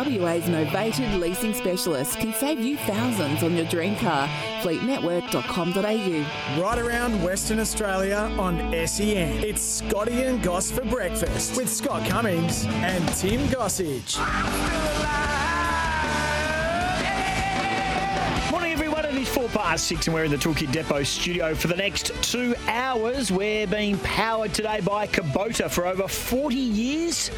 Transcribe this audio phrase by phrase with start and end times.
[0.00, 4.26] WA's novated leasing specialist can save you thousands on your dream car.
[4.62, 6.62] Fleetnetwork.com.au.
[6.62, 8.56] Right around Western Australia on
[8.86, 9.44] SEN.
[9.44, 14.16] It's Scotty and Goss for breakfast with Scott Cummings and Tim Gossage.
[18.50, 19.04] Morning, everyone.
[19.04, 22.10] It is four past six, and we're in the Toolkit Depot studio for the next
[22.22, 23.30] two hours.
[23.30, 27.30] We're being powered today by Kubota for over 40 years.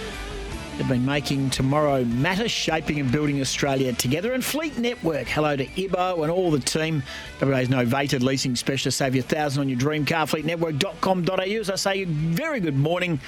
[0.83, 4.33] They've been making tomorrow matter, shaping and building Australia together.
[4.33, 7.05] And Fleet Network, hello to Ibo and all the team.
[7.41, 8.99] WA's novated leasing specialist.
[8.99, 10.27] Save you a thousand on your dream car.
[10.27, 11.61] Fleetnetwork.com.au.
[11.61, 13.21] As I say, very good morning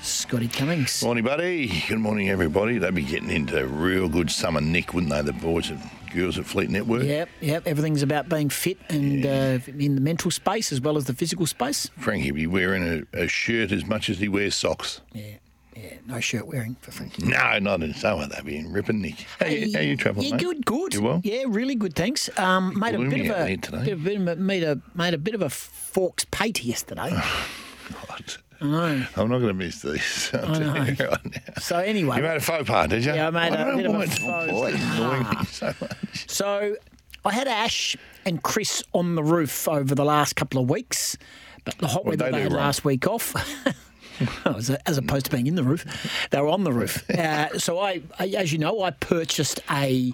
[0.00, 1.02] Scotty Cummings.
[1.02, 1.82] Morning, buddy.
[1.86, 2.78] Good morning, everybody.
[2.78, 5.80] They'd be getting into real good summer nick, wouldn't they, the boys and
[6.14, 7.04] girls at Fleet Network?
[7.04, 7.66] Yep, yep.
[7.66, 11.46] Everything's about being fit and uh, in the mental space as well as the physical
[11.46, 11.90] space.
[11.98, 15.02] Frankie be wearing a, a shirt as much as he wears socks.
[15.12, 15.34] Yeah,
[15.76, 15.94] yeah.
[16.06, 17.26] No shirt wearing for Frankie.
[17.26, 18.26] No, not in summer.
[18.26, 19.26] They'd be in ripping nick.
[19.40, 20.40] How, you, how you travelling, Yeah, mate?
[20.44, 20.94] good, good.
[20.94, 21.20] You well?
[21.24, 21.94] Yeah, really good.
[21.94, 22.28] Thanks.
[22.38, 23.84] Um, made a bit of out a, today.
[23.84, 27.10] bit of- bit of a- made a made a bit of a forks pate yesterday.
[28.08, 28.34] God.
[28.60, 29.06] I know.
[29.16, 30.30] I'm not going to miss these.
[30.34, 30.74] I'll I tell know.
[30.84, 31.40] you right now.
[31.60, 33.12] So anyway, You made a faux pas, did you?
[33.12, 35.48] Yeah, I made a bit of a faux why it's annoying me pas.
[35.48, 36.30] so much.
[36.30, 36.76] so
[37.24, 41.16] I had Ash and Chris on the roof over the last couple of weeks,
[41.64, 42.62] but the hot What'd weather they they do had wrong?
[42.62, 43.34] last week off.
[44.44, 45.84] as, as opposed to being in the roof,
[46.30, 47.04] they were on the roof.
[47.22, 50.12] Uh, so I, I, as you know, I purchased a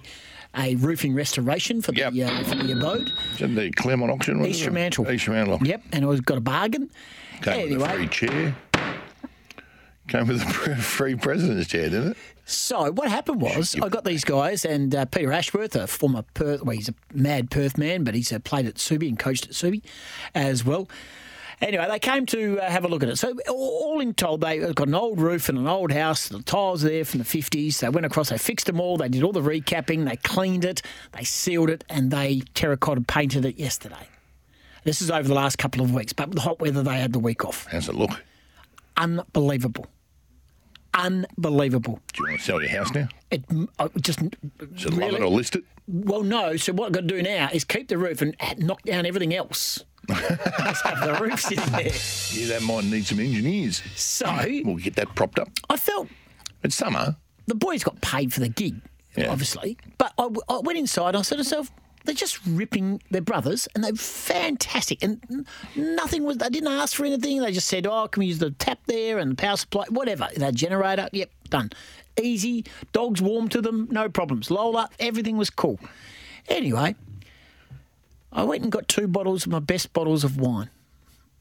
[0.57, 2.13] a roofing restoration for the Yep.
[2.31, 3.11] uh, for the abode.
[3.39, 4.39] That the Claremont auction?
[4.39, 4.63] was East it?
[4.65, 5.11] Fremantle.
[5.11, 5.59] East Fremantle.
[5.63, 6.89] Yep, and I got a bargain.
[7.41, 8.55] Came with a free chair.
[10.07, 12.17] Came with a free president's chair, didn't it?
[12.45, 16.63] So what happened was I got these guys and uh, Peter Ashworth, a former Perth,
[16.63, 19.51] well he's a mad Perth man, but he's uh, played at Subi and coached at
[19.51, 19.83] Subi
[20.33, 20.89] as well.
[21.61, 23.17] Anyway, they came to uh, have a look at it.
[23.17, 26.29] So all in told, they got an old roof and an old house.
[26.29, 27.79] The tiles are there from the fifties.
[27.81, 28.97] They went across, they fixed them all.
[28.97, 30.07] They did all the recapping.
[30.07, 30.81] They cleaned it,
[31.11, 34.07] they sealed it, and they terracotta painted it yesterday.
[34.85, 37.11] This is over the last couple of weeks, but with the hot weather, they had
[37.11, 37.67] the week off.
[37.69, 38.23] How's it look?
[38.95, 39.87] Unbelievable,
[40.93, 41.99] unbelievable.
[42.13, 43.09] Do you want to sell your house now?
[43.31, 43.43] It
[43.77, 44.19] I just
[44.77, 45.65] Should love it or list it?
[45.87, 46.55] Well, no.
[46.55, 49.33] So what I've got to do now is keep the roof and knock down everything
[49.33, 49.83] else.
[50.15, 51.91] Have the roof sitting there.
[52.33, 53.81] Yeah, that might need some engineers.
[53.95, 54.25] So
[54.65, 55.49] We'll get that propped up.
[55.69, 56.07] I felt
[56.63, 57.15] It's summer.
[57.47, 58.81] the boys got paid for the gig,
[59.17, 59.29] Yeah.
[59.31, 59.77] obviously.
[59.97, 61.71] But I, w- I went inside and I said to myself,
[62.05, 65.03] they're just ripping their brothers and they're fantastic.
[65.03, 65.45] And n-
[65.95, 67.41] nothing was, they didn't ask for anything.
[67.41, 70.27] They just said, oh, can we use the tap there and the power supply, whatever.
[70.37, 71.71] That generator, yep, done.
[72.21, 72.65] Easy.
[72.93, 74.49] Dogs warm to them, no problems.
[74.49, 75.79] Lola, everything was cool.
[76.47, 76.95] Anyway,
[78.31, 80.69] I went and got two bottles of my best bottles of wine.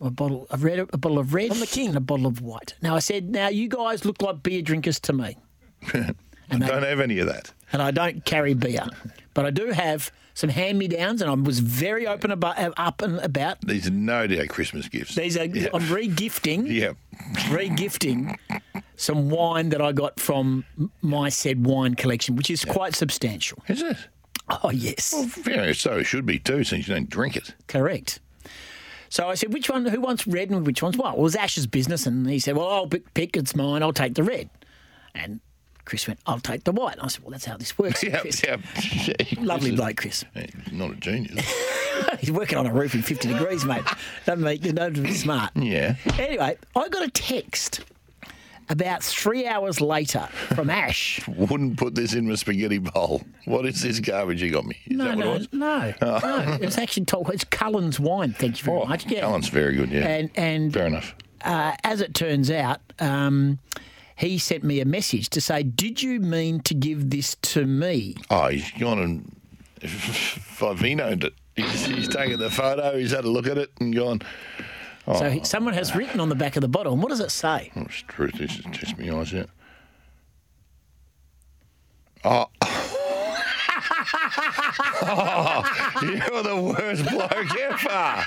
[0.00, 1.88] A bottle of red, a bottle of red, the king.
[1.88, 2.74] and a bottle of white.
[2.80, 5.36] Now I said, now you guys look like beer drinkers to me.
[5.92, 6.14] I
[6.50, 7.52] And they- don't have any of that.
[7.72, 8.86] and I don't carry beer,
[9.34, 13.02] but I do have some hand me downs, and I was very open about up
[13.02, 13.60] and about.
[13.60, 15.16] These are no doubt Christmas gifts.
[15.16, 15.68] These are Yeah.
[15.74, 16.92] I'm re-gifting, yeah.
[17.50, 18.38] re-gifting
[18.96, 20.64] some wine that I got from
[21.02, 23.58] my said wine collection, which is quite substantial.
[23.66, 23.96] Is it?
[24.50, 25.14] Oh yes,
[25.46, 27.54] Yeah, so it should be too, since you don't drink it.
[27.66, 28.20] correct.
[29.10, 29.86] So I said, which one?
[29.86, 31.12] Who wants red and which one's white?
[31.14, 33.36] Well, it was Ash's business, and he said, well, I'll pick.
[33.36, 33.82] It's mine.
[33.82, 34.50] I'll take the red.
[35.14, 35.40] And
[35.86, 36.94] Chris went, I'll take the white.
[36.96, 38.02] And I said, well, that's how this works.
[38.04, 38.42] Yeah, Chris.
[38.44, 38.56] yeah.
[39.40, 40.24] Lovely bloke, Chris.
[40.34, 41.46] He's not a genius.
[42.20, 43.82] He's working on a roof in 50 degrees, mate.
[44.26, 45.52] Doesn't make you know smart.
[45.56, 45.94] yeah.
[46.18, 47.80] Anyway, I got a text
[48.70, 51.20] about three hours later from Ash.
[51.28, 53.22] Wouldn't put this in my spaghetti bowl.
[53.46, 54.76] What is this garbage you got me?
[54.86, 55.52] Is No, that what no, it was?
[55.52, 56.58] no, no.
[56.60, 57.30] It's actually told.
[57.30, 58.32] It's Cullen's wine.
[58.32, 59.06] Thank you very Oh, much.
[59.06, 59.20] Yeah.
[59.20, 60.06] Cullen's very good, yeah.
[60.06, 61.14] And and Fair enough.
[61.44, 63.58] uh, as it turns out, um,
[64.16, 68.16] he sent me a message to say, "Did you mean to give this to me?"
[68.30, 69.34] Oh, he's gone and
[69.80, 71.34] Vivinoed it.
[71.56, 74.20] He's, he's taken the photo, he's had a look at it and gone,
[75.16, 76.92] So he, someone has written on the back of the bottle.
[76.92, 77.70] And what does it say?
[77.76, 79.48] oh, it's truth, this is test me eyes out.
[82.24, 82.46] Oh.
[85.02, 88.24] oh, you're the worst bloke ever.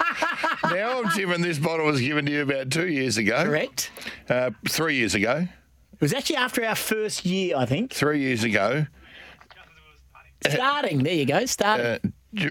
[0.75, 3.43] Now I'm Jim, this bottle was given to you about two years ago.
[3.43, 3.91] Correct.
[4.29, 5.47] Uh, three years ago.
[5.93, 7.93] It was actually after our first year, I think.
[7.93, 8.87] Three years ago.
[10.49, 11.03] Starting.
[11.03, 11.45] There you go.
[11.45, 11.85] Starting.
[11.85, 11.99] Uh,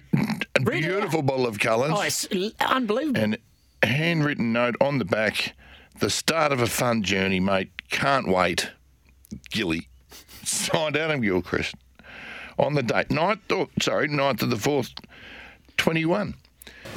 [0.56, 1.94] a beautiful bottle of Cullens.
[1.96, 2.28] oh, it's
[2.60, 3.20] unbelievable.
[3.20, 3.38] and
[3.82, 5.54] handwritten note on the back
[5.98, 7.70] the start of a fun journey, mate.
[7.90, 8.70] Can't wait.
[9.50, 9.88] Gilly.
[10.44, 11.74] Signed Adam Gilchrist
[12.58, 13.08] on the date.
[13.08, 14.92] 9th, oh, sorry, 9th of the 4th,
[15.76, 16.34] 21.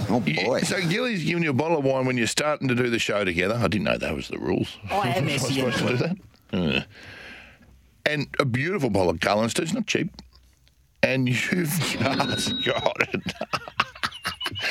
[0.09, 0.61] Oh You- boy.
[0.61, 3.23] So Gilly's giving you a bottle of wine when you're starting to do the show
[3.25, 3.55] together.
[3.55, 4.77] I didn't know that was the rules.
[4.89, 6.17] I am Was supposed to do that?
[6.51, 6.81] Uh.
[8.05, 9.61] And a beautiful bottle of Cullens too.
[9.63, 10.09] It's not cheap.
[11.03, 13.33] And you've just got it.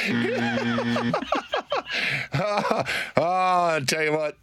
[2.34, 2.84] oh,
[3.16, 4.36] ah, I tell you what,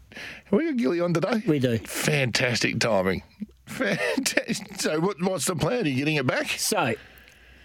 [0.46, 1.42] have we got Gilly on today?
[1.48, 1.78] We do.
[1.80, 3.24] Fantastic timing.
[3.66, 4.82] Fantastic.
[4.82, 5.86] So, what, what's the plan?
[5.86, 6.48] Are you getting it back?
[6.50, 6.96] So,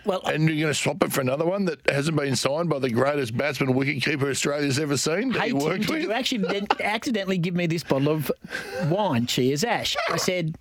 [0.05, 2.79] well, And you're going to swap it for another one that hasn't been signed by
[2.79, 6.03] the greatest batsman wicketkeeper Australia's ever seen that hey, he Tim, worked did with?
[6.03, 8.31] you actually accidentally give me this bottle of
[8.91, 9.27] wine?
[9.27, 9.97] Cheers, Ash.
[10.11, 10.59] I said,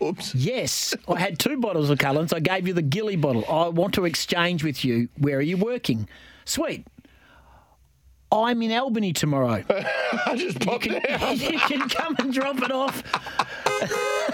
[0.00, 0.34] Oops.
[0.36, 0.94] yes.
[1.08, 2.32] I had two bottles of Cullens.
[2.32, 3.44] I gave you the Gilly bottle.
[3.48, 5.08] I want to exchange with you.
[5.18, 6.08] Where are you working?
[6.44, 6.86] Sweet.
[8.32, 9.62] I'm in Albany tomorrow.
[10.26, 11.36] I just You can, out.
[11.38, 13.02] you can come and drop it off.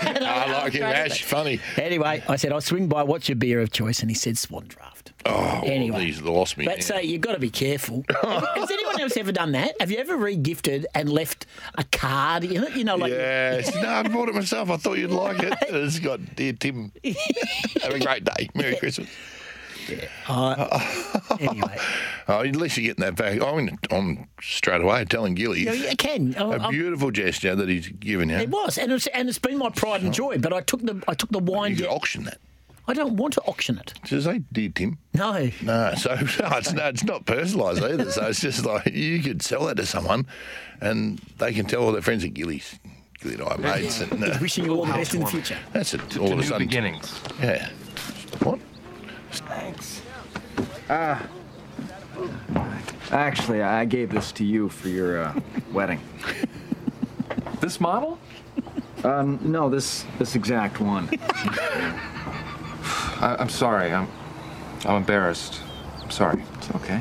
[0.06, 1.23] And I like it, Ash.
[1.23, 1.61] Funny.
[1.77, 3.03] Anyway, I said, I'll swing by.
[3.03, 4.00] What's your beer of choice?
[4.00, 4.89] And he said, Swan Draught.
[5.27, 6.06] Oh, Anyway.
[6.06, 6.65] he's lost me.
[6.65, 6.83] But now.
[6.85, 8.05] so you've got to be careful.
[8.23, 9.75] Has anyone else ever done that?
[9.81, 11.47] Have you ever re-gifted and left
[11.77, 12.75] a card in it?
[12.75, 13.73] You know, like Yes.
[13.77, 14.71] no, I bought it myself.
[14.71, 15.55] I thought you'd like it.
[15.69, 16.91] It's got, dear Tim,
[17.83, 18.49] have a great day.
[18.55, 19.09] Merry Christmas.
[21.40, 21.79] Anyway.
[22.29, 23.43] Oh, at least you're getting that back.
[23.43, 25.64] I'm, I'm straight away telling Gilly.
[25.64, 26.37] Yeah, you can.
[26.37, 28.37] I- A I- beautiful gesture that he's given you.
[28.37, 30.38] it was, and it's and it's been my pride and joy.
[30.38, 31.73] But I took the I took the wine.
[31.73, 32.38] You could auction that.
[32.87, 33.94] I don't want to auction it.
[34.06, 34.99] Does say, dear Tim?
[35.14, 35.50] No.
[35.62, 38.11] No, so no, it's, no, it's not personalised either.
[38.12, 40.26] So it's just like you could sell that to someone,
[40.81, 42.79] and they can tell all their friends at Gilly's.
[43.20, 45.58] Gilly and I are mates, and uh, Wishing you all the best in the future.
[45.73, 46.19] that's it.
[46.19, 47.20] All of a new sudden, beginnings.
[47.43, 47.69] yeah.
[52.52, 52.94] What?
[53.11, 55.40] Actually, I gave this to you for your uh,
[55.73, 56.00] wedding.
[57.61, 58.19] This model?
[59.05, 61.08] Uh, no, this this exact one.
[63.20, 63.93] I, I'm sorry.
[63.93, 64.08] I'm
[64.84, 65.61] I'm embarrassed.
[66.02, 66.43] I'm sorry.
[66.58, 67.00] It's okay.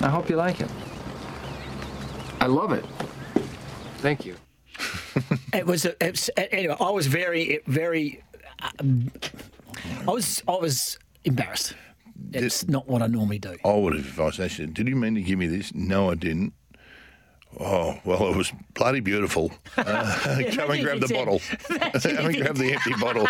[0.00, 0.70] I hope you like it.
[2.40, 2.84] I love it.
[3.98, 4.36] Thank you.
[5.52, 5.84] It was.
[5.84, 8.22] a- It's, anyway, I was very, very.
[8.80, 9.10] Um,
[10.06, 10.42] I was.
[10.48, 11.74] I was embarrassed.
[12.32, 13.56] It's not what I normally do.
[13.64, 16.14] I would have if I said, "Did you mean to give me this?" No, I
[16.14, 16.52] didn't.
[17.58, 19.52] Oh well, it was bloody beautiful.
[19.76, 20.18] Uh,
[20.52, 21.40] come and grab the bottle.
[21.68, 23.26] come and grab the empty bottle.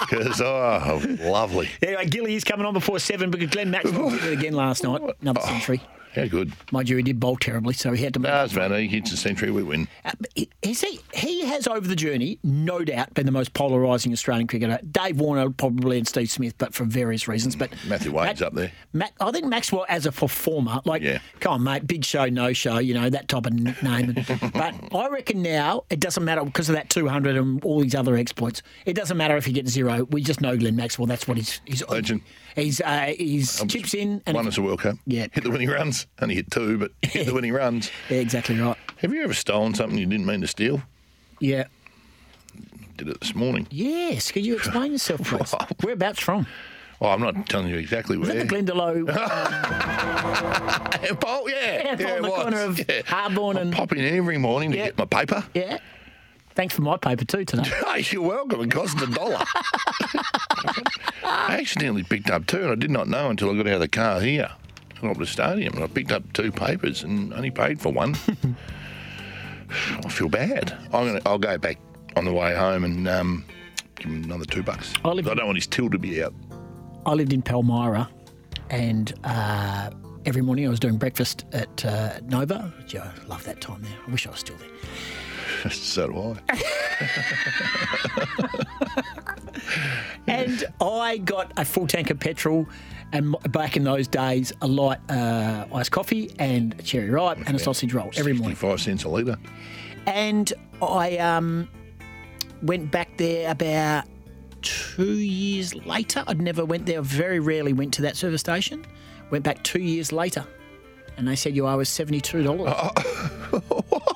[0.00, 1.70] Because oh, lovely.
[1.82, 5.00] Anyway, Gilly is coming on before seven because Glenn Maxwell did it again last night.
[5.20, 5.80] Another century.
[6.14, 6.52] How good.
[6.70, 8.30] Mind you, he did bowl terribly, so he had to make.
[8.30, 8.76] it's matter.
[8.78, 9.88] He hits a century, we win.
[10.04, 11.00] Uh, he- Is he?
[11.14, 14.78] He has over the journey, no doubt, been the most polarising Australian cricketer.
[14.90, 17.56] Dave Warner probably and Steve Smith, but for various reasons.
[17.56, 18.72] But Matthew Wade's up there.
[18.92, 21.18] Matt, I think Maxwell as a performer, like, Yeah.
[21.40, 24.12] come on, mate, big show, no show, you know that type of nickname.
[24.52, 28.16] but I reckon now it doesn't matter because of that 200 and all these other
[28.16, 28.62] exploits.
[28.84, 30.04] It doesn't matter if he gets zero.
[30.10, 31.06] We just know Glenn Maxwell.
[31.06, 31.60] That's what he's.
[31.64, 32.20] he's Legend.
[32.54, 34.96] He's uh, he's chips in and Won us a World Cup.
[35.06, 35.26] Yeah.
[35.32, 36.06] Hit the winning runs.
[36.20, 37.90] Only hit two, but hit the winning runs.
[38.10, 38.76] yeah, exactly right.
[38.98, 40.82] Have you ever stolen something you didn't mean to steal?
[41.40, 41.64] Yeah.
[42.98, 43.66] Did it this morning.
[43.70, 44.30] Yes.
[44.30, 45.54] Could you explain yourself, please?
[45.82, 46.46] Whereabouts from?
[47.00, 48.44] Oh, I'm not telling you exactly Is where.
[48.44, 49.08] that the Glendalough?
[51.26, 51.96] oh, yeah.
[51.98, 54.84] Yeah, on the corner of Harborne I and- pop in every morning to Yeah.
[54.86, 55.42] get my paper.
[55.54, 55.78] yeah.
[56.54, 57.70] Thanks for my paper too today.
[57.92, 58.60] Hey, you're welcome.
[58.62, 59.38] It cost a dollar.
[61.24, 63.80] I accidentally picked up two, and I did not know until I got out of
[63.80, 64.50] the car here.
[65.02, 68.14] Up to the stadium, and I picked up two papers and only paid for one.
[70.04, 70.72] I feel bad.
[70.92, 71.20] I'm gonna.
[71.26, 71.78] I'll go back
[72.16, 73.44] on the way home and um,
[73.96, 74.92] give him another two bucks.
[75.04, 76.32] I live- I don't want his till to be out.
[77.04, 78.08] I lived in Palmyra,
[78.70, 79.90] and uh,
[80.24, 82.72] every morning I was doing breakfast at uh, Nova.
[82.86, 83.96] Gee, I love that time there.
[84.06, 84.68] I wish I was still there.
[85.70, 86.62] So do I.
[90.26, 92.66] And I got a full tank of petrol,
[93.12, 97.56] and back in those days, a light uh, iced coffee and a cherry ripe and
[97.56, 98.56] a sausage roll every morning.
[98.56, 99.36] Five cents a litre.
[100.06, 101.68] And I um,
[102.62, 104.04] went back there about
[104.62, 106.24] two years later.
[106.26, 107.02] I'd never went there.
[107.02, 108.84] Very rarely went to that service station.
[109.30, 110.46] Went back two years later,
[111.16, 112.74] and they said you owe us seventy-two dollars.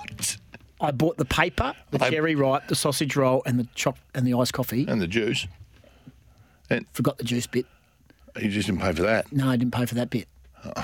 [0.81, 4.27] I bought the paper, the I- cherry ripe, the sausage roll, and the choc and
[4.27, 4.85] the iced coffee.
[4.89, 5.47] And the juice.
[6.69, 7.67] And forgot the juice bit.
[8.41, 9.33] You just didn't pay for that.
[9.33, 10.29] No, I didn't pay for that bit.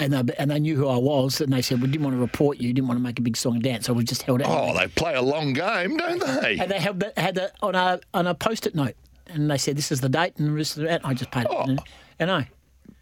[0.00, 2.20] And they, and they knew who I was, and they said, "We didn't want to
[2.20, 4.40] report you, didn't want to make a big song and dance, so we just held
[4.40, 6.56] it." Oh, they play a long game, don't they?
[6.56, 8.94] And they held that, had that on a on a post-it note,
[9.26, 11.00] and they said, "This is the date," and this is the date.
[11.02, 11.50] I just paid it.
[11.50, 11.62] Oh.
[11.64, 11.80] And,
[12.20, 12.48] and I,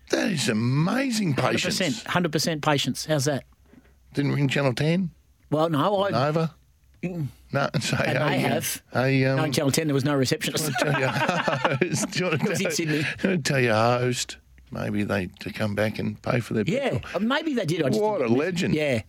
[0.08, 1.42] That is amazing patience.
[1.44, 1.76] hundred patience.
[1.78, 3.04] percent, hundred percent patience.
[3.04, 3.44] How's that?
[4.14, 5.10] Didn't ring Channel 10?
[5.50, 6.54] Well, no, I Nova?
[7.02, 8.82] No, hey, may uh, have.
[8.92, 10.70] Hey, um, no, in Channel Ten there was no receptionist.
[10.78, 12.10] tell your host.
[12.10, 13.04] Do you want to was in Sydney.
[13.22, 14.38] you tell your host
[14.72, 17.22] maybe they to come back and pay for their yeah, petrol?
[17.22, 17.82] maybe they did.
[17.84, 18.74] I just What a didn't- legend.
[18.74, 19.02] Yeah,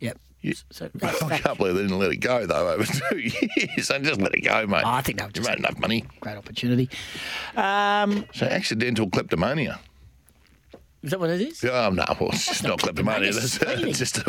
[0.00, 0.12] yeah.
[0.40, 1.42] You- So I that's fact.
[1.44, 3.88] can't believe they didn't let it go though over two years.
[3.88, 4.84] They just let it go, mate.
[4.86, 6.04] I think they were you just made enough money.
[6.20, 6.88] great opportunity.
[7.56, 9.78] Um, So accidental kleptomania.
[11.04, 11.62] Is that what it is?
[11.64, 13.88] Oh no, well, it's just not That's stealing.
[13.88, 14.26] it's just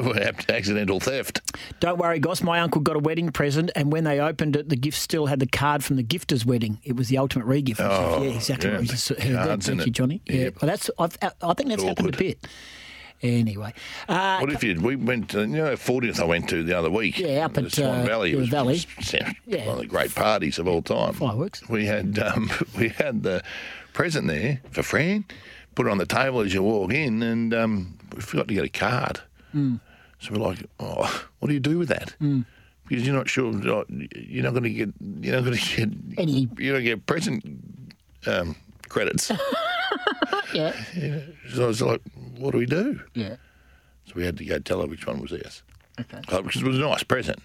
[0.49, 1.41] accidental theft.
[1.79, 2.43] Don't worry, Goss.
[2.43, 5.39] My uncle got a wedding present, and when they opened it, the gift still had
[5.39, 6.79] the card from the gifter's wedding.
[6.83, 7.79] It was the ultimate re-gift.
[7.81, 8.69] Oh, yeah, exactly.
[8.69, 9.91] yeah, what just heard Thank you, it.
[9.91, 10.21] Johnny.
[10.25, 10.61] Yeah, Yep.
[10.61, 10.89] well, that's.
[10.99, 12.45] I've, I think that's happened a bit.
[13.21, 13.73] Anyway,
[14.09, 14.79] uh, What if you?
[14.79, 16.19] We went to you know fortieth.
[16.19, 17.17] I went to the other week.
[17.17, 18.33] Yeah, up at, Swan uh, Valley.
[18.33, 18.81] It was Valley.
[19.47, 19.65] Yeah.
[19.65, 21.13] one of the great parties of all time.
[21.13, 21.67] Fireworks.
[21.69, 23.41] We had um, we had the
[23.93, 25.23] present there for Fran.
[25.75, 28.63] Put it on the table as you walk in, and um, we forgot to get
[28.65, 29.19] a card.
[29.51, 29.75] Hmm.
[30.19, 32.15] So we're like, "Oh, what do you do with that?"
[32.87, 33.51] Because you're not sure.
[33.51, 34.89] You're not going to get.
[35.01, 37.43] You're not going to get Any- You don't get present
[38.25, 38.55] um,
[38.89, 39.31] credits.
[40.53, 40.71] yeah,
[41.53, 42.01] so I was like,
[42.37, 43.35] "What do we do?" yeah.
[44.05, 45.63] So we had to go tell her which one was ours.
[45.99, 46.19] Okay.
[46.21, 47.39] Because it was a nice present.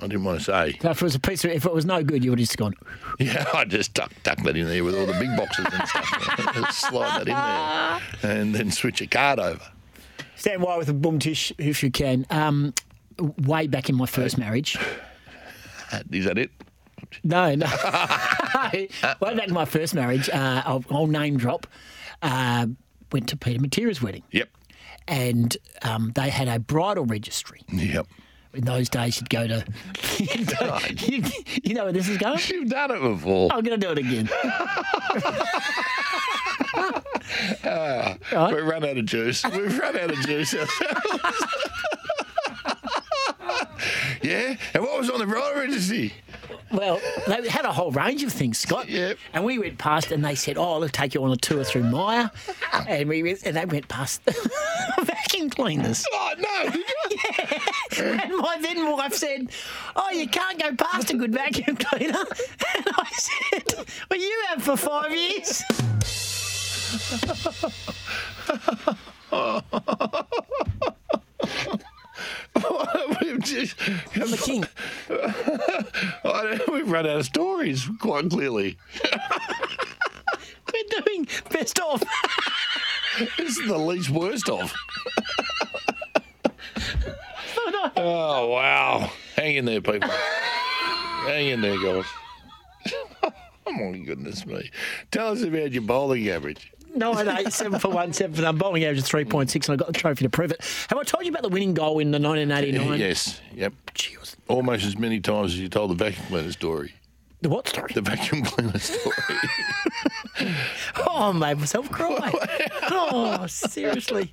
[0.00, 0.76] I didn't want to say.
[0.82, 2.46] So if it was a piece, of, if it was no good, you would have
[2.48, 2.74] just gone.
[3.20, 6.72] Yeah, I just tuck, tuck that in there with all the big boxes and stuff.
[6.72, 9.62] Slide that in there and then switch a card over.
[10.36, 12.26] Stand by with a boom tish if you can.
[12.30, 12.74] Um,
[13.46, 14.76] way back in my first marriage.
[16.10, 16.50] Is that it?
[17.22, 17.66] No, no.
[18.72, 18.88] Way
[19.20, 21.66] back in my first marriage, uh, I'll, I'll name drop.
[22.20, 22.66] Uh,
[23.12, 24.48] went to Peter Matera's wedding, Yep.
[25.06, 27.60] and um, they had a bridal registry.
[27.72, 28.08] Yep.
[28.54, 29.64] In those days, you'd go to.
[30.18, 31.24] you,
[31.64, 32.38] you know where this is going?
[32.48, 33.52] You've done it before.
[33.52, 34.30] I'm going to do it again.
[38.54, 39.44] We've run out of juice.
[39.44, 40.54] We've run out of juice.
[44.22, 44.56] yeah?
[44.72, 46.12] And what was on the bridal registry?
[46.74, 48.88] Well, they had a whole range of things, Scott.
[48.88, 49.16] Yep.
[49.32, 51.84] And we went past, and they said, "Oh, let's take you on a tour through
[51.84, 52.30] Myer,"
[52.88, 54.22] and we went, and they went past
[55.00, 56.04] vacuum cleaners.
[56.12, 56.72] Oh, no.
[56.72, 56.84] You?
[57.96, 59.50] And my then wife said,
[59.94, 62.18] "Oh, you can't go past a good vacuum cleaner."
[62.76, 65.62] And I said, "Well, you have for five years."
[72.54, 73.74] We've.
[74.14, 74.64] I'm the king.
[76.72, 78.76] We've run out of stories, quite clearly.
[80.72, 82.02] We're doing best of.
[83.36, 84.72] This is the least worst of.
[87.96, 89.10] oh, wow.
[89.36, 90.08] Hang in there, people.
[90.08, 92.04] Hang in there, guys.
[93.66, 94.70] oh, my goodness me.
[95.10, 96.72] Tell us about your bowling average.
[96.94, 98.52] Nine eight seven for one seven for.
[98.52, 100.60] Bowling average of three point six, and I got the trophy to prove it.
[100.88, 102.92] Have I told you about the winning goal in the nineteen eighty nine?
[102.92, 103.72] Uh, yes, yep.
[103.94, 106.94] Gee, was Almost as many times as you told the vacuum cleaner story.
[107.40, 107.90] the what story?
[107.94, 109.16] The vacuum cleaner story.
[111.06, 112.32] Oh, I made myself cry.
[112.90, 114.32] oh, seriously.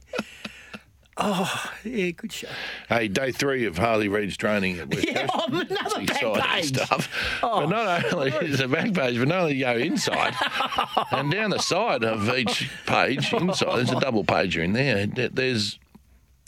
[1.17, 2.47] Oh, yeah, good show.
[2.87, 5.31] hey, day three of Harley Reid's training at West Yeah, Coast.
[5.35, 6.65] oh, another back page.
[6.77, 7.39] stuff.
[7.43, 7.61] Oh.
[7.61, 10.33] But not only is a back page, but not only you go inside
[11.11, 15.05] and down the side of each page, inside, there's a double pager in there.
[15.05, 15.77] there- There's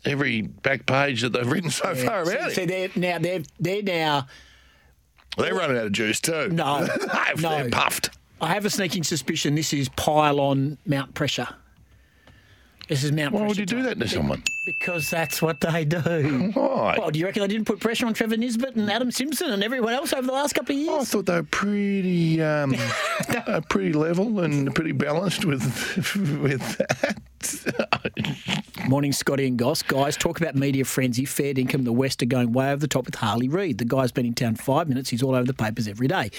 [0.06, 2.68] every back page that they've written so far about So it.
[2.68, 4.28] they're now they're they're now.
[5.38, 6.50] They're running out of juice too.
[6.50, 7.70] No, they're no.
[7.70, 8.12] puffed.
[8.40, 11.48] I have a sneaking suspicion this is pile on Mount Pressure.
[12.94, 14.44] This is Mount Why would you do that to someone?
[14.68, 15.98] Because that's what they do.
[16.54, 16.96] Why?
[17.00, 19.64] Well, do you reckon they didn't put pressure on Trevor Nisbet and Adam Simpson and
[19.64, 21.02] everyone else over the last couple of years?
[21.02, 22.76] I thought they were pretty, um,
[23.48, 25.64] uh, pretty level and pretty balanced with
[26.40, 27.18] with that.
[28.88, 29.82] Morning, Scotty and Goss.
[29.82, 31.26] Guys, talk about media frenzy.
[31.26, 31.84] Fair income.
[31.84, 33.78] The West are going way over the top with Harley Reid.
[33.78, 35.10] The guy's been in town five minutes.
[35.10, 36.32] He's all over the papers every day.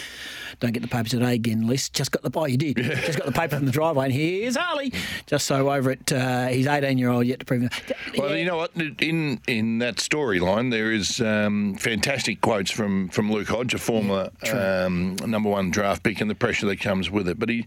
[0.61, 1.89] Don't get the papers today again, Liz.
[1.89, 2.77] Just got the oh, you did.
[2.77, 4.93] Just got the paper from the driveway, and here's Harley.
[5.27, 6.13] Just so over it.
[6.13, 7.65] Uh, he's 18 year old yet to prove.
[7.65, 7.73] it.
[8.19, 8.73] Well, you know what?
[8.77, 14.31] In in that storyline, there is um, fantastic quotes from, from Luke Hodge, a former
[14.53, 17.39] um, number one draft pick, and the pressure that comes with it.
[17.39, 17.65] But he,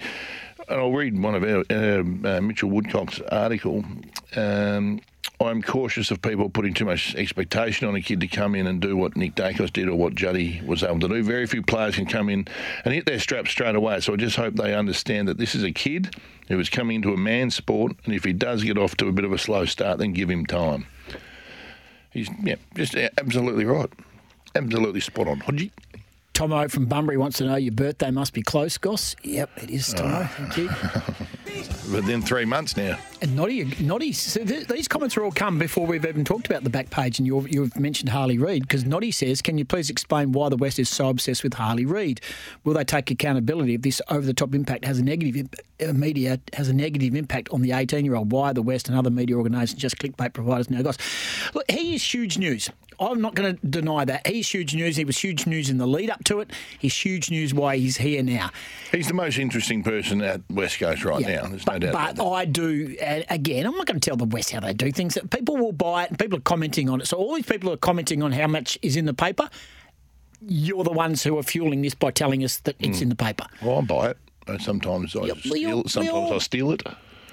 [0.68, 3.84] and I'll read one of our um uh, Mitchell Woodcock's article.
[4.36, 5.02] Um,
[5.40, 8.82] I'm cautious of people putting too much expectation on a kid to come in and
[8.82, 11.22] do what Nick Daicos did or what Juddy was able to do.
[11.22, 12.48] Very few players can come in
[12.84, 14.00] and hit their straps straight away.
[14.00, 16.16] So I just hope they understand that this is a kid
[16.48, 19.12] who is coming into a man's sport, and if he does get off to a
[19.12, 20.88] bit of a slow start, then give him time.
[22.10, 23.92] He's yeah, just absolutely right.
[24.56, 25.42] Absolutely spot on.
[26.38, 29.16] Tomo from Bunbury wants to know your birthday must be close, Goss.
[29.24, 30.24] Yep, it is, Tomo.
[30.26, 30.70] Thank you.
[31.92, 33.00] Within three months now.
[33.24, 36.64] And Noddy, Noddy, so th- these comments are all come before we've even talked about
[36.64, 39.90] the back page, and you've, you've mentioned Harley Reid because Noddy says, "Can you please
[39.90, 42.22] explain why the West is so obsessed with Harley Reid?
[42.64, 45.50] Will they take accountability if this over-the-top impact has a negative
[45.82, 48.32] uh, media has a negative impact on the 18-year-old?
[48.32, 51.00] Why the West and other media organisations just clickbait providers now, guys?
[51.56, 52.70] Look, he is huge news.
[53.00, 54.96] I'm not going to deny that he's huge news.
[54.96, 56.52] He was huge news in the lead up to it.
[56.80, 58.50] He's huge news why he's here now.
[58.92, 61.48] He's the most interesting person at West Coast right now.
[61.48, 62.24] There's but, no doubt but about that.
[62.24, 62.96] I do,
[63.30, 65.18] again, I'm not going to tell the West how they do things.
[65.30, 67.08] People will buy it, and people are commenting on it.
[67.08, 69.50] So all these people are commenting on how much is in the paper.
[70.48, 73.04] You're the ones who are fueling this by telling us that it's hmm.
[73.04, 73.46] in the paper.
[73.62, 74.18] Well, I buy it.
[74.62, 75.90] Sometimes I Yeah, we steal it.
[75.90, 76.84] Sometimes I steal it.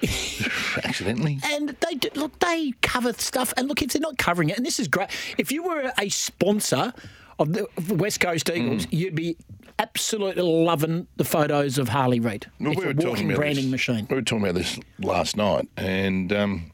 [0.83, 1.39] Accidentally.
[1.43, 3.53] And they do, look, they cover stuff.
[3.57, 5.09] And look, if they're not covering it, and this is great.
[5.37, 6.93] If you were a sponsor
[7.39, 8.57] of the, West Coast Mm.
[8.57, 9.37] Eagles, you'd be
[9.79, 12.45] absolutely loving the photos of Harley Reid.
[12.59, 14.07] Well, it's we were a talking about branding this, machine.
[14.09, 16.71] We were talking about this last night, and um,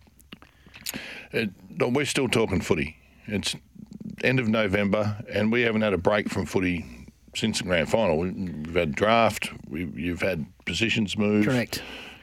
[1.31, 2.97] it, we're still talking footy.
[3.27, 3.55] It's
[4.23, 6.85] end of November, and we haven't had a break from footy
[7.35, 8.17] since the grand final.
[8.17, 11.47] We- We've had draft, we, you've had positions moved.
[11.47, 11.81] Correct.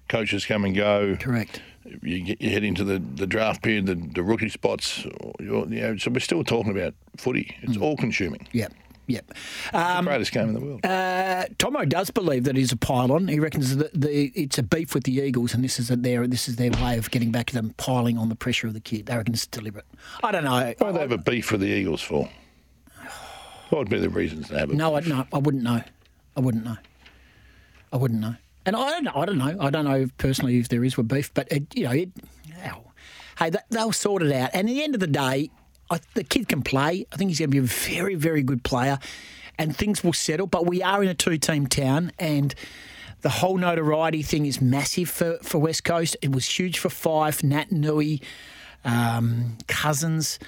[0.09, 1.17] Coaches come and go.
[1.21, 1.61] Correct.
[2.03, 5.05] You, get, you head into the, the draft period, the, the rookie spots.
[5.41, 7.57] You know, so we're still talking about footy.
[7.63, 7.83] It's Mm.
[7.83, 8.47] all consuming.
[8.53, 8.73] Yep.
[9.07, 9.33] Yep.
[9.73, 10.85] the greatest game in the world.
[10.85, 13.27] Uh, Tomo does believe that he's a pylon.
[13.29, 16.27] He reckons that the, it's a beef with the Eagles, and this is a, their
[16.27, 18.81] this is their way of getting back at them, piling on the pressure of the
[18.81, 19.07] kid.
[19.07, 19.87] They reckon it's deliberate.
[20.23, 20.75] I don't know.
[20.77, 22.29] what do they have a beef with the Eagles for?
[23.71, 25.83] What would be the reasons they have a No, I, no, I wouldn't know.
[26.37, 26.77] I wouldn't know.
[27.91, 28.37] I wouldn't know.
[28.69, 29.13] And I don't know.
[29.15, 29.57] I don't know.
[29.59, 32.11] I don't know personally if there is a beef, but it, you know, it,
[33.39, 34.51] hey, they- they'll sort it out.
[34.53, 35.51] And at the end of the day,
[35.91, 37.07] I, the kid can play.
[37.11, 38.99] I think he's going to be a very, very good player,
[39.59, 40.47] and things will settle.
[40.47, 42.55] But we are in a two-team town, and
[43.23, 46.15] the whole notoriety thing is massive for, for West Coast.
[46.21, 48.21] It was huge for Fyfe, Nat Nui,
[48.85, 50.39] um, Cousins.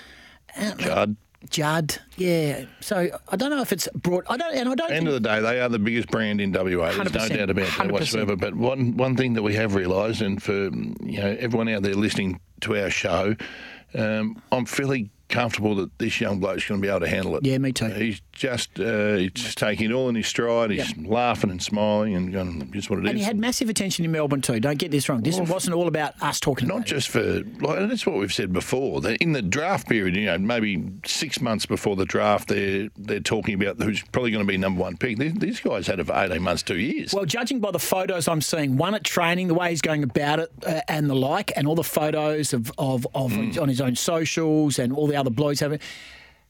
[0.77, 1.17] Judd.
[1.49, 2.67] Judd, yeah.
[2.81, 4.25] So I don't know if it's brought.
[4.29, 4.93] I don't, and I don't.
[4.93, 6.93] End of the day, they are the biggest brand in WA.
[6.93, 7.93] There's no doubt about that 100%.
[7.93, 8.37] whatsoever.
[8.37, 11.95] But one one thing that we have realised, and for you know everyone out there
[11.95, 13.35] listening to our show,
[13.95, 17.45] um, I'm fairly comfortable that this young bloke's going to be able to handle it.
[17.47, 17.87] Yeah, me too.
[17.87, 20.71] He's just uh, he's just taking it all in his stride.
[20.71, 24.05] He's laughing and smiling and going, "Just what it is." and he had massive attention
[24.05, 24.61] in Melbourne too.
[24.61, 25.23] Don't get this wrong.
[25.23, 26.69] This wasn't all about us talking.
[26.69, 26.91] Not about it.
[26.91, 27.23] just for
[27.61, 29.01] like and that's what we've said before.
[29.01, 33.21] That in the draft period, you know, maybe six months before the draft, they're they're
[33.21, 35.19] talking about who's probably going to be number one pick.
[35.19, 37.13] These, these guys had it for eighteen months, two years.
[37.15, 40.39] Well, judging by the photos I'm seeing, one at training, the way he's going about
[40.41, 43.63] it, uh, and the like, and all the photos of of, of Mm.
[43.63, 45.81] on his own socials and all the other blogs having.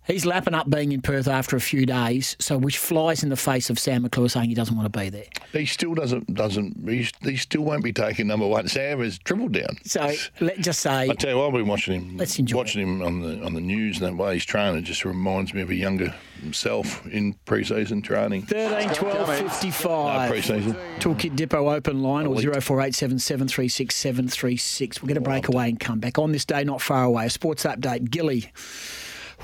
[0.06, 3.36] He's lapping up being in Perth after a few days, so which flies in the
[3.36, 5.24] face of Sam McClure saying he doesn't want to be there.
[5.52, 8.66] he still doesn't doesn't he, he still won't be taking number one.
[8.66, 9.76] Sam has tripled down.
[9.84, 12.16] So let's just say I tell you, what, I've been watching him.
[12.16, 15.04] Let's enjoy watching him on the on the news and that way he's training just
[15.04, 18.42] reminds me of a younger himself in pre-season training.
[18.42, 20.22] 13, 12, 55.
[20.22, 20.76] No, pre-season.
[20.98, 22.62] Toolkit Depot open line or Elite.
[22.62, 25.02] 0487 736 736.
[25.02, 26.18] We'll get a breakaway and come back.
[26.18, 28.10] On this day, not far away, a sports update.
[28.10, 28.50] Gilly.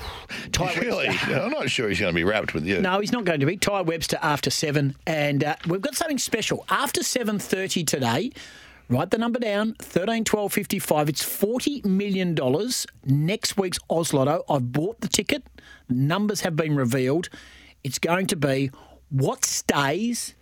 [0.51, 1.39] Tai Really, Webster.
[1.39, 2.79] I'm not sure he's going to be wrapped with you.
[2.81, 3.57] No, he's not going to be.
[3.57, 8.31] Tai Webster after seven, and uh, we've got something special after seven thirty today.
[8.89, 11.09] Write the number down: thirteen twelve fifty five.
[11.09, 12.85] It's forty million dollars.
[13.05, 14.43] Next week's Oz Lotto.
[14.49, 15.43] I've bought the ticket.
[15.89, 17.29] Numbers have been revealed.
[17.83, 18.71] It's going to be
[19.09, 20.35] what stays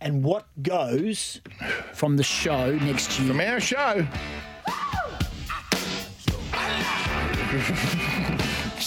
[0.00, 1.40] and what goes
[1.92, 3.28] from the show next year.
[3.28, 4.06] From our show.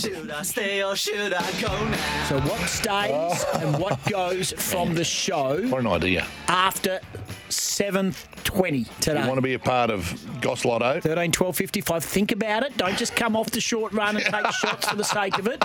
[0.04, 2.26] Should I stay or should I go now?
[2.28, 3.60] So what stays oh.
[3.62, 6.28] and what goes from the show What an idea.
[6.50, 7.00] after
[7.48, 9.22] 7.20 today.
[9.22, 11.00] You want to be a part of Goss Lotto?
[11.00, 12.04] 13, 12, 55.
[12.04, 12.76] Think about it.
[12.76, 15.64] Don't just come off the short run and take shots for the sake of it.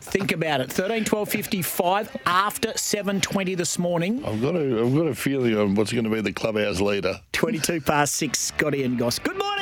[0.00, 0.72] Think about it.
[0.72, 4.24] 13, 12, 55 after 7.20 this morning.
[4.24, 7.20] I've got a, I've got a feeling on what's going to be the clubhouse leader.
[7.30, 9.20] 22 past 6, Scotty and Goss.
[9.20, 9.57] Good morning.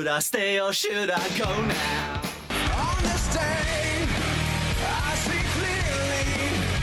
[0.00, 2.09] Should I stay or should I go now?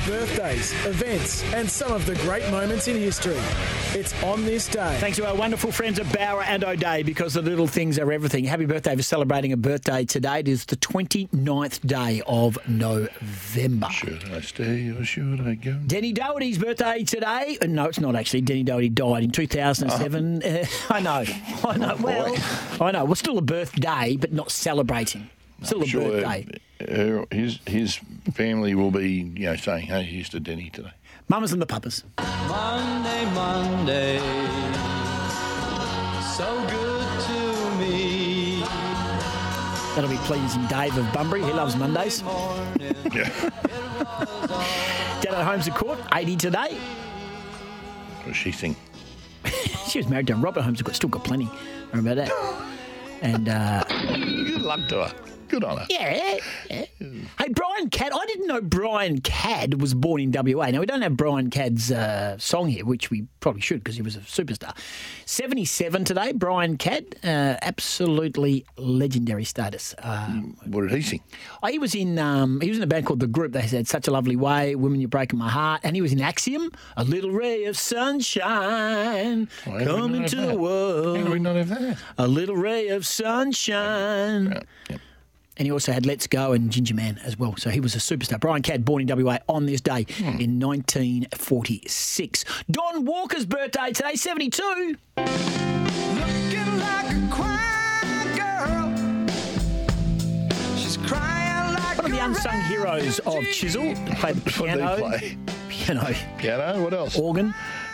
[0.08, 3.36] Birthdays, events, and some of the great moments in history.
[3.93, 4.96] It's on this day.
[5.02, 8.46] Thanks to our wonderful friends at Bauer and O'Day because the little things are everything.
[8.46, 10.39] Happy birthday for celebrating a birthday today.
[10.39, 13.89] It is the 29th day of November.
[13.89, 15.74] Should I stay or should I go?
[15.86, 17.58] Denny Doherty's birthday today.
[17.62, 18.41] Uh, No, it's not actually.
[18.41, 20.41] Denny Doherty died in 2007.
[20.41, 21.26] Uh, I know.
[21.65, 21.98] I know.
[22.00, 22.36] Well,
[22.80, 23.04] I know.
[23.04, 25.30] Well, still a birthday, but not celebrating.
[25.63, 26.48] Still a Sure, birthday.
[26.80, 28.00] Uh, his his
[28.34, 30.92] family will be, you know, saying, "Hey, here's to Denny today."
[31.28, 32.04] Mamas and the papas.
[32.48, 34.20] Monday, Monday,
[36.38, 38.62] so good to me.
[39.96, 41.44] That'll be pleasing Dave of Bunbury.
[41.44, 42.24] He loves Mondays.
[43.13, 43.30] Yeah.
[45.22, 46.78] Dado Holmes à Court, 80 today.
[48.18, 48.78] What does she think?
[49.88, 50.96] She was married to Robert Holmes à Court.
[50.96, 51.46] Still got plenty.
[51.48, 52.32] I Remember that?
[53.22, 55.13] And uh, Good luck to her.
[55.48, 55.86] Good on her.
[55.90, 56.38] yeah,
[56.70, 56.86] yeah.
[57.00, 58.12] Hey, Brian Cadd.
[58.14, 60.70] I didn't know Brian Cadd was born in WA.
[60.72, 64.02] Now we don't have Brian Cadd's uh, song here, which we probably should because he
[64.02, 64.76] was a superstar.
[65.26, 66.32] Seventy-seven today.
[66.34, 69.96] Brian Cadd, uh, absolutely legendary status.
[70.00, 70.28] Uh,
[70.66, 71.22] What did he sing?
[71.64, 73.54] Oh, he was in um, he was in a band called The Groop.
[73.54, 76.22] They had such a lovely way, "Women You're Breaking My Heart," and he was in
[76.22, 81.56] Axiom, "A Little Ray of Sunshine Why coming to the world." How do we not
[81.56, 81.98] have that?
[82.18, 84.48] A little ray of sunshine.
[84.52, 84.98] Yeah, yeah.
[85.58, 87.56] And he also had Let's Go and Ginger Man as well.
[87.58, 88.39] So he was a superstar.
[88.39, 90.39] Brian Cadd, born in WA on this day Hmm.
[90.39, 92.46] in 1946.
[92.70, 94.62] Don Walker's birthday today, 72.
[95.17, 99.28] Looking like a quiet girl.
[100.78, 103.96] She's crying like One of the unsung heroes of Chisel.
[104.17, 105.38] Played the What did he piano, play?
[105.70, 106.84] piano, Piano.
[106.84, 107.17] What else?
[107.17, 107.54] organ,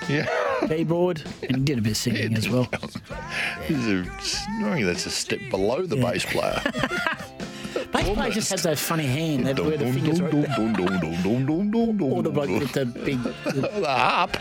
[0.09, 0.25] Yeah.
[0.67, 2.67] keyboard, and he did a bit of singing as well.
[3.67, 3.99] He's a,
[4.59, 6.61] I reckon that's a step below the bass player.
[7.91, 10.25] Bass player just has that funny hand that where the fingers are.
[10.27, 13.21] Or the bloke with the big.
[13.23, 14.35] the harp.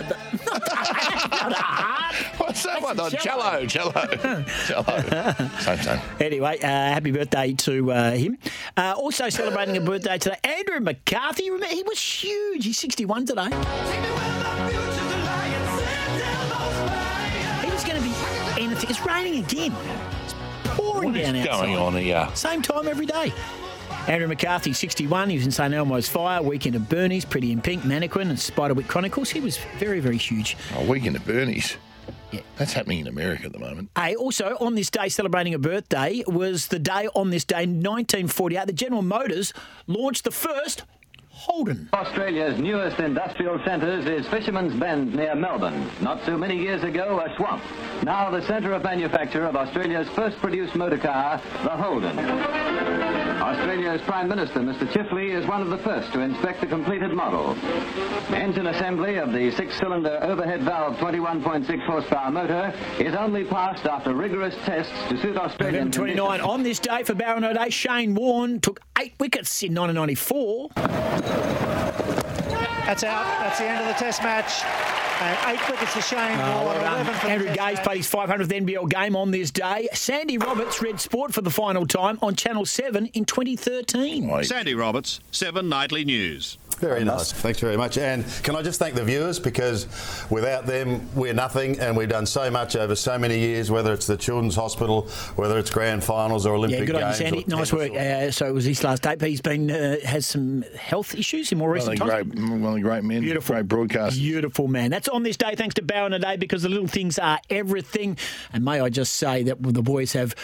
[2.39, 3.01] What's that one?
[3.01, 3.67] Oh, cello.
[3.67, 5.49] cello, cello, cello.
[5.61, 6.01] Same, same.
[6.21, 8.39] Anyway, uh, happy birthday to uh, him.
[8.77, 11.51] Uh, also celebrating a birthday today, Andrew McCarthy.
[11.51, 12.65] Remember, he was huge.
[12.65, 13.45] He's 61 today.
[17.65, 18.15] He was going to be
[18.63, 18.91] anything.
[18.91, 19.73] It's raining again.
[20.75, 21.61] Pouring What is down outside.
[21.67, 22.29] going on here?
[22.35, 23.33] Same time every day.
[24.09, 25.31] Andrew McCarthy, 61.
[25.31, 28.89] He was in St Elmo's Fire, Weekend of Bernie's, Pretty in Pink, Mannequin, and Spiderwick
[28.89, 29.31] Chronicles.
[29.31, 30.57] He was very, very huge.
[30.77, 31.77] A weekend at Bernie's.
[32.33, 32.41] Yeah.
[32.57, 33.91] That's happening in America at the moment.
[33.97, 38.67] Hey, also on this day, celebrating a birthday, was the day on this day, 1948,
[38.67, 39.53] that General Motors
[39.87, 40.83] launched the first
[41.43, 41.89] Holden.
[41.93, 45.91] Australia's newest industrial centres is Fisherman's Bend near Melbourne.
[46.01, 47.63] Not so many years ago, a swamp.
[48.05, 52.17] Now the centre of manufacture of Australia's first produced motor car, the Holden.
[53.43, 54.87] Australia's Prime Minister, Mr.
[54.93, 57.57] Chifley, is one of the first to inspect the completed model.
[58.33, 64.55] Engine assembly of the six-cylinder overhead valve 21.6 horsepower motor is only passed after rigorous
[64.65, 66.17] tests to suit Australian November 29.
[66.17, 66.51] conditions.
[66.51, 70.69] On this day for Barron O'Day, Shane Warne took eight wickets in 1994.
[72.85, 73.25] That's out.
[73.41, 74.63] That's the end of the Test match.
[75.21, 76.79] And eight wickets for Shane Uh, Warne.
[76.83, 77.15] well done.
[77.15, 77.85] for Andrew Test Gaze match.
[77.85, 79.89] played his 500th NBL game on this day.
[79.93, 84.43] Sandy Roberts read sport for the final time on Channel 7 in 2013.
[84.45, 86.59] Sandy Roberts, 7 Nightly News.
[86.83, 87.31] Very nice.
[87.33, 87.97] Thanks very much.
[87.97, 89.87] And can I just thank the viewers because
[90.31, 91.79] without them, we're nothing.
[91.79, 95.03] And we've done so much over so many years, whether it's the Children's Hospital,
[95.37, 97.19] whether it's grand finals or Olympic Yeah, good on you, Games.
[97.19, 97.45] Sandy.
[97.45, 97.93] or Nice work.
[97.93, 101.15] or- Uh, so it was his last day, but he's been uh, has some health
[101.15, 102.29] issues in more recent the times.
[102.35, 103.21] great, one of the great men.
[103.21, 103.55] Beautiful.
[103.55, 104.17] Great broadcast.
[104.19, 104.91] Beautiful man.
[104.91, 108.19] That's on this day, thanks to Barron today because the little things are everything.
[108.53, 110.35] And may I just say that the boys have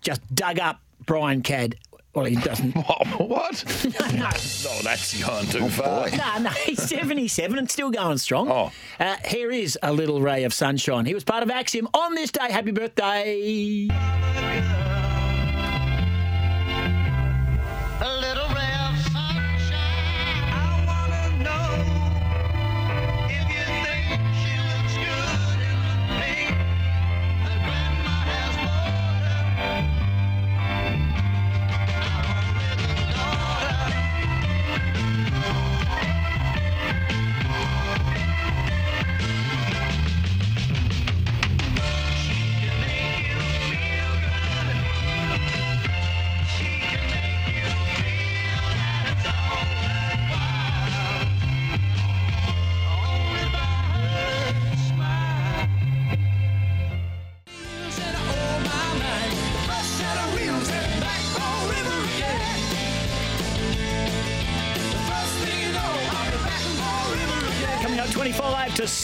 [0.00, 1.74] just dug up Brian Cadd.
[2.14, 2.72] Well, he doesn't.
[3.18, 3.64] what?
[4.00, 4.30] no, no.
[4.70, 6.10] Oh, that's gone too far.
[6.10, 8.50] no, no, he's 77 and still going strong.
[8.50, 8.72] Oh.
[8.98, 11.06] Uh, here is a little ray of sunshine.
[11.06, 12.50] He was part of Axiom on this day.
[12.50, 13.88] Happy birthday.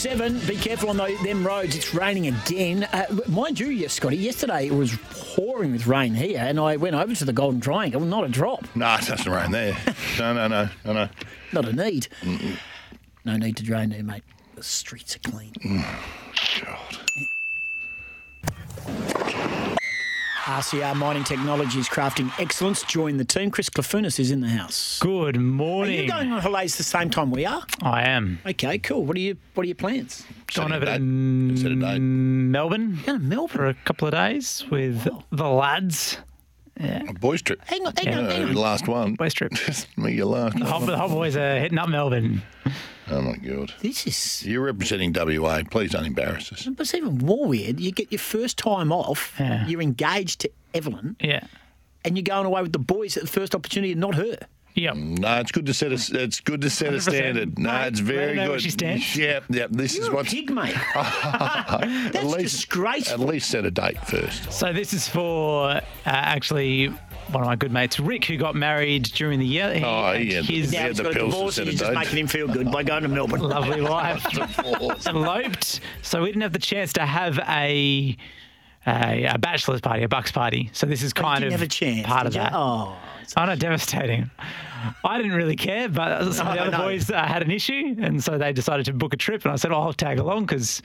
[0.05, 0.47] 25 to 7.
[0.47, 1.75] Be careful on them roads.
[1.75, 2.83] It's raining again.
[2.83, 4.95] Uh, mind you, yes, Scotty, yesterday it was
[5.35, 8.01] pouring with rain here, and I went over to the Golden Triangle.
[8.01, 8.63] Not a drop.
[8.75, 9.75] No, it doesn't rain there.
[10.19, 11.09] No, no, no, no, no.
[11.51, 12.07] Not a need.
[13.25, 14.23] No need to drain there, mate.
[14.55, 15.53] The streets are clean.
[20.45, 22.83] RCR Mining Technologies crafting excellence.
[22.83, 23.49] Join the team.
[23.49, 24.99] Chris Clafunis is in the house.
[24.99, 25.97] Good morning.
[25.97, 27.63] Are you going on holidays the same time we are?
[27.81, 28.37] I am.
[28.45, 29.03] Okay, cool.
[29.05, 29.37] What are you?
[29.55, 30.23] What are your plans?
[30.53, 31.57] Going over to date.
[31.57, 31.99] Set a date.
[31.99, 33.57] Melbourne Going to Melbourne.
[33.57, 36.19] for a couple of days with the lads.
[36.79, 37.61] A boys' trip.
[37.65, 38.19] Hang on, hang Yeah.
[38.19, 38.53] on, hang on.
[38.55, 39.13] last one.
[39.15, 39.53] Boys trip.
[39.97, 40.57] Me, your last.
[40.59, 42.41] The hot, the hot boys are hitting up Melbourne.
[43.09, 43.73] Oh my god.
[43.81, 44.45] This is.
[44.45, 45.61] You're representing WA.
[45.69, 46.65] Please don't embarrass us.
[46.65, 47.79] But it's even more weird.
[47.79, 49.35] You get your first time off.
[49.39, 49.65] Yeah.
[49.67, 51.45] You're engaged to Evelyn, Yeah.
[52.03, 54.37] and you're going away with the boys at the first opportunity, and not her.
[54.75, 54.95] Yep.
[54.95, 56.23] No, it's good to set a.
[56.23, 57.01] It's good to set a 100%.
[57.01, 57.57] standard.
[57.57, 58.61] No, Mate, it's very good.
[58.61, 59.15] she stands.
[59.15, 59.69] Yep, yep.
[59.71, 60.75] This is You're a what's pig, mate.
[60.95, 63.13] at That's least disgraceful.
[63.23, 64.51] at least set a date first.
[64.51, 66.87] So this is for uh, actually
[67.31, 69.73] one of my good mates, Rick, who got married during the year.
[69.75, 71.55] He Oh, and he had- his Yeah, Now he's the got a pills to divorce,
[71.55, 73.39] set and a he's just making him feel good by going to Melbourne.
[73.41, 74.25] lovely wife
[75.07, 75.79] eloped.
[76.01, 78.17] So we didn't have the chance to have a
[78.87, 80.69] a, a bachelor's party, a bucks party.
[80.73, 82.05] So this is kind of have a chance.
[82.05, 82.41] part did of you?
[82.41, 82.51] that.
[82.53, 82.95] Oh,
[83.37, 84.29] Oh no, devastating.
[85.03, 86.77] I didn't really care, but some of the other no.
[86.79, 89.43] boys uh, had an issue, and so they decided to book a trip.
[89.43, 90.81] And I said, "Oh, I'll tag along because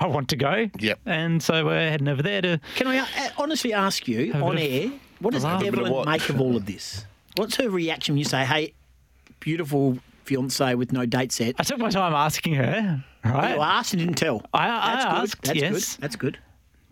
[0.00, 1.00] I want to go." Yep.
[1.06, 2.60] And so we're heading over there to.
[2.76, 3.06] can I uh,
[3.38, 4.90] honestly ask you on air?
[5.20, 6.08] What does Have a of Evelyn what?
[6.08, 7.04] make of all of this?
[7.36, 8.72] What's her reaction when you say, "Hey,
[9.40, 11.54] beautiful fiance with no date set"?
[11.58, 13.04] I took my time asking her.
[13.24, 14.42] Right, You asked and didn't tell.
[14.52, 15.12] I, I That's good.
[15.22, 15.42] asked.
[15.42, 16.02] That's yes, good.
[16.02, 16.38] That's good.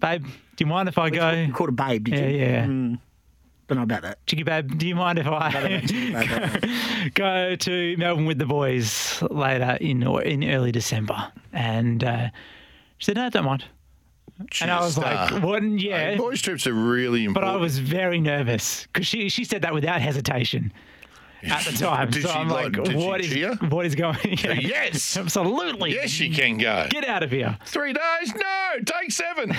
[0.01, 0.25] babe.
[0.25, 1.31] Do you mind if I go?
[1.31, 2.39] You called a babe, did Yeah, you?
[2.39, 2.67] yeah.
[2.67, 2.99] Mm,
[3.75, 4.25] don't about that.
[4.27, 10.05] Chicky babe, do you mind if I go to Melbourne with the boys later in
[10.07, 11.33] or in early December?
[11.53, 12.29] And uh,
[12.99, 13.65] she said, "No, don't mind."
[14.61, 15.31] and I was Star.
[15.31, 17.53] like, "What?" Yeah, Hey, boys' trips are really important.
[17.53, 17.57] but.
[17.57, 20.73] I was very nervous because she she said that without hesitation
[21.43, 22.11] at the time.
[22.11, 23.55] Did so she I'm like, like- did she "What is cheer?
[23.57, 24.53] what is going?" Yeah.
[24.61, 25.17] Yes.
[25.17, 25.93] absolutely.
[25.93, 26.87] Yes, you can go.
[26.91, 27.59] Get out of here.
[27.67, 28.35] Three days?
[28.35, 29.51] No, take seven.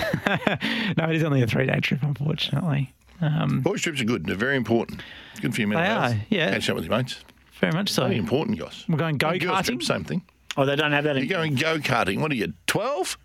[0.96, 2.92] No, it is only a three day trip, unfortunately.
[3.20, 4.26] Um, Boys' trips are good.
[4.26, 5.00] They're very important.
[5.40, 6.12] Good for your mental They health.
[6.14, 6.50] are, yeah.
[6.52, 7.20] Catch up with your mates.
[7.60, 8.04] very much so.
[8.04, 8.84] Very important, guys.
[8.88, 9.64] We're going go And girls' karting.
[9.66, 10.22] trip, same thing.
[10.56, 11.14] Oh, they don't have that.
[11.16, 12.20] You're In- going go karting.
[12.20, 13.18] What are you, 12?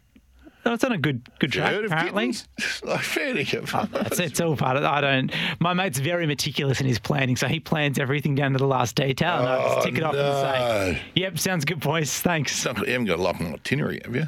[0.66, 2.28] No, it's on a good good You track heard of apparently.
[2.34, 2.82] kittens?
[2.84, 4.08] like, fair dinkum.
[4.08, 5.32] It's, it's all part of I don't.
[5.60, 8.96] My mate's very meticulous in his planning, so he plans everything down to the last
[8.96, 9.38] detail.
[9.40, 12.14] And I Oh, just tick it off and say, "Yep, sounds good, boys.
[12.20, 14.28] Thanks." You haven't got a lot on itinerary, have you?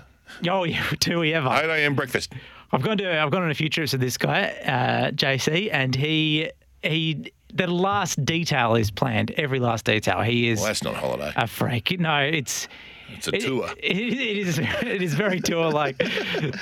[0.50, 1.50] Oh yeah, do we ever?
[1.50, 1.96] 8 a.m.
[1.96, 2.32] breakfast.
[2.74, 5.96] I've gone to I've gone on a few trips with this guy, uh, JC, and
[5.96, 6.50] he
[6.84, 9.32] he the last detail is planned.
[9.32, 10.22] Every last detail.
[10.22, 11.32] He is Well, that's not a holiday.
[11.36, 12.00] a freak.
[12.00, 12.68] No, it's.
[13.14, 13.70] It's a tour.
[13.78, 14.58] It, it is.
[14.58, 15.70] It is very tour.
[15.70, 15.98] Like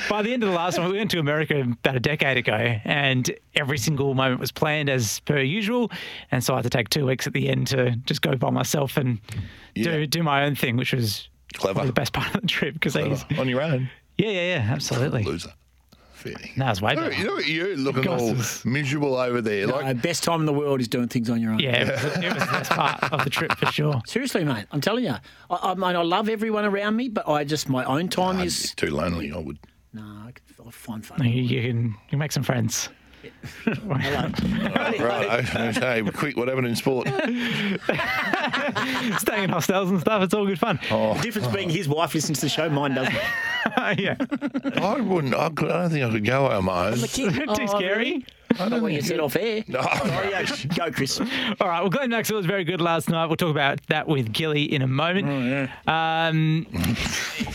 [0.10, 2.56] by the end of the last one, we went to America about a decade ago,
[2.56, 5.92] and every single moment was planned as per usual.
[6.32, 8.50] And so I had to take two weeks at the end to just go by
[8.50, 9.20] myself and
[9.76, 10.06] do Yeah.
[10.08, 11.86] do my own thing, which was Clever.
[11.86, 13.88] the best part of the trip because On your own.
[14.18, 15.22] yeah, yeah, yeah, absolutely.
[15.24, 15.54] Loser.
[16.20, 16.58] Fair dinkum.
[16.58, 17.22] No, it's way You know, better.
[17.22, 19.68] you know you're looking all miserable over there.
[19.68, 21.60] No, Like, best time in the world is doing things on your own.
[21.60, 24.02] Yeah, it was, it was the best part of the trip for sure.
[24.08, 25.16] Seriously, mate, I'm telling you.
[25.50, 28.74] I, I mean, I love everyone around me, but I just my own time is
[28.76, 29.58] too lonely, I would.
[29.94, 30.02] no.
[30.02, 31.24] I can- I'll find fun.
[31.24, 32.90] You, you can you can make some friends.
[33.84, 35.56] Right.
[35.56, 37.08] okay, quick, what happened in sport?
[39.20, 40.80] Staying in hostels and stuff, it's all good fun.
[40.92, 41.16] Oh.
[41.16, 43.14] The difference being his wife listens to the show, mine doesn't.
[44.00, 44.16] yeah,
[44.78, 45.36] I wouldn't.
[45.36, 46.98] I, could, I don't think I could go on my own.
[46.98, 48.26] too scary.
[48.58, 49.64] Not know when you said off air.
[49.68, 49.80] No.
[49.82, 50.46] Oh, yeah.
[50.76, 51.20] Go, Chris.
[51.20, 51.26] All
[51.68, 51.82] right.
[51.82, 53.28] Well, Glenn Maxwell was very good last night.
[53.28, 55.70] We'll talk about that with Gilly in a moment.
[55.88, 56.66] Um,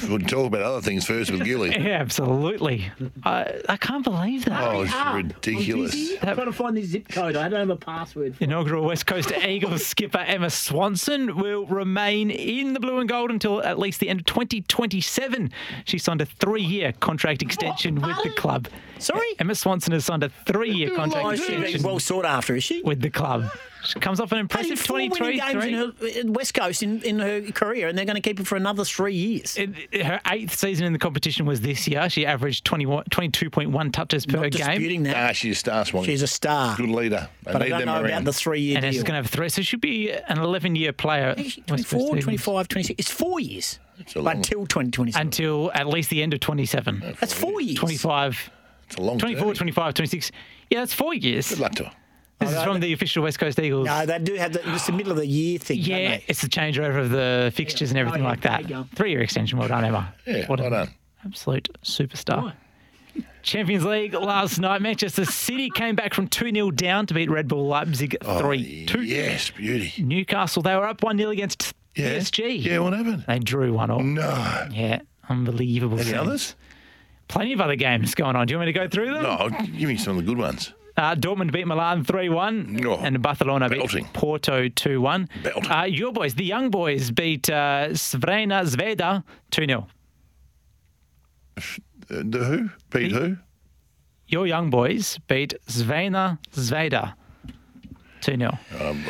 [0.09, 1.71] We'll talk about other things first with Gilly.
[1.73, 2.91] yeah, absolutely.
[3.23, 4.63] I, I can't believe that.
[4.63, 5.95] Oh, it's Ah, ridiculous.
[6.23, 7.37] I'm trying to find this zip code.
[7.37, 8.37] I don't have a password.
[8.37, 13.31] For Inaugural West Coast Eagles skipper Emma Swanson will remain in the blue and gold
[13.31, 15.51] until at least the end of 2027.
[15.87, 18.69] She signed a three-year contract extension with the club.
[18.99, 19.27] Sorry?
[19.39, 22.83] Emma Swanson has signed a three-year Contract she's extension well sought after, is she?
[22.83, 23.51] with the club.
[23.87, 27.19] She comes off an impressive four 23 games in, her, in West Coast in, in
[27.19, 29.59] her career, and they're going to keep her for another three years.
[29.59, 32.09] It- her eighth season in the competition was this year.
[32.09, 34.67] She averaged 21 22.1 touches per Not game.
[34.69, 35.11] disputing that.
[35.17, 36.05] Nah, she's a star swan.
[36.05, 36.75] She's a star.
[36.77, 37.29] good leader.
[37.43, 38.93] They but I don't them know about the three-year And deal.
[38.93, 39.51] she's going to have three.
[39.51, 41.35] So she'll be an 11 year player.
[41.37, 42.99] Hey, she- West Coast 24, 25, 26.
[42.99, 43.79] It's four years.
[43.99, 45.21] It's Until 2027.
[45.27, 47.17] Until at least the end of 27.
[47.21, 47.79] That's four years.
[47.79, 48.51] 25,
[48.87, 49.55] It's a long 24, journey.
[49.57, 50.33] 25, 26.
[50.75, 51.49] Yeah, that's four years.
[51.51, 51.93] Good luck to her.
[52.41, 53.87] This is from the official West Coast Eagles.
[53.87, 55.79] No, they do have the, it's the middle of the year thing.
[55.79, 56.25] don't Yeah, they?
[56.27, 58.87] it's the changeover of the fixtures and everything Oh, yeah, like that.
[58.97, 59.57] Three year extension.
[59.59, 60.13] Well done, Emma.
[60.27, 60.89] Yeah, what well done.
[61.25, 62.53] absolute superstar.
[63.43, 67.47] Champions League last night, Manchester City came back from 2 0 down to beat Red
[67.47, 69.03] Bull Leipzig 3 2.
[69.03, 70.03] Yes, beauty.
[70.03, 72.17] Newcastle, they were up 1 0 against Yeah.
[72.19, 72.65] PSG.
[72.65, 73.25] Yeah, what happened?
[73.29, 74.01] They drew 1 all.
[74.03, 74.67] No.
[74.73, 75.97] Yeah, unbelievable.
[75.99, 76.17] Any scenes.
[76.19, 76.57] others?
[77.35, 78.47] Plenty of other games going on.
[78.47, 79.25] Do you want me to go through them?
[79.25, 80.73] No, give me some of the good ones.
[80.97, 82.81] Uh, Dortmund beat Milan 3 1.
[82.87, 84.05] Oh, and Barcelona belting.
[84.05, 85.29] beat Porto 2 1.
[85.69, 89.89] Uh, your boys, the young boys, beat uh, Crvena Zvezda 2 0.
[91.57, 91.63] Uh,
[92.09, 92.71] the who?
[92.91, 93.37] Beat who?
[94.29, 97.15] Your young boys beat Crvena Zvezda
[98.21, 98.57] 2 0.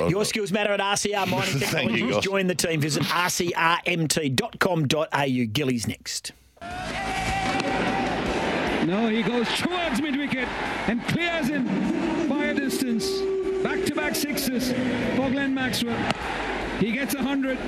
[0.09, 2.25] Your skills matter at RCR Mining Thank you, Technologies.
[2.25, 2.81] Join the team.
[2.81, 4.87] Visit rcrmt.com.au.
[5.53, 6.33] Gilly's next.
[8.87, 10.47] No, he goes towards mid wicket
[10.89, 11.65] and clears him
[12.29, 13.11] by a distance.
[13.63, 14.73] Back to back sixes
[15.17, 15.97] for Glenn Maxwell.
[16.79, 17.59] He gets a 100,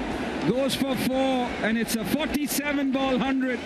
[0.46, 3.59] goes for four, and it's a 47 ball 100.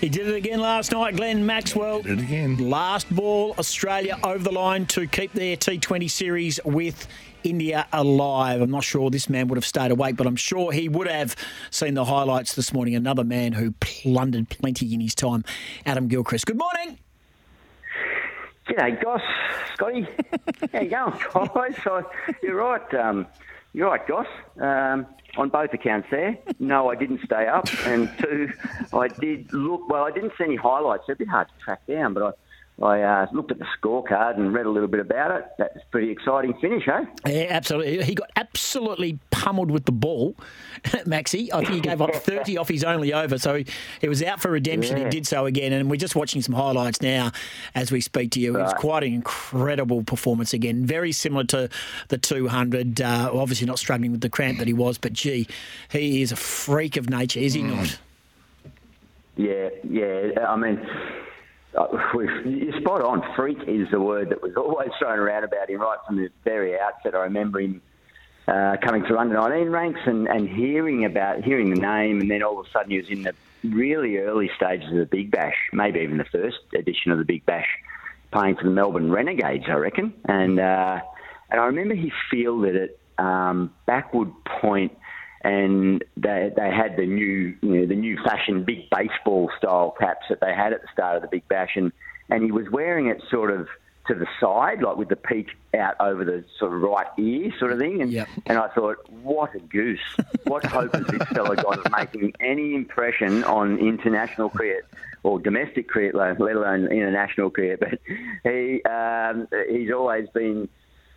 [0.00, 2.00] He did it again last night, Glenn Maxwell.
[2.00, 2.70] Did it again.
[2.70, 7.06] Last ball, Australia over the line to keep their T20 series with
[7.44, 8.60] India alive.
[8.60, 11.36] I'm not sure this man would have stayed awake, but I'm sure he would have
[11.70, 12.94] seen the highlights this morning.
[12.94, 15.44] Another man who plundered plenty in his time,
[15.86, 16.46] Adam Gilchrist.
[16.46, 16.98] Good morning.
[18.66, 19.20] G'day, Goss,
[19.74, 20.06] Scotty.
[20.72, 21.76] How you going, guys?
[21.84, 22.10] So,
[22.42, 22.94] you're right.
[22.94, 23.26] Um,
[23.74, 24.26] you're right, Goss.
[24.58, 26.38] Um, on both accounts there.
[26.58, 28.52] No, I didn't stay up, and two,
[28.92, 29.88] I did look.
[29.88, 31.04] Well, I didn't see any highlights.
[31.06, 32.38] They're a bit hard to track down, but
[32.82, 33.02] I.
[33.02, 35.44] Uh, looked at the scorecard and read a little bit about it.
[35.58, 37.04] That's a pretty exciting finish, eh?
[37.26, 38.02] Yeah, absolutely.
[38.04, 40.34] He got absolutely pummeled with the ball,
[40.84, 41.50] Maxi.
[41.52, 43.66] I think he gave up 30 off his only over, so he,
[44.00, 44.96] he was out for redemption.
[44.96, 47.32] He did so again, and we're just watching some highlights now
[47.74, 48.56] as we speak to you.
[48.56, 51.68] It was quite an incredible performance again, very similar to
[52.08, 53.00] the 200.
[53.00, 55.46] Uh, obviously not struggling with the cramp that he was, but gee,
[55.90, 57.98] he is a freak of nature, is he not?
[59.36, 60.46] Yeah, yeah.
[60.48, 60.80] I mean,
[61.76, 61.86] uh,
[62.44, 63.22] you're spot on.
[63.36, 66.78] Freak is the word that was always thrown around about him right from the very
[66.78, 67.14] outset.
[67.14, 67.82] I remember him
[68.46, 72.42] uh, coming through under 19 ranks and, and hearing about hearing the name, and then
[72.42, 73.34] all of a sudden he was in the
[73.64, 77.46] really early stages of the Big Bash, maybe even the first edition of the Big
[77.46, 77.68] Bash,
[78.32, 80.12] playing for the Melbourne Renegades, I reckon.
[80.26, 81.00] And uh,
[81.50, 84.96] and I remember he fielded it um, backward point
[85.44, 90.26] and they they had the new you know, the new fashion big baseball style caps
[90.30, 91.92] that they had at the start of the Big Bash, and
[92.30, 93.68] and he was wearing it sort of
[94.08, 97.72] to the side, like with the peak out over the sort of right ear, sort
[97.72, 98.02] of thing.
[98.02, 100.00] And and I thought, what a goose!
[100.44, 104.86] What hope has this fella got of making any impression on international cricket?
[105.22, 107.98] Or domestic cricket, let alone international cricket, but
[108.44, 110.68] he um, he's always been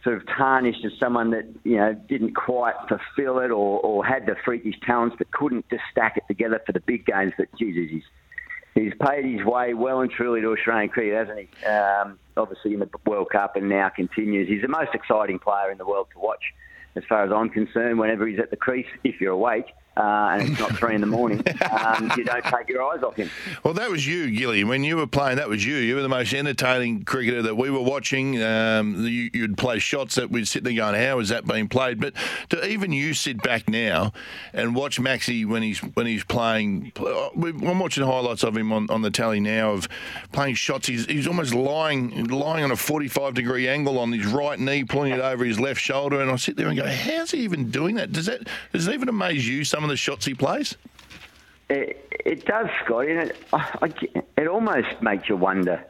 [0.08, 4.26] sort of tarnished as someone that you know didn't quite fulfil it or, or had
[4.26, 7.34] the freakish talents but couldn't just stack it together for the big games.
[7.38, 8.04] But Jesus, he's
[8.74, 11.66] he's paid his way well and truly to Australian cricket, hasn't he?
[11.66, 14.48] Um, obviously in the World Cup and now continues.
[14.48, 16.54] He's the most exciting player in the world to watch,
[16.96, 18.00] as far as I'm concerned.
[18.00, 19.66] Whenever he's at the crease, if you're awake.
[19.98, 21.44] Uh, and it's not three in the morning.
[21.72, 23.30] Um, you don't take your eyes off him.
[23.64, 24.64] Well, that was you, Gilly.
[24.64, 25.76] When you were playing, that was you.
[25.76, 28.42] You were the most entertaining cricketer that we were watching.
[28.42, 32.00] Um, you, you'd play shots that we'd sit there going, "How is that being played?"
[32.00, 32.14] But
[32.50, 34.14] to even you sit back now
[34.54, 36.92] and watch Maxi when he's when he's playing.
[37.00, 39.88] I'm watching highlights of him on, on the tally now of
[40.32, 40.88] playing shots.
[40.88, 45.14] He's, he's almost lying lying on a 45 degree angle on his right knee, pulling
[45.14, 47.96] it over his left shoulder, and I sit there and go, "How's he even doing
[47.96, 48.12] that?
[48.12, 49.64] Does that does it even amaze you?
[49.64, 50.76] Some of the shots he plays."
[51.70, 55.84] It, it does, Scotty, and it, I, I- it almost makes you wonder: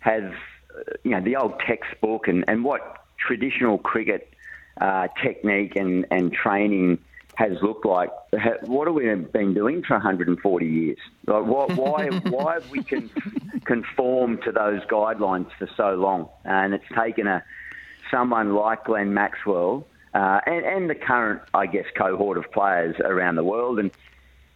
[0.00, 4.32] Have uh, you know the old textbook and, and what traditional cricket
[4.80, 6.98] uh, technique and, and training
[7.36, 8.10] has looked like?
[8.62, 10.98] What have we been doing for 140 years?
[11.26, 13.10] Like, why, why, why have we con-
[13.64, 16.28] conformed to those guidelines for so long?
[16.44, 17.42] And it's taken a
[18.10, 19.86] someone like Glenn Maxwell
[20.18, 23.92] uh, and, and the current, I guess, cohort of players around the world, and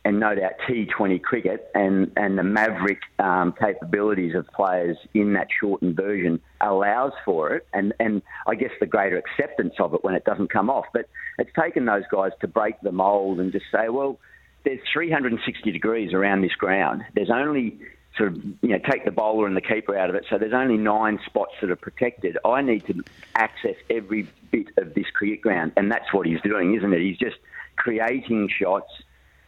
[0.05, 5.47] and no doubt T20 cricket and, and the maverick um, capabilities of players in that
[5.61, 10.17] shortened version allows for it, and, and I guess the greater acceptance of it when
[10.17, 10.87] it doesn't come off.
[10.93, 11.09] But
[11.39, 14.19] it's taken those guys to break the mould and just say, well,
[14.65, 17.03] there's 360 degrees around this ground.
[17.15, 17.79] There's only
[18.17, 20.25] sort of, you know, take the bowler and the keeper out of it.
[20.29, 22.39] So there's only nine spots that are protected.
[22.45, 23.03] I need to
[23.35, 25.73] access every bit of this cricket ground.
[25.77, 27.01] And that's what he's doing, isn't it?
[27.01, 27.37] He's just
[27.77, 28.91] creating shots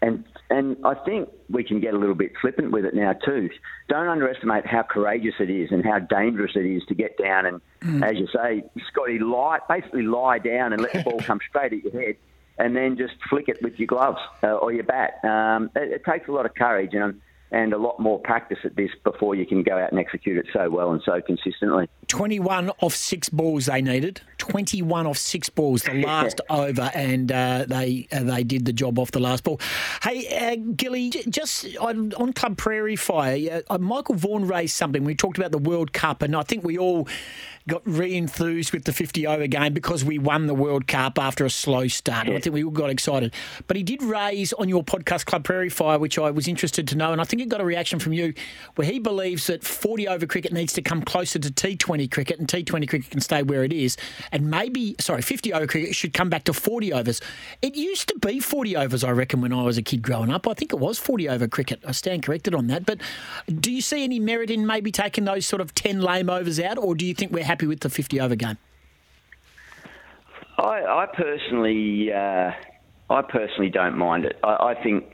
[0.05, 3.49] and and I think we can get a little bit flippant with it now too.
[3.89, 8.05] Don't underestimate how courageous it is and how dangerous it is to get down and,
[8.05, 11.83] as you say, Scotty, lie basically lie down and let the ball come straight at
[11.83, 12.17] your head,
[12.59, 15.25] and then just flick it with your gloves uh, or your bat.
[15.25, 17.21] Um, it, it takes a lot of courage and
[17.55, 20.46] and a lot more practice at this before you can go out and execute it
[20.52, 21.88] so well and so consistently.
[22.09, 24.20] 21 off six balls they needed.
[24.38, 28.98] 21 off six balls, the last over, and uh, they uh, they did the job
[28.98, 29.61] off the last ball.
[30.02, 35.05] Hey, uh, Gilly, j- just on, on Club Prairie Fire, uh, Michael Vaughan raised something.
[35.05, 37.07] We talked about the World Cup, and I think we all
[37.69, 41.51] got re-enthused with the 50 over game because we won the World Cup after a
[41.51, 42.27] slow start.
[42.27, 43.33] And I think we all got excited.
[43.67, 46.97] But he did raise on your podcast Club Prairie Fire, which I was interested to
[46.97, 48.35] know, and I think it got a reaction from you,
[48.75, 52.49] where he believes that 40 over cricket needs to come closer to T20 cricket, and
[52.49, 53.97] T20 cricket can stay where it is,
[54.31, 57.21] and maybe sorry, 50 over cricket should come back to 40 overs.
[57.62, 60.47] It used to be 40 overs, I reckon, when I was a kid growing up.
[60.47, 61.83] I think it was 40 over cricket.
[61.87, 62.85] I stand corrected on that.
[62.85, 63.01] But
[63.49, 66.79] do you see any merit in maybe taking those sort of 10 lame overs out,
[66.79, 68.59] or do you think we're happy with the 50 over game?
[70.59, 72.50] I, I personally, uh,
[73.11, 74.38] I personally don't mind it.
[74.42, 75.05] I, I think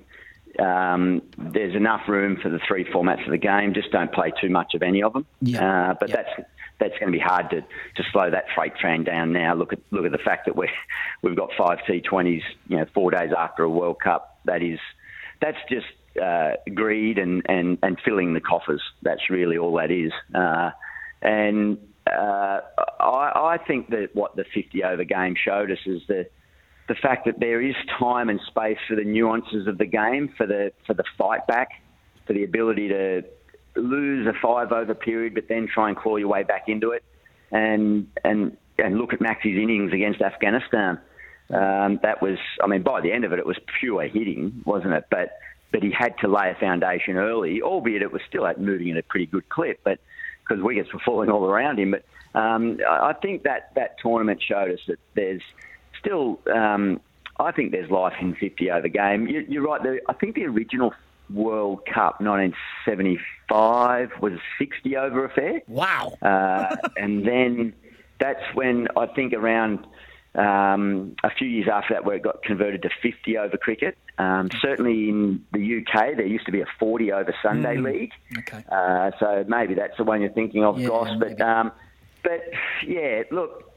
[0.59, 3.75] um, there's enough room for the three formats of the game.
[3.75, 5.27] Just don't play too much of any of them.
[5.63, 6.31] Uh, but that's
[6.79, 9.55] that's going to be hard to, to slow that freight train down now.
[9.55, 10.69] Look at look at the fact that we
[11.23, 14.41] we've got five T20s, you know, four days after a World Cup.
[14.47, 14.79] That is
[15.41, 15.87] that's just
[16.21, 18.83] uh, greed and, and, and filling the coffers.
[19.03, 20.13] That's really all that is.
[20.35, 20.71] Uh,
[21.23, 21.79] and
[22.13, 22.61] uh,
[23.01, 26.27] I, I think that what the 50 over game showed us is the
[26.89, 30.45] the fact that there is time and space for the nuances of the game, for
[30.47, 31.69] the for the fight back,
[32.27, 33.23] for the ability to
[33.77, 37.05] lose a five over period, but then try and claw your way back into it,
[37.53, 40.99] and and and look at Maxi's innings against Afghanistan.
[41.51, 44.95] Um, that was, I mean, by the end of it, it was pure hitting, wasn't
[44.95, 45.05] it?
[45.11, 45.31] But
[45.73, 48.97] but he had to lay a foundation early, albeit it was still at moving at
[48.97, 50.01] a pretty good clip, but
[50.51, 51.93] because wickets were falling all around him.
[51.93, 52.05] But
[52.39, 55.43] um, I think that that tournament showed us that there's
[55.99, 57.01] still, um,
[57.39, 59.27] I think there's life in 50 over game.
[59.29, 59.83] You, you're right.
[59.83, 60.93] The, I think the original
[61.33, 65.63] World Cup 1975 was a 60 over affair.
[65.69, 66.15] Wow.
[66.21, 67.73] Uh, and then
[68.19, 69.87] that's when I think around
[70.35, 73.97] um, a few years after that, where it got converted to 50 over cricket.
[74.19, 77.85] Um, certainly in the UK, there used to be a 40 over Sunday Mm.
[77.85, 78.13] league.
[78.39, 78.65] Okay.
[78.71, 81.11] Uh, so maybe that's the one you're thinking of, Yeah, Goss.
[81.19, 81.73] But um,
[82.23, 82.43] but
[82.87, 83.73] yeah, look,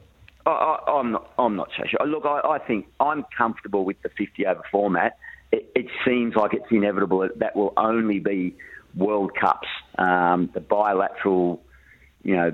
[0.46, 2.06] I, I, I'm not I'm not so sure.
[2.06, 5.18] Look, I, I think I'm comfortable with the 50 over format.
[5.52, 8.56] It, it seems like it's inevitable that that will only be
[8.96, 11.64] World Cups, um, the bilateral,
[12.24, 12.52] you know,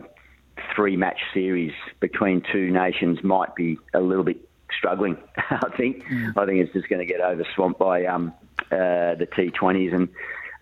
[0.76, 4.38] three match series between two nations might be a little bit
[4.78, 5.18] struggling.
[5.38, 6.03] I think.
[6.36, 8.34] I think it's just going to get over swamped by um,
[8.72, 10.10] uh, the T20s, and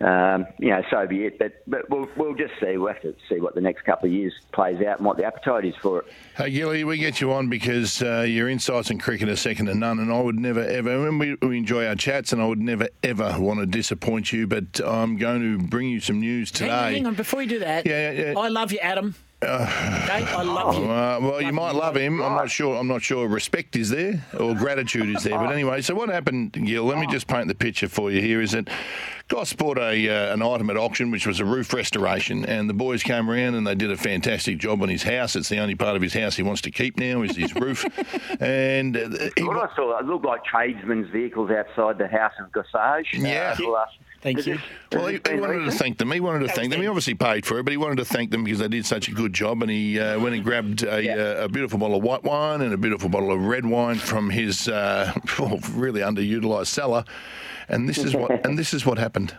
[0.00, 1.38] um, you know, so be it.
[1.38, 2.76] But but we'll we'll just see.
[2.76, 5.24] We'll have to see what the next couple of years plays out and what the
[5.24, 6.06] appetite is for it.
[6.36, 9.74] Hey, Gilly, we get you on because uh, your insights in cricket are second to
[9.74, 11.08] none, and I would never ever.
[11.08, 14.46] And we, we enjoy our chats, and I would never ever want to disappoint you.
[14.46, 16.86] But I'm going to bring you some news Hang today.
[16.86, 18.38] on, hang on, before you do that, Yeah, yeah, yeah.
[18.38, 19.14] I love you, Adam.
[19.42, 20.84] Okay, I love you.
[20.84, 22.20] Uh, well, you might love him.
[22.20, 22.76] I'm not sure.
[22.76, 23.28] I'm not sure.
[23.28, 25.38] Respect is there or gratitude is there.
[25.38, 26.84] But anyway, so what happened, Gil?
[26.84, 28.20] Let me just paint the picture for you.
[28.20, 28.68] Here is that
[29.28, 32.74] Goss bought a uh, an item at auction, which was a roof restoration, and the
[32.74, 35.36] boys came around and they did a fantastic job on his house.
[35.36, 37.84] It's the only part of his house he wants to keep now is his roof.
[38.40, 42.50] and uh, he, What I saw, it looked like tradesmen's vehicles outside the house of
[42.52, 43.06] Gossage.
[43.12, 43.50] Yeah.
[43.52, 44.58] Uh, for the last- Thank you.
[44.92, 46.10] Well, he, he wanted to thank them.
[46.10, 46.80] He wanted to thank them.
[46.80, 49.06] He obviously paid for it, but he wanted to thank them because they did such
[49.06, 49.62] a good job.
[49.62, 52.72] And he uh, went and grabbed a, uh, a beautiful bottle of white wine and
[52.72, 55.12] a beautiful bottle of red wine from his uh,
[55.72, 57.04] really underutilised cellar.
[57.68, 59.36] And this is what and this is what happened.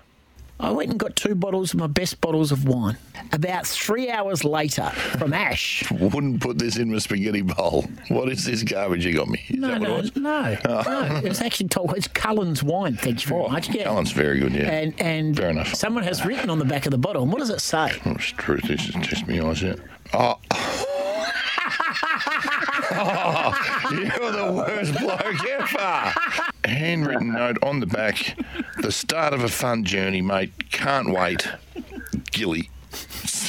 [0.61, 2.97] I went and got two bottles of my best bottles of wine.
[3.31, 5.89] About three hours later, from Ash.
[5.89, 7.85] Wouldn't put this in my spaghetti bowl.
[8.09, 9.41] What is this garbage you got me?
[9.47, 10.15] Is No, no, it was?
[10.17, 11.21] no, no.
[11.23, 12.97] It actually told it's Cullen's wine.
[12.97, 13.69] Thank you very oh, much.
[13.69, 13.85] Yeah.
[13.85, 14.69] Cullen's very good, yeah.
[14.69, 15.73] And and Fair enough.
[15.75, 17.23] someone has written on the back of the bottle.
[17.23, 17.91] And what does it say?
[18.05, 18.63] Oh, it's truth.
[18.63, 19.79] This is just me eyes out.
[20.13, 20.39] Oh.
[22.91, 23.53] Oh,
[23.91, 26.13] you're the worst bloke ever.
[26.65, 28.37] Handwritten note on the back.
[28.81, 30.71] The start of a fun journey, mate.
[30.71, 31.47] Can't wait.
[32.31, 32.69] Gilly.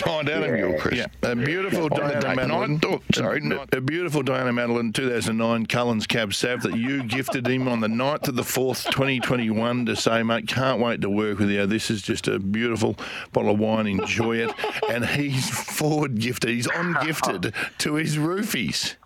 [0.00, 1.08] Signed Adam Gilchrist.
[1.22, 2.80] A beautiful Diana Madeline.
[2.84, 7.68] Oh, sorry, no, a beautiful Diana Madeline 2009 Cullen's Cab Sav that you gifted him
[7.68, 11.50] on the 9th of the 4th, 2021 to say, mate, can't wait to work with
[11.50, 11.66] you.
[11.66, 12.96] This is just a beautiful
[13.32, 13.86] bottle of wine.
[13.86, 14.50] Enjoy it.
[14.90, 16.50] And he's forward gifted.
[16.50, 18.96] He's on gifted to his roofies.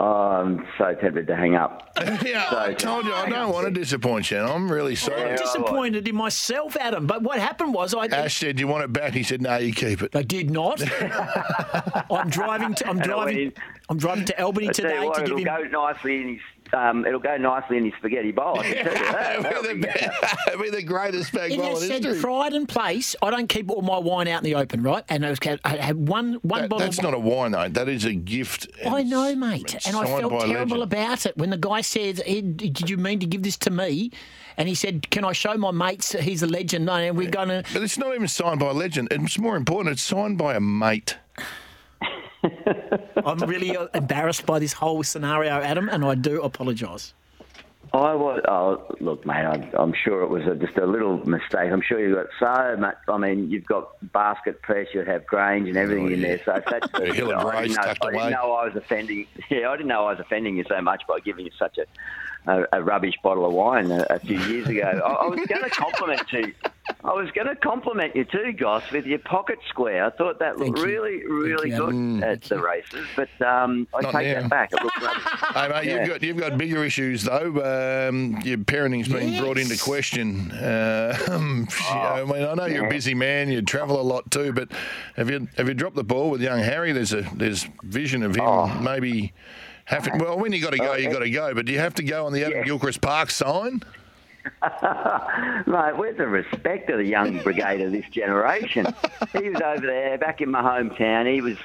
[0.00, 1.90] Oh, I'm so tempted to hang up.
[2.24, 4.36] yeah, I told you I don't want to disappoint you.
[4.36, 5.30] and I'm really sorry.
[5.32, 7.08] I'm disappointed in myself, Adam.
[7.08, 8.06] But what happened was I.
[8.06, 10.80] Ash said, "You want it back?" He said, "No, you keep it." I did not.
[12.12, 12.74] I'm driving.
[12.74, 13.52] To, I'm And I went driving.
[13.88, 15.70] I'm driving to Albany I today what, to give it'll him.
[15.72, 16.40] go nicely in his.
[16.72, 18.58] Um, it'll go nicely in his spaghetti bowl.
[18.60, 19.42] I can tell you that.
[19.42, 22.20] That'll be- It'll be the greatest bag It bowl has in said history.
[22.22, 23.14] pride and place.
[23.22, 25.04] I don't keep all my wine out in the open, right?
[25.08, 26.86] And I, was, I had one one That- bottle.
[26.86, 27.68] that's not a wine, though.
[27.68, 28.68] That is a gift.
[28.86, 30.82] I know, mate, and I felt terrible legend.
[30.82, 34.10] about it when the guy said, "Hey, "Did you mean to give this to me?"
[34.56, 37.48] And he said, "Can I show my mates he's a legend?" No, and we're going
[37.48, 37.64] to.
[37.72, 39.08] But it's not even signed by a legend.
[39.10, 39.92] It's more important.
[39.92, 41.16] It's signed by a mate.
[43.24, 47.14] I'm really uh, embarrassed by this whole scenario, Adam, and I do apologise.
[47.92, 48.42] I was.
[48.46, 49.46] Oh, look, mate.
[49.46, 51.72] I'm, I'm sure it was a, just a little mistake.
[51.72, 52.96] I'm sure you've got so much.
[53.08, 54.88] I mean, you've got basket press.
[54.92, 56.40] You have Grange and everything in there.
[56.44, 56.86] So that's.
[56.98, 59.26] Yeah, Hill and I, Grace didn't know, I didn't know I was offending.
[59.50, 61.86] Yeah, I didn't know I was offending you so much by giving you such a
[62.46, 64.82] a, a rubbish bottle of wine a, a few years ago.
[65.04, 66.52] I, I was going to compliment you.
[67.04, 70.06] I was going to compliment you too, Goss, with your pocket square.
[70.06, 74.34] I thought that looked really, really good at the races, but um, I Not take
[74.34, 74.40] now.
[74.40, 74.72] that back.
[74.72, 75.22] It looked rubbish.
[75.54, 75.98] Hey, mate, Yeah.
[76.00, 78.08] you've got you've got bigger issues though.
[78.08, 80.50] Um, your parenting's been brought into question.
[80.52, 83.50] Uh, um, you know, I mean, I know you're a busy man.
[83.50, 84.70] You travel a lot too, but
[85.16, 86.92] have you have you dropped the ball with young Harry?
[86.92, 89.32] There's a there's vision of him maybe.
[89.88, 91.54] Having, well, when you got to go, you oh, got to go.
[91.54, 93.82] But do you have to go on the Adam Gilchrist Park sign?
[94.62, 98.86] Mate, where's the respect of the young brigade of this generation?
[99.32, 101.32] he was over there, back in my hometown.
[101.32, 101.56] He was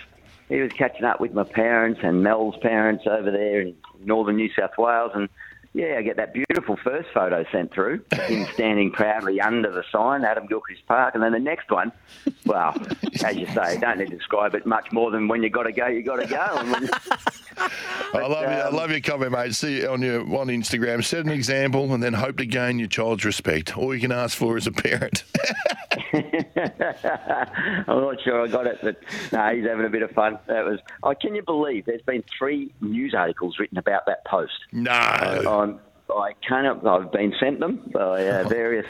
[0.48, 4.50] he was catching up with my parents and Mel's parents over there in northern New
[4.58, 5.28] South Wales, and
[5.74, 10.24] yeah, I get that beautiful first photo sent through, him standing proudly under the sign,
[10.24, 11.92] Adam Gilchrist Park, and then the next one,
[12.46, 12.76] well,
[13.24, 15.72] as you say, don't need to describe it much more than when you got to
[15.72, 16.88] go, you got to go.
[17.58, 18.58] I love you.
[18.58, 19.56] I love your comment, mate.
[19.56, 21.04] See you on your on Instagram.
[21.04, 23.78] Set an example, and then hope to gain your child's respect.
[23.78, 25.24] All you can ask for as a parent.
[26.14, 28.98] I'm not sure I got it, but
[29.32, 30.40] no, he's having a bit of fun.
[30.48, 30.80] That was.
[31.04, 34.54] Oh, can you believe there's been three news articles written about that post?
[34.72, 34.92] No.
[34.92, 35.80] I'm,
[36.10, 36.86] I can't.
[36.86, 38.86] I've been sent them by uh, various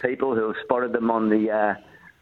[0.00, 1.74] people who have spotted them on the uh,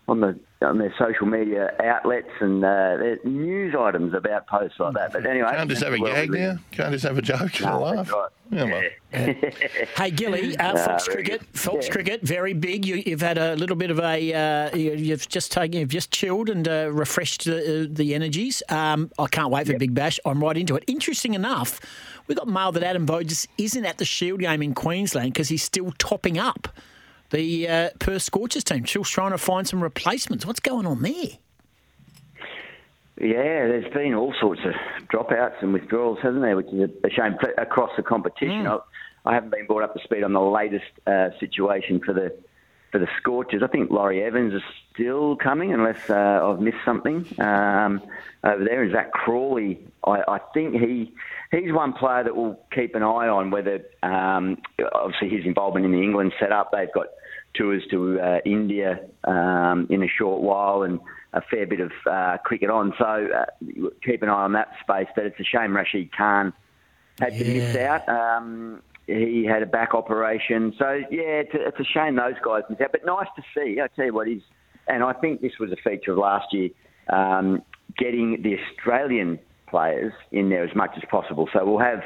[0.06, 5.12] on the on their social media outlets and uh, news items about posts like that.
[5.12, 6.56] But anyway, Can't just have a gag now.
[6.70, 8.10] Can't just have a joke and a laugh.
[8.10, 8.28] right.
[8.50, 8.82] Yeah, well.
[9.96, 11.46] Hey, Gilly, uh, Fox very Cricket.
[11.56, 11.92] Fox Yeah.
[11.92, 12.86] Cricket, very big.
[12.86, 14.32] You, you've had a little bit of a,
[14.72, 18.62] uh, you, you've just taken, you've just chilled and uh, refreshed the, uh, the energies.
[18.70, 20.18] Um, I can't wait for Big Bash.
[20.24, 20.84] I'm right into it.
[20.86, 21.78] Interesting enough,
[22.26, 25.62] we got mail that Adam Voges isn't at the Shield game in Queensland because he's
[25.62, 26.68] still topping up
[27.30, 28.86] the uh, Perth Scorchers team.
[28.86, 30.46] Still trying to find some replacements.
[30.46, 31.38] What's going on there?
[33.20, 34.74] Yeah, there's been all sorts of
[35.08, 36.56] dropouts and withdrawals, hasn't there?
[36.56, 38.66] Which is a shame across the competition.
[38.66, 38.78] I,
[39.24, 42.34] I haven't been brought up to speed on the latest uh, situation for the
[42.90, 43.62] for the Scorchers.
[43.62, 44.62] I think Laurie Evans is
[44.92, 48.00] still coming, unless uh, I've missed something um,
[48.44, 48.82] over there.
[48.82, 51.12] And Zak Crawley, I, I think he
[51.62, 53.50] he's one player that we'll keep an eye on.
[53.50, 54.58] Whether um,
[54.94, 57.06] obviously his involvement in the England setup, they've got
[57.54, 61.00] tours to uh, India um, in a short while and
[61.32, 62.92] a fair bit of uh, cricket on.
[62.98, 63.44] So uh,
[64.04, 65.08] keep an eye on that space.
[65.14, 66.52] But it's a shame Rashid Khan
[67.20, 68.08] had to miss out.
[68.08, 70.74] Um, he had a back operation.
[70.78, 72.92] So, yeah, it's a, it's a shame those guys miss out.
[72.92, 73.80] But nice to see.
[73.80, 74.42] I tell you what, he's,
[74.88, 76.70] and I think this was a feature of last year,
[77.10, 77.62] um,
[77.98, 79.38] getting the Australian
[79.74, 81.48] players in there as much as possible.
[81.52, 82.02] So we'll have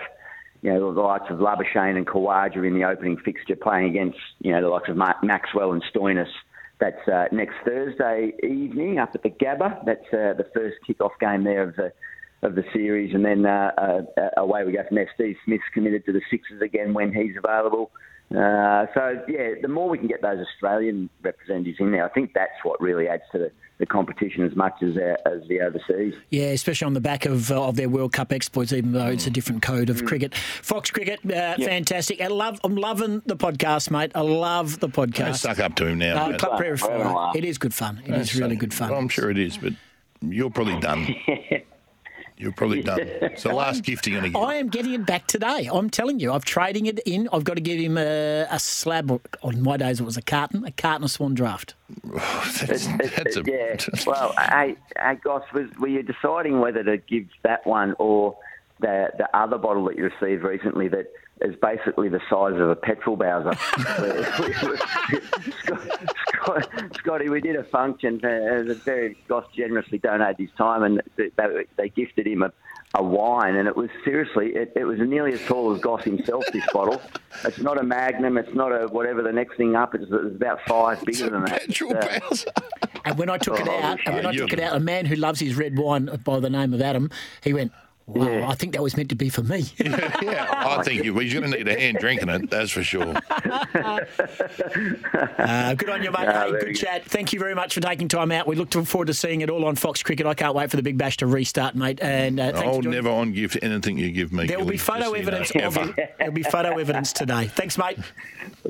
[0.62, 4.52] you know, the likes of Labuschagne and Khawaja in the opening fixture playing against, you
[4.52, 6.32] know, the likes of Ma- Maxwell and Stoinis.
[6.80, 9.84] That's uh, next Thursday evening up at the Gabba.
[9.84, 11.92] That's uh, the first kick-off game there of the
[12.40, 15.10] of the series, and then uh, uh, away we go from there.
[15.16, 17.90] Steve Smith's committed to the Sixers again when he's available.
[18.30, 22.34] Uh, so yeah, the more we can get those Australian representatives in there, I think
[22.34, 26.12] that's what really adds to the, the competition as much as uh, as the overseas.
[26.28, 29.26] Yeah, especially on the back of uh, of their World Cup exploits, even though it's
[29.26, 30.34] a different code of cricket.
[30.34, 32.20] Fox Cricket, uh, fantastic.
[32.20, 34.12] I love, I'm loving the podcast, mate.
[34.14, 35.36] I love the Don't podcast.
[35.36, 36.16] suck up to him now.
[36.30, 36.36] Uh.
[36.36, 36.76] Club Prayer-
[37.34, 38.02] it is good fun.
[38.04, 38.92] It is really good fun.
[38.92, 39.72] I'm sure it is, but
[40.20, 41.14] you're probably done.
[42.38, 43.00] You're probably done.
[43.00, 44.46] It's the last gift you're going to get.
[44.46, 45.68] I am getting it back today.
[45.72, 47.28] I'm telling you, I'm trading it in.
[47.32, 49.10] I've got to give him a, a slab.
[49.42, 51.74] On my days, it was a carton, a carton of Swan Draught.
[52.04, 53.76] that's, that's a, yeah.
[54.06, 58.38] Well, hey, hey, Goss, was, were you deciding whether to give that one or
[58.80, 62.76] the the other bottle that you received recently that is basically the size of a
[62.76, 63.54] petrol bowser?
[65.64, 66.14] Scott, Scott,
[66.94, 68.16] Scotty, we did a function.
[68.24, 72.52] Uh, the very Goss generously donated his time, and they, they, they gifted him a,
[72.94, 76.44] a wine, and it was seriously, it, it was nearly as tall as Goss himself.
[76.52, 77.00] This bottle.
[77.44, 78.38] It's not a Magnum.
[78.38, 79.94] It's not a whatever the next thing up.
[79.94, 81.62] It's, it's about five bigger than that.
[81.80, 82.50] Uh,
[83.04, 85.06] And when I took it Oh, out, and when I took it out, a man
[85.06, 87.10] who loves his red wine by the name of Adam,
[87.42, 87.72] he went,
[88.08, 91.32] "Wow, I think that was meant to be for me." yeah, I think you- he's
[91.34, 93.14] going to need a hand drinking it, that's for sure.
[95.38, 96.26] Uh, good on you, mate.
[96.28, 96.76] Ah, Hey, good good.
[96.76, 97.04] chat.
[97.04, 98.46] Thank you very much for taking time out.
[98.46, 100.26] We look forward to seeing it all on Fox Cricket.
[100.26, 102.00] I can't wait for the Big Bash to restart, mate.
[102.00, 104.46] And uh, thanks I'll never on gift anything you give me.
[104.46, 105.28] There will be photo just so you know.
[105.28, 106.04] evidence of you.
[106.18, 107.46] There'll be photo evidence today.
[107.46, 107.98] Thanks, mate.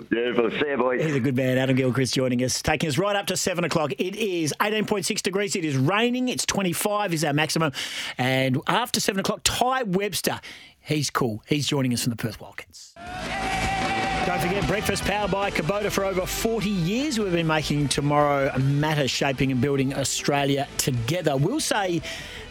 [0.09, 0.51] Beautiful.
[0.51, 1.03] See you, boys.
[1.03, 1.59] He's a good man.
[1.59, 3.93] Adam Gilchrist joining us, taking us right up to 7 o'clock.
[3.99, 5.57] It is 18.6 degrees.
[5.57, 6.28] It is raining.
[6.28, 7.72] It's 25 is our maximum.
[8.18, 10.41] And after 7 o'clock, Tai Webster,
[10.81, 11.43] he's cool.
[11.47, 12.95] He's joining us from the Perth Wildcats.
[14.26, 17.18] Don't forget, breakfast powered by Kubota for over 40 years.
[17.18, 21.37] We've been making tomorrow matter, shaping and building Australia together.
[21.37, 22.03] We'll say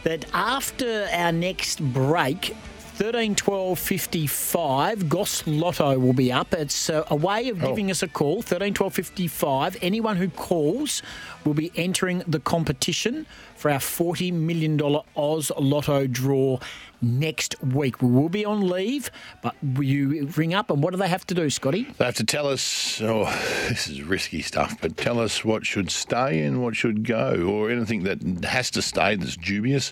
[0.04, 2.56] that after our next break,
[2.98, 6.52] 13 12 55, Goss Lotto will be up.
[6.56, 9.78] It's uh, a way of giving us a call, 13 12 55.
[9.84, 11.04] Anyone who calls
[11.46, 14.80] will be entering the competition for our $40 million
[15.16, 16.60] Oz Lotto draw
[17.02, 18.02] next week.
[18.02, 21.34] We will be on leave, but you ring up and what do they have to
[21.34, 21.84] do, Scotty?
[21.98, 23.26] They have to tell us, oh,
[23.68, 27.70] this is risky stuff, but tell us what should stay and what should go, or
[27.70, 29.92] anything that has to stay that's dubious,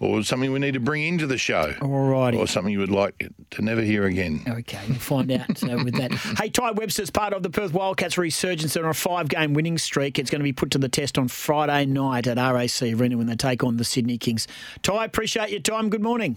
[0.00, 1.72] or something we need to bring into the show.
[1.80, 2.38] Alrighty.
[2.38, 4.42] Or something you would like to never hear again.
[4.46, 6.12] Okay, we'll find out uh, with that.
[6.38, 8.74] Hey, Tai Webster's part of the Perth Wildcats resurgence.
[8.74, 10.18] They're on a five game winning streak.
[10.18, 13.26] It's going to be put to the test on Friday night at RAC Arena when
[13.26, 14.46] they take on the Sydney Kings.
[14.82, 15.88] Tai, appreciate your time.
[15.88, 16.36] Good morning.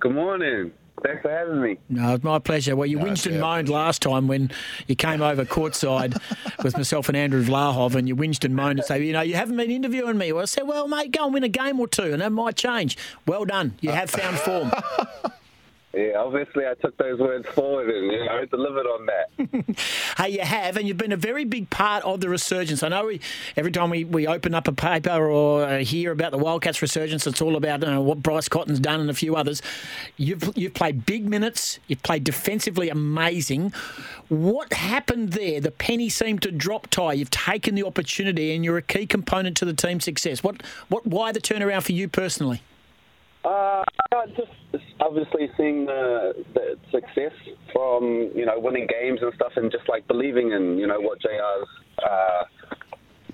[0.00, 0.72] Good morning.
[1.04, 1.78] Thanks for having me.
[1.88, 2.74] No, it's my pleasure.
[2.76, 4.50] Well, you whinged and moaned last time when
[4.86, 6.20] you came over courtside
[6.64, 9.34] with myself and Andrew Vlahov, and you whinged and moaned and say, you know, you
[9.34, 10.32] haven't been interviewing me.
[10.32, 12.56] Well, I said, well, mate, go and win a game or two, and that might
[12.56, 12.96] change.
[13.26, 13.76] Well done.
[13.80, 14.72] You have found form.
[15.98, 19.76] Yeah, obviously I took those words forward and you know delivered on that.
[20.16, 22.82] Hey, you have, and you've been a very big part of the resurgence.
[22.82, 23.20] I know we,
[23.56, 27.24] every time we, we open up a paper or uh, hear about the Wildcats resurgence,
[27.26, 29.62] it's all about uh, what Bryce Cotton's done and a few others.
[30.16, 31.78] You've you've played big minutes.
[31.86, 33.72] You've played defensively amazing.
[34.28, 35.60] What happened there?
[35.60, 36.88] The penny seemed to drop.
[36.88, 40.42] Tai, you've taken the opportunity, and you're a key component to the team's success.
[40.42, 41.06] What what?
[41.06, 42.62] Why the turnaround for you personally?
[43.44, 43.84] Uh,
[44.36, 44.50] just
[45.00, 47.32] obviously seeing the, the success
[47.72, 51.20] from you know winning games and stuff, and just like believing in you know what
[51.20, 51.68] JR's
[52.04, 52.44] uh,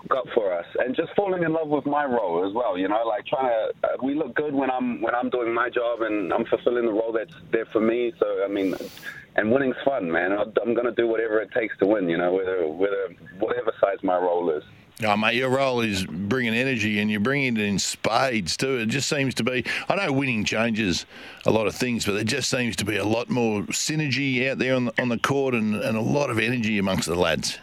[0.09, 2.77] got for us, and just falling in love with my role as well.
[2.77, 5.71] You know, like trying to uh, we look good when I'm when I'm doing my
[5.71, 8.13] job and I'm fulfilling the role that's there for me.
[8.19, 8.75] So I mean,
[9.37, 10.33] and winning's fun, man.
[10.33, 12.09] I'm going to do whatever it takes to win.
[12.09, 14.65] You know, whether whether whatever size my role is.
[15.03, 18.77] Oh, mate, your role is bringing energy and you're bringing it in spades too.
[18.77, 21.05] It just seems to be, I know winning changes
[21.47, 24.59] a lot of things, but there just seems to be a lot more synergy out
[24.59, 27.59] there on the, on the court and, and a lot of energy amongst the lads.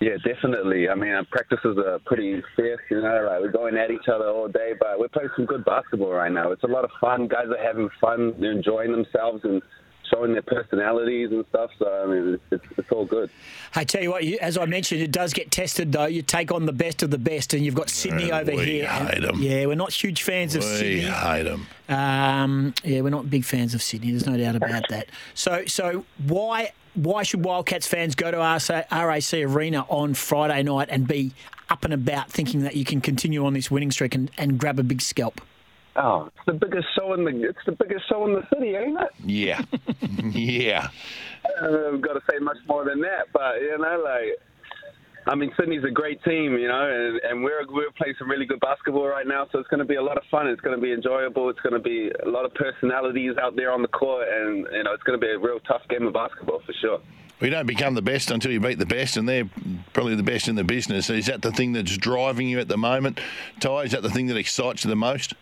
[0.00, 0.88] Yeah, definitely.
[0.88, 4.28] I mean, our practices are pretty fierce, you know, like we're going at each other
[4.28, 6.50] all day, but we're playing some good basketball right now.
[6.50, 7.28] It's a lot of fun.
[7.28, 8.34] Guys are having fun.
[8.40, 9.62] They're enjoying themselves and
[10.10, 11.70] showing their personalities and stuff.
[11.78, 13.30] So, I mean, it's, it's, it's all good.
[13.74, 16.06] I tell you what, you, as I mentioned, it does get tested though.
[16.06, 18.88] You take on the best of the best, and you've got Sydney over we here.
[18.90, 19.40] and- hate 'em.
[19.40, 20.94] Yeah, we're not huge fans of Sydney.
[20.96, 21.16] We Sydney.
[21.16, 21.66] hate them.
[21.88, 24.10] Um, yeah, we're not big fans of Sydney.
[24.10, 25.08] There's no doubt about that.
[25.34, 30.88] So, so why why should Wildcats fans go to RAC, RAC Arena on Friday night
[30.90, 31.32] and be
[31.70, 34.78] up and about, thinking that you can continue on this winning streak and, and grab
[34.80, 35.40] a big scalp?
[36.00, 39.00] Oh, it's the biggest show in the it's the biggest show in the city, ain't
[39.00, 39.08] it?
[39.24, 39.60] Yeah.
[40.30, 40.88] yeah.
[41.60, 44.38] I've got to say much more than that, but you know, like,
[45.26, 48.46] I mean, Sydney's a great team, you know, and, and we're we're playing some really
[48.46, 50.46] good basketball right now, so it's going to be a lot of fun.
[50.46, 51.50] It's going to be enjoyable.
[51.50, 54.84] It's going to be a lot of personalities out there on the court, and you
[54.84, 57.00] know, it's going to be a real tough game of basketball for sure.
[57.40, 59.48] We don't become the best until you beat the best, and they're
[59.92, 61.10] probably the best in the business.
[61.10, 63.20] Is that the thing that's driving you at the moment,
[63.58, 63.82] Tai?
[63.82, 65.34] Is that the thing that excites you the most?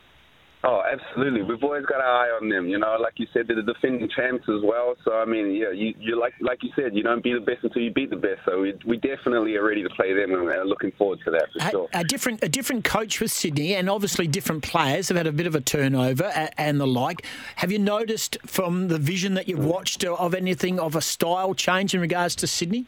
[0.69, 1.43] Oh, absolutely.
[1.43, 2.67] We've always got our eye on them.
[2.67, 4.97] You know, like you said, they're the defending champs as well.
[5.05, 7.63] So I mean, yeah, you, you like like you said, you don't be the best
[7.63, 8.41] until you beat the best.
[8.45, 11.47] So we, we definitely are ready to play them, and are looking forward to that
[11.53, 11.89] for A, sure.
[11.95, 15.47] a different a different coach with Sydney, and obviously different players have had a bit
[15.47, 17.25] of a turnover a- and the like.
[17.57, 21.95] Have you noticed from the vision that you've watched of anything of a style change
[21.95, 22.87] in regards to Sydney?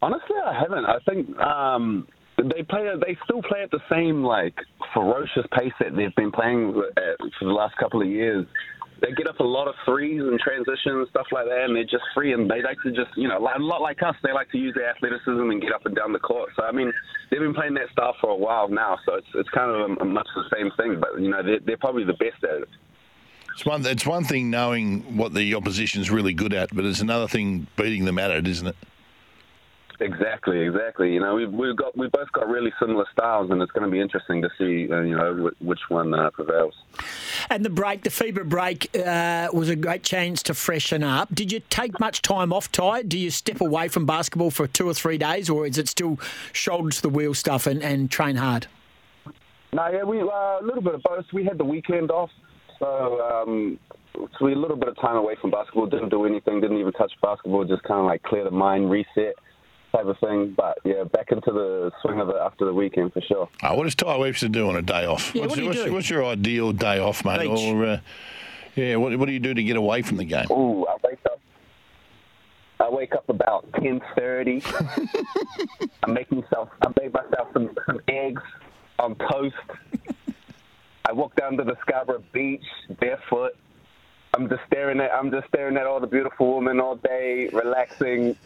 [0.00, 0.86] Honestly, I haven't.
[0.86, 2.08] I think um,
[2.42, 2.88] they play.
[3.04, 4.54] They still play at the same like
[4.94, 8.46] ferocious pace that they've been playing at for the last couple of years.
[9.00, 12.04] They get up a lot of threes and transitions stuff like that, and they're just
[12.14, 12.32] free.
[12.32, 14.74] And they like to just, you know, a lot like us, they like to use
[14.76, 16.50] their athleticism and get up and down the court.
[16.56, 16.92] So I mean,
[17.30, 18.98] they've been playing that style for a while now.
[19.04, 21.60] So it's it's kind of a, a much the same thing, but you know, they're,
[21.60, 22.68] they're probably the best at it.
[23.52, 23.84] It's one.
[23.84, 28.04] It's one thing knowing what the opposition's really good at, but it's another thing beating
[28.04, 28.76] them at it, isn't it?
[30.00, 31.12] Exactly, exactly.
[31.12, 33.90] You know, we've we've got we both got really similar styles, and it's going to
[33.90, 36.74] be interesting to see, uh, you know, wh- which one uh, prevails.
[37.50, 41.34] And the break, the FIBA break, uh, was a great chance to freshen up.
[41.34, 43.02] Did you take much time off, Tai?
[43.02, 46.18] Do you step away from basketball for two or three days, or is it still
[46.52, 48.66] shoulder to the wheel stuff and, and train hard?
[49.72, 51.24] No, yeah, we uh, a little bit of both.
[51.32, 52.30] We had the weekend off,
[52.78, 53.78] so um,
[54.14, 55.86] so we a little bit of time away from basketball.
[55.86, 56.60] Didn't do anything.
[56.60, 57.64] Didn't even touch basketball.
[57.64, 59.34] Just kind of like clear the mind, reset
[59.92, 60.54] type of thing.
[60.56, 63.48] But yeah, back into the swing of it after the weekend for sure.
[63.62, 65.32] Oh, what does Tai Webster do on a day off?
[65.34, 65.92] Yeah, what's, what do you what's, do?
[65.92, 67.40] what's your ideal day off, mate?
[67.40, 67.60] Beach.
[67.60, 68.00] Or uh,
[68.74, 70.46] yeah, what, what do you do to get away from the game?
[70.50, 71.40] Ooh, I wake up.
[72.80, 74.62] I wake up about ten thirty.
[76.02, 76.70] I make myself.
[76.80, 78.42] I make myself some, some eggs
[78.98, 79.54] on toast.
[81.04, 82.64] I walk down to the Scarborough Beach
[82.98, 83.52] barefoot.
[84.34, 85.12] I'm just staring at.
[85.12, 88.36] I'm just staring at all the beautiful women all day, relaxing.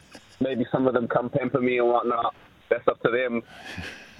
[0.40, 2.34] Maybe some of them come pamper me and whatnot.
[2.68, 3.42] That's up to them.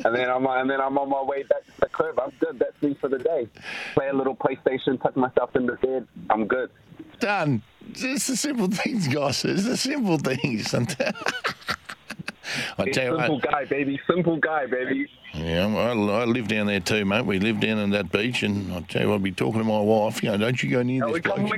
[0.05, 2.21] And then I'm and then I'm on my way back to the crib.
[2.21, 2.59] I'm good.
[2.59, 3.49] That's me for the day.
[3.95, 6.07] Play a little PlayStation, tuck myself in the bed.
[6.31, 6.71] I'm good.
[7.19, 7.63] Done.
[7.95, 9.45] It's the simple things, guys.
[9.45, 10.75] It's the simple things.
[12.79, 13.43] I tell you simple what.
[13.43, 14.01] guy, baby.
[14.07, 15.09] Simple guy, baby.
[15.35, 17.27] Yeah, I, I live down there too, mate.
[17.27, 19.81] We live down on that beach, and I tell you, I'll be talking to my
[19.81, 20.23] wife.
[20.23, 21.51] You know, don't you go near we this bloke.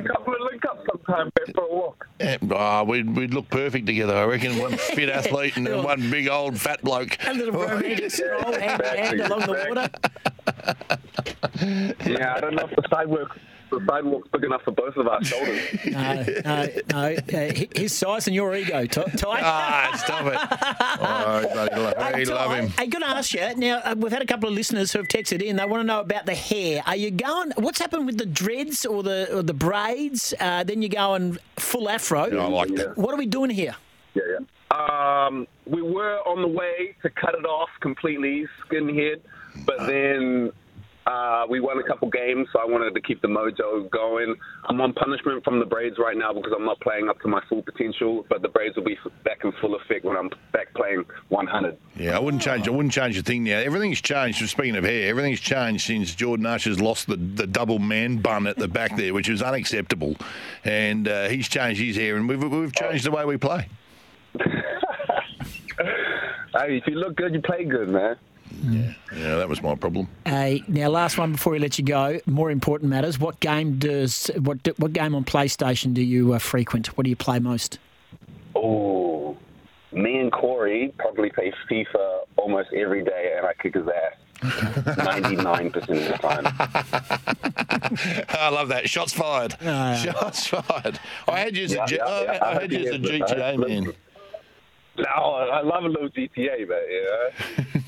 [1.09, 2.09] We'll link up sometime babe, for a walk.
[2.21, 4.59] Yeah, oh, we'd, we'd look perfect together, I reckon.
[4.59, 7.17] One fit athlete and then one big old fat bloke.
[7.27, 9.91] A little romantic stroll hand in hand along the water.
[12.07, 13.37] Yeah, I don't know if the sidewalk
[13.71, 15.61] the sidewalk's big enough for both of our shoulders.
[15.87, 17.16] No, no, no.
[17.39, 19.05] Uh, his size and your ego, Tai.
[19.16, 19.41] Tai.
[19.43, 20.99] Ah, stop it.
[21.01, 22.73] Oh, bloody love, Hey, we love him.
[22.79, 23.81] I got to ask you now.
[23.85, 25.57] Uh, we've had a couple of listeners who have texted in.
[25.57, 26.83] They want to know about the hair.
[26.87, 27.53] Are you going?
[27.57, 30.35] What's happened with the dreads or the or the braids?
[30.41, 32.27] Uh, then you're going full afro.
[32.27, 32.97] Yeah, I like that.
[32.97, 33.77] What are we doing here?
[34.14, 34.39] Yeah, yeah.
[35.27, 39.21] Um, we were on the way to cut it off completely, skinhead,
[39.64, 40.53] but then
[41.09, 44.35] uh, we won a couple games, so I wanted to keep the mojo going.
[44.69, 47.41] I'm on punishment from the braids right now because I'm not playing up to my
[47.49, 51.05] full potential, but the braids will be back in full effect when I'm back playing
[51.31, 51.79] 100.
[51.97, 52.69] Yeah, I wouldn't change.
[52.69, 53.59] I wouldn't change a thing now.
[53.59, 54.47] Everything's changed.
[54.47, 58.57] Speaking of hair, everything's changed since Jordan Usher's lost the, the double man bun at
[58.57, 60.15] the back there, which was unacceptable,
[60.65, 63.67] and uh, he's changed his hair, and we've we've changed the way we play.
[66.59, 68.17] Hey, if you look good, you play good, man.
[68.63, 70.09] Yeah, that was my problem.
[70.27, 72.21] Uh, now, last one before we let you go.
[72.27, 73.19] More important matters.
[73.19, 76.89] What game does what what game on PlayStation do you uh, frequent?
[76.97, 77.79] What do you play most?
[78.55, 79.37] Oh,
[79.93, 84.15] me and Corey probably play FIFA almost every day, and I kick his ass.
[84.99, 86.47] Ninety-nine percent of the time.
[88.31, 88.89] I love that.
[88.89, 89.55] Shots fired.
[89.61, 90.99] Uh, Shots fired.
[91.27, 92.39] I had you as a, Yeah, G- yeah, I- yeah.
[92.45, 93.95] I had you as a Yeah, but GTA man.
[94.97, 97.81] No, I love a little GTA, but yeah.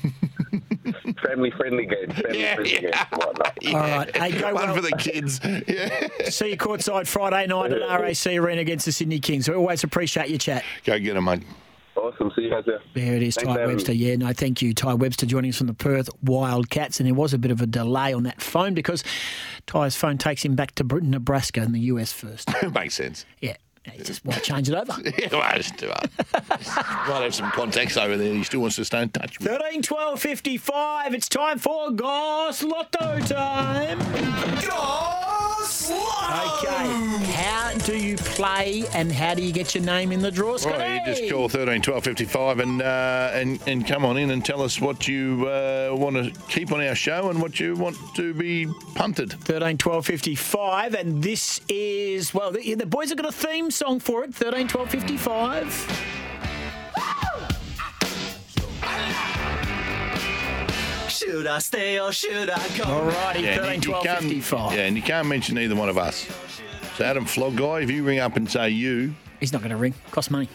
[1.27, 3.57] family friendly games, family friendly games, and whatnot.
[3.67, 4.15] All right.
[4.17, 4.75] Hey, go One well.
[4.75, 5.39] for the kids.
[5.67, 6.29] Yeah.
[6.29, 9.47] See you courtside Friday night at RAC Arena against the Sydney Kings.
[9.47, 10.63] We always appreciate your chat.
[10.83, 11.43] Go get them, mate.
[11.95, 12.31] Awesome.
[12.35, 12.81] See you guys there.
[12.93, 13.91] There it is, Thanks Tai Webster.
[13.91, 13.97] me.
[13.97, 16.99] Yeah, no, thank you, Tai Webster, joining us from the Perth Wildcats.
[16.99, 19.03] And there was a bit of a delay on that phone because
[19.67, 22.49] Tai's phone takes him back to Br- Nebraska in the US first.
[22.73, 23.25] Makes sense.
[23.41, 24.93] Yeah, he just want to change it over.
[25.17, 26.09] Yeah, well, just do it.
[26.33, 28.33] Might have some contacts over there.
[28.33, 29.47] He still wants to stay in touch with.
[29.47, 31.13] 13 12 55.
[31.13, 33.99] It's time for Goss Lotto time.
[36.31, 36.87] Okay,
[37.33, 40.77] how do you play and how do you get your name in the draw, Scotty?
[40.77, 44.43] Right, you just call 13 12 55 and, uh, and, and come on in and
[44.45, 47.97] tell us what you uh, want to keep on our show and what you want
[48.15, 49.33] to be punted.
[49.33, 53.99] 13 12 55 and this is well the, the boys have got a theme song
[53.99, 56.07] for it 13 12 55
[61.09, 62.83] Should I stay or should I go?
[62.85, 65.97] Alrighty, Yeah, 13 you 12 can't- 55 Yeah, and you can't mention either one of
[65.97, 66.27] us.
[66.97, 69.77] So, Adam Flog guy, if you ring up and say you, he's not going to
[69.77, 70.49] ring cost money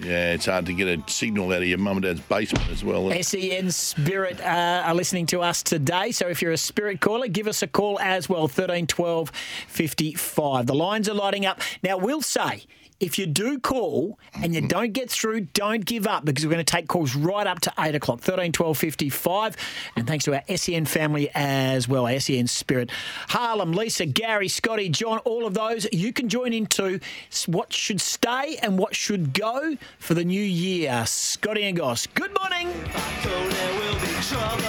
[0.00, 2.84] yeah, it's hard to get a signal out of your mum and dad's basement as
[2.84, 3.10] well.
[3.22, 6.12] SEN Spirit uh, are listening to us today.
[6.12, 10.66] So if you're a Spirit caller, give us a call as well, 13 12 55.
[10.66, 11.60] The lines are lighting up.
[11.82, 12.64] Now, we'll say,
[13.00, 14.68] if you do call and you mm-hmm.
[14.68, 17.72] don't get through, don't give up because we're going to take calls right up to
[17.78, 19.56] 8 o'clock, 13 12 55.
[19.96, 22.90] And thanks to our SEN family as well, our SEN Spirit.
[23.28, 27.00] Harlem, Lisa, Gary, Scotty, John, all of those, you can join into
[27.46, 31.04] what should stay and what should go for the new year.
[31.06, 32.68] Scotty and Goss, good morning.
[33.22, 34.68] So there will be trouble.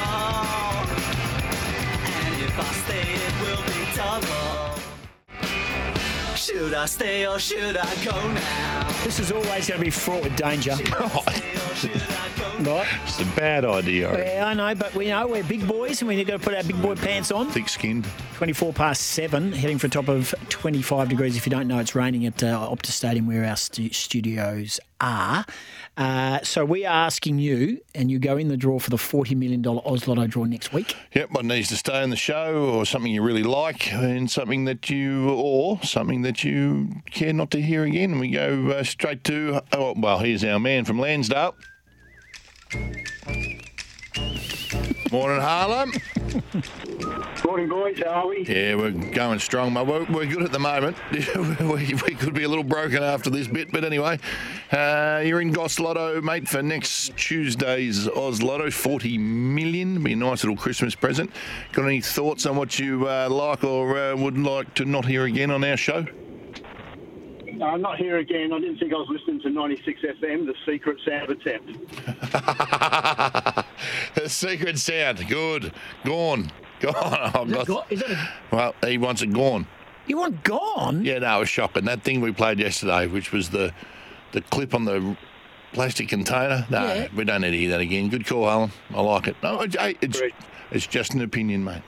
[2.06, 4.59] And if I stay, it will be double.
[6.50, 8.88] Should I stay or should I go now?
[9.04, 10.72] This is always going to be fraught with danger.
[12.62, 12.88] Right?
[13.04, 14.12] It's a bad idea.
[14.12, 14.18] I.
[14.18, 16.64] Yeah, I know, but we know we're big boys and we've got to put our
[16.64, 17.50] big boy pants on.
[17.52, 18.08] Thick skinned.
[18.36, 21.38] 24 past 7, heading for a top of 25 degrees.
[21.38, 25.46] If you don't know, it's raining at uh, Optus Stadium where our stu- studios are.
[25.98, 29.36] Uh, so we are asking you, and you go in the draw for the $40
[29.36, 30.96] million Oz Lotto draw next week.
[31.14, 34.66] Yep, what needs to stay on the show, or something you really like, and something
[34.66, 38.12] that you, or something that you care not to hear again.
[38.12, 41.54] And we go uh, straight to, oh, well, here's our man from Landsdale.
[45.12, 45.92] Morning, Harlem.
[47.46, 48.00] Morning, boys.
[48.00, 48.46] How are we?
[48.46, 49.88] Yeah, we're going strong, mate.
[49.88, 50.98] We're, we're good at the moment.
[51.12, 54.20] we, we could be a little broken after this bit, but anyway,
[54.72, 60.04] uh, you're in Goss Lotto, mate, for next Tuesday's Oz Lotto, 40 million.
[60.04, 61.32] Be a nice little Christmas present.
[61.72, 65.26] Got any thoughts on what you uh, like or uh, would like to not hear
[65.26, 66.06] again on our show?
[67.62, 68.54] I'm not here again.
[68.54, 71.96] I didn't think I was listening to 96 FM, the secret sound attempt.
[74.16, 75.28] the secret sound.
[75.28, 75.74] Good.
[76.06, 76.52] Gone.
[76.80, 76.96] Gone.
[76.96, 79.68] I've got- go- is that a- well, he wants it gone.
[80.08, 81.04] You want gone?
[81.04, 81.86] Yeah, no, it was shocking.
[81.86, 83.74] That thing we played yesterday, which was the
[84.32, 85.18] the clip on the
[85.74, 86.66] plastic container.
[86.70, 87.08] No, Yeah.
[87.16, 88.10] we don't need to hear that again.
[88.10, 88.72] Good call, Alan.
[88.94, 89.36] I like it.
[89.44, 90.22] No, it's, hey, it's,
[90.72, 91.82] it's just an opinion, mate.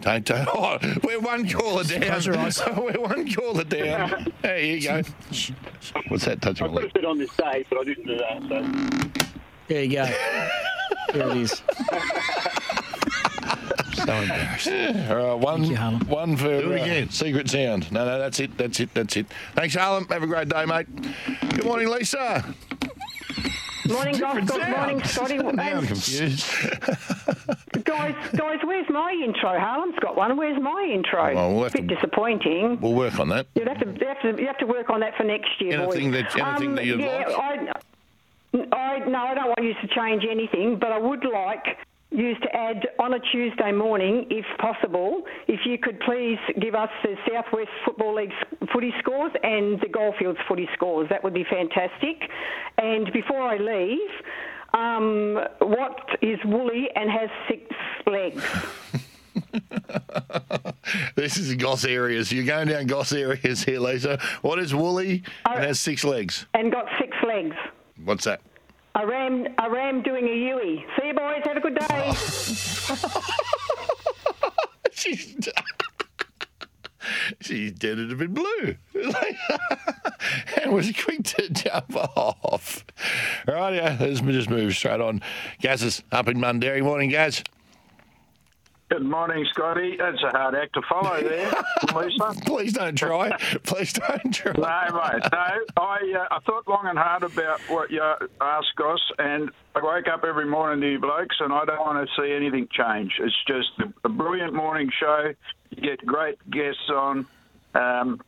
[0.00, 0.48] Don't, don't.
[0.54, 2.02] Oh, we're one caller down.
[2.02, 2.62] Close your eyes.
[2.76, 4.32] we're one caller down.
[4.42, 5.02] There you go.
[6.08, 7.04] What's that touch I on my could have leg?
[7.04, 8.42] on this day, but I didn't do that.
[8.48, 9.24] So.
[9.68, 10.04] There you go.
[11.12, 11.62] there it is.
[13.94, 14.68] So embarrassed.
[14.68, 15.64] All right, one,
[16.06, 17.92] one for Do it uh, secret sound.
[17.92, 18.56] No, no, that's it.
[18.56, 18.94] That's it.
[18.94, 19.26] That's it.
[19.54, 20.06] Thanks, Harlem.
[20.08, 20.86] Have a great day, mate.
[21.50, 22.54] Good morning, Lisa.
[23.88, 24.50] Morning, Goss.
[24.50, 25.38] Good morning, Scotty.
[25.38, 26.46] Now I'm confused.
[27.90, 29.58] Guys, guys, where's my intro?
[29.58, 30.36] Harlem's got one.
[30.36, 31.34] Where's my intro?
[31.34, 32.78] Well, we'll have Bit to- disappointing.
[32.80, 33.46] We'll work on that.
[33.54, 35.80] You'd have to, you have to, you have to work on that for next year,
[35.82, 36.24] Anything boys.
[36.34, 37.74] that- anything that um, you'd yeah, like?
[38.72, 41.78] I, I, no, I don't want you to change anything, but I would like
[42.12, 46.90] you to add on a Tuesday morning, if possible, if you could please give us
[47.04, 48.34] the Southwest Football League's
[48.72, 51.08] footy scores and the Goldfields footy scores.
[51.08, 52.28] That would be fantastic.
[52.78, 54.10] And before I leave,
[54.74, 57.64] um, what is woolly and has six
[58.06, 58.44] legs?
[61.14, 62.32] This is Goss areas.
[62.32, 64.18] You're going down Goss areas here, Lisa.
[64.42, 66.46] What is woolly and has six legs?
[66.54, 67.54] And got six legs.
[68.04, 68.40] What's that?
[68.94, 70.84] A ram, a ram doing a Yui.
[70.98, 71.42] See you, boys.
[71.44, 72.12] Have a good day.
[74.92, 75.36] She's,
[77.40, 78.76] she's dead it a bit blue.
[80.62, 82.84] and was quick to jump off.
[83.46, 85.22] Right, yeah, let's just move straight on.
[85.60, 86.84] Gaz is up in Mundaring.
[86.84, 87.42] Morning, Gaz.
[88.90, 89.96] Good morning, Scotty.
[89.96, 91.52] That's a hard act to follow there,
[91.94, 92.34] Lisa.
[92.44, 93.30] Please don't try.
[93.62, 94.52] Please don't try.
[94.52, 95.22] No, mate.
[95.32, 95.38] No,
[95.76, 98.02] I uh, I thought long and hard about what you
[98.40, 102.04] asked us, and I wake up every morning to you blokes, and I don't want
[102.04, 103.12] to see anything change.
[103.20, 103.70] It's just
[104.02, 105.34] a brilliant morning show.
[105.70, 107.26] You get great guests on.
[107.74, 108.20] Um,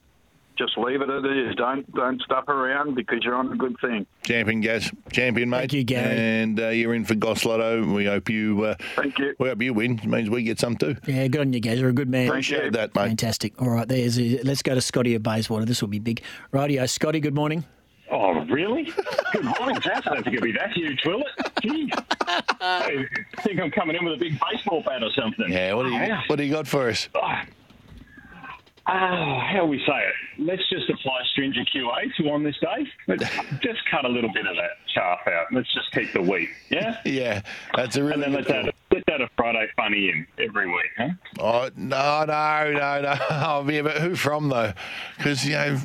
[0.57, 1.55] just leave it as it is.
[1.57, 4.07] Don't don't stuff around because you're on a good thing.
[4.23, 4.91] Champion, Gaz.
[5.11, 5.59] Champion, mate.
[5.61, 6.15] Thank you, Gary.
[6.17, 7.85] And uh, you're in for Goss Lotto.
[7.93, 8.65] We hope you.
[8.65, 9.35] Uh, Thank you.
[9.39, 9.99] We hope you win.
[9.99, 10.97] It means we get some too.
[11.07, 11.81] Yeah, good on you guys.
[11.81, 12.29] You're a good man.
[12.29, 13.09] Appreciate that, mate.
[13.09, 13.61] Fantastic.
[13.61, 14.19] All right, there's.
[14.45, 15.65] Let's go to Scotty of Bayswater.
[15.65, 16.23] This will be big.
[16.53, 17.21] Radio, Scotty.
[17.21, 17.65] Good morning.
[18.13, 18.93] Oh, really?
[19.33, 20.07] Good morning, Tass.
[20.07, 21.51] I don't think it'll be that huge, will it?
[21.63, 21.91] Gee.
[22.61, 23.07] I
[23.41, 25.51] think I'm coming in with a big baseball bat or something.
[25.51, 25.73] Yeah.
[25.73, 27.09] What do you What do you got for us?
[28.87, 30.15] Ah, how we say it?
[30.39, 32.87] Let's just apply stringent QA to on this day.
[33.09, 33.25] Let's
[33.61, 35.47] just cut a little bit of that chaff out.
[35.53, 36.49] Let's just keep the wheat.
[36.71, 36.97] Yeah.
[37.05, 37.43] Yeah,
[37.77, 38.15] that's a really.
[38.15, 41.09] And then good let's add, let's add a Friday funny in every week, huh?
[41.39, 43.17] Oh no, no, no, no!
[43.31, 44.73] Oh, yeah, but who from though?
[45.19, 45.79] Because you know,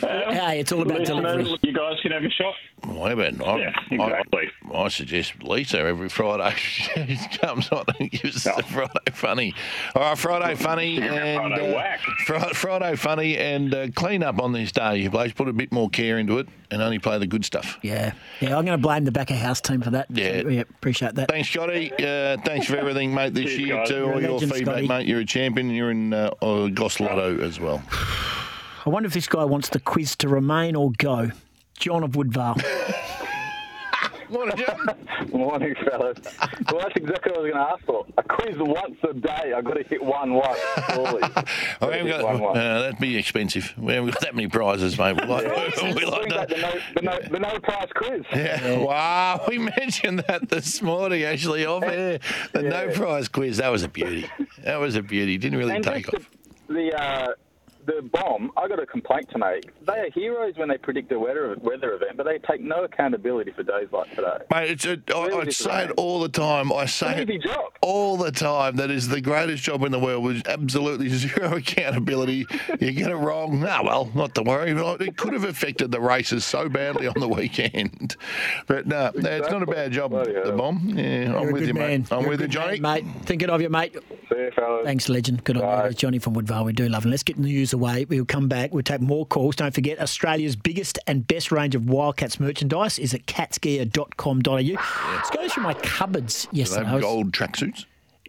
[0.00, 1.58] hey, it's all about listeners, delivery.
[1.62, 2.54] You guys can have a shot.
[2.84, 3.22] whatever.
[3.24, 4.50] I, Yeah, exactly.
[4.74, 9.54] I, I suggest Lisa every Friday she comes on and gives us the Friday funny.
[9.94, 12.00] All right, Friday funny and Friday uh, whack.
[12.26, 14.98] Fri- Friday funny and uh, clean up on this day.
[14.98, 17.78] You blokes put a bit more care into it and only play the good stuff.
[17.82, 18.56] Yeah, yeah.
[18.56, 20.06] I'm going to blame the back of house team for that.
[20.10, 20.42] Yeah.
[20.48, 21.28] yeah appreciate that.
[21.28, 21.92] Thanks, Scotty.
[21.92, 23.88] Uh, thanks for everything, mate, this Cheers, year guys.
[23.88, 23.94] too.
[23.94, 24.88] You're a All your feedback, Scotty.
[24.88, 25.06] mate.
[25.06, 25.70] You're a champion.
[25.70, 27.82] You're in uh, uh, Goss Lotto as well.
[28.86, 31.30] I wonder if this guy wants the quiz to remain or go.
[31.78, 32.56] John of Woodvale.
[34.30, 34.64] Morning,
[35.32, 36.18] Morning, fellas.
[36.70, 38.06] Well, that's exactly what I was going to ask for.
[38.18, 39.52] A quiz once a day.
[39.56, 40.58] I've got to hit one once,
[40.92, 41.20] surely.
[41.80, 42.52] Got, uh,
[42.82, 43.72] that'd be expensive.
[43.78, 45.16] We haven't got that many prizes, mate.
[45.20, 46.48] We like, we like that.
[46.48, 48.22] the no, the, no, the no prize quiz.
[48.32, 48.78] Yeah.
[48.78, 52.18] Wow, we mentioned that this morning actually off air.
[52.52, 53.58] The no prize quiz.
[53.58, 54.28] That was a beauty.
[54.62, 55.38] That was a beauty.
[55.38, 56.28] Didn't really And take off.
[56.68, 57.28] the, the, uh,
[57.88, 58.50] the BOM.
[58.56, 59.64] I got a complaint to make.
[59.86, 63.52] They are heroes when they predict a weather weather event, but they take no accountability
[63.52, 64.38] for days like today.
[64.50, 66.72] Mate, it's a, I, I this say it all the time.
[66.72, 67.72] I say it job.
[67.80, 68.76] all the time.
[68.76, 72.46] That is the greatest job in the world with absolutely zero accountability.
[72.78, 73.64] you get it wrong.
[73.66, 74.70] Ah, well, not to worry.
[74.72, 78.16] It could have affected the races so badly on the weekend.
[78.66, 80.90] But no, no, it's not a bad job, the BOM.
[80.94, 82.02] Yeah, I'm You're a with you, man.
[82.02, 82.12] mate.
[82.12, 82.80] I'm You're with you, good Johnny.
[82.80, 83.22] man, mate.
[83.24, 83.94] Thinking of you, mate.
[84.28, 84.84] See you, fellas.
[84.84, 85.44] Thanks, legend.
[85.44, 86.64] Good on you, Johnny from Woodvale.
[86.64, 87.10] We do love him.
[87.10, 88.04] Let's get the news away.
[88.04, 88.72] We'll come back.
[88.72, 89.56] We'll take more calls.
[89.56, 95.12] Don't forget, Australia's biggest and best range of Wildcats merchandise is at catsgear.com.au.
[95.14, 96.76] Let's go through my cupboards Do they.
[96.76, 97.84] I have gold tracksuits?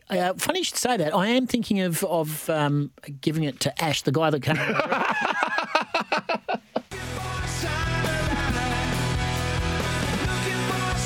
[0.10, 1.16] Uh, funny you should say that.
[1.16, 2.91] I am thinking of of um,
[3.22, 4.56] giving it to Ash, the guy that came.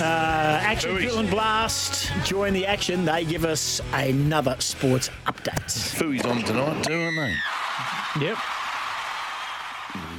[0.01, 1.29] Uh, action Fooey's.
[1.29, 2.11] Blast.
[2.25, 3.05] Join the action.
[3.05, 5.65] They give us another sports update.
[5.65, 8.25] Fooey's on tonight too, aren't they?
[8.25, 8.37] Yep.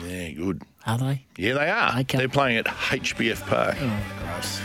[0.05, 0.63] Yeah, good.
[0.87, 1.25] Are they?
[1.37, 1.99] Yeah, they are.
[2.01, 2.19] Okay.
[2.19, 3.77] They're playing at HBF Park.
[3.81, 4.61] Oh, gross.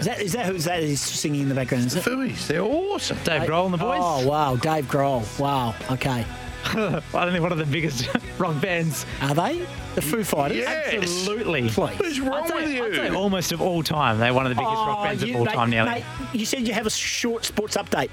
[0.00, 1.86] Is that is that who's that is singing in the background?
[1.86, 2.04] Is it?
[2.04, 2.46] Fooey's.
[2.48, 3.16] They're awesome.
[3.24, 4.00] Dave Grohl and the boys.
[4.02, 5.38] Oh wow, Dave Grohl.
[5.40, 5.74] Wow.
[5.90, 6.24] Okay.
[7.14, 8.08] I don't think one of the biggest
[8.38, 9.06] rock bands.
[9.22, 10.64] Are they the Foo Fighters?
[10.66, 11.62] Absolutely.
[11.68, 11.76] Please.
[11.78, 12.84] What's wrong I'd say, with you?
[12.86, 14.18] I'd say almost of all time.
[14.18, 15.84] They're one of the biggest rock Oh, bands you- of all mate, time now.
[15.84, 18.10] Mate, you said you have a short sports update.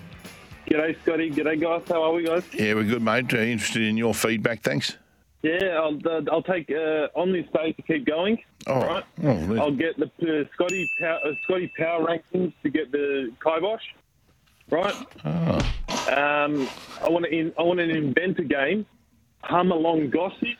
[0.70, 1.32] G'day, Scotty.
[1.32, 1.84] G'day, guys.
[1.88, 2.44] How are we, guys?
[2.54, 3.32] Yeah, we're good, mate.
[3.34, 4.98] Interested in your feedback, thanks.
[5.44, 8.38] Yeah, I'll, uh, I'll take uh, on this day to keep going.
[8.68, 9.06] All right.
[9.20, 9.50] right.
[9.50, 13.84] oh, I'll get the uh, Scotty power, uh, Scotty power rankings to get the kibosh.
[14.70, 14.96] Right.
[15.24, 15.74] Oh.
[16.12, 16.68] Um,
[17.02, 18.86] I want to in, I want to invent a game.
[19.44, 20.56] Hum along gossage.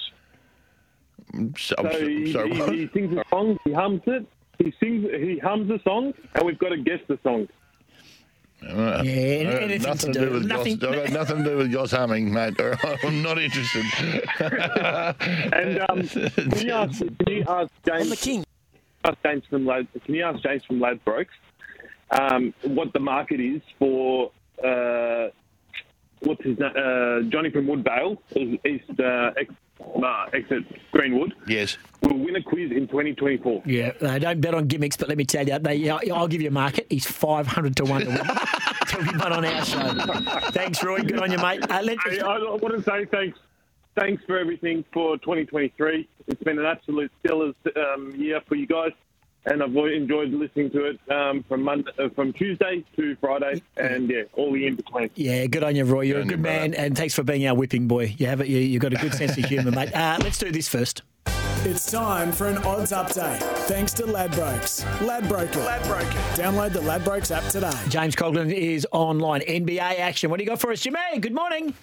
[1.58, 3.58] So, So he, sorry, he, he sings a song.
[3.66, 4.26] He hums it.
[4.60, 5.10] He sings.
[5.10, 7.48] He hums a song, and we've got to guess the song.
[8.62, 10.90] Uh, Yeah, I got nothing to to do- do with nothing- goss.
[10.96, 12.56] I've got nothing to do with goss humming, mate.
[13.04, 13.86] I'm not interested.
[15.54, 18.10] And um, can you ask, can you ask James?
[18.10, 18.46] the king.
[19.06, 21.28] Ask James from Lad, can you ask James from Ladbrokes
[22.12, 24.32] um, what the market is for
[24.64, 25.28] uh,
[26.24, 26.72] what's his name?
[26.76, 31.34] Uh, Johnny from Woodvale, East uh, ex, uh, exit Greenwood.
[31.48, 31.78] yes.
[32.02, 33.64] Will win a quiz in 2024.
[33.66, 36.50] Yeah, they don't bet on gimmicks, but let me tell you, they, I'll give you
[36.50, 36.88] a market.
[36.90, 38.18] He's 500 to 1 to win.
[38.18, 39.94] to be one on our show.
[40.52, 41.02] Thanks, Roy.
[41.02, 41.64] Good on you, mate.
[41.70, 43.40] Uh, let, Hey, I want to say thanks.
[43.96, 46.10] Thanks for everything for 2023.
[46.28, 48.92] It's been an absolute stellar um, year for you guys,
[49.46, 54.10] and I've enjoyed listening to it um, from Monday, uh, from Tuesday to Friday, and
[54.10, 55.10] yeah, all the in between.
[55.16, 56.02] Yeah, good on you, Roy.
[56.02, 58.16] You're a good man, and thanks for being our whipping boy.
[58.18, 58.48] You have it.
[58.48, 59.92] You, you've got a good sense of humour, mate.
[60.04, 61.02] Uh, let's do this first.
[61.66, 63.40] It's time for an odds update.
[63.68, 64.84] Thanks to Ladbrokes.
[65.00, 65.66] Ladbroker.
[65.66, 66.36] Ladbroker.
[66.36, 67.72] Download the Ladbrokes app today.
[67.88, 69.42] James Caughlin is online.
[69.42, 70.30] NBA action.
[70.30, 71.00] What do you got for us, Jimmy?
[71.20, 71.74] Good morning.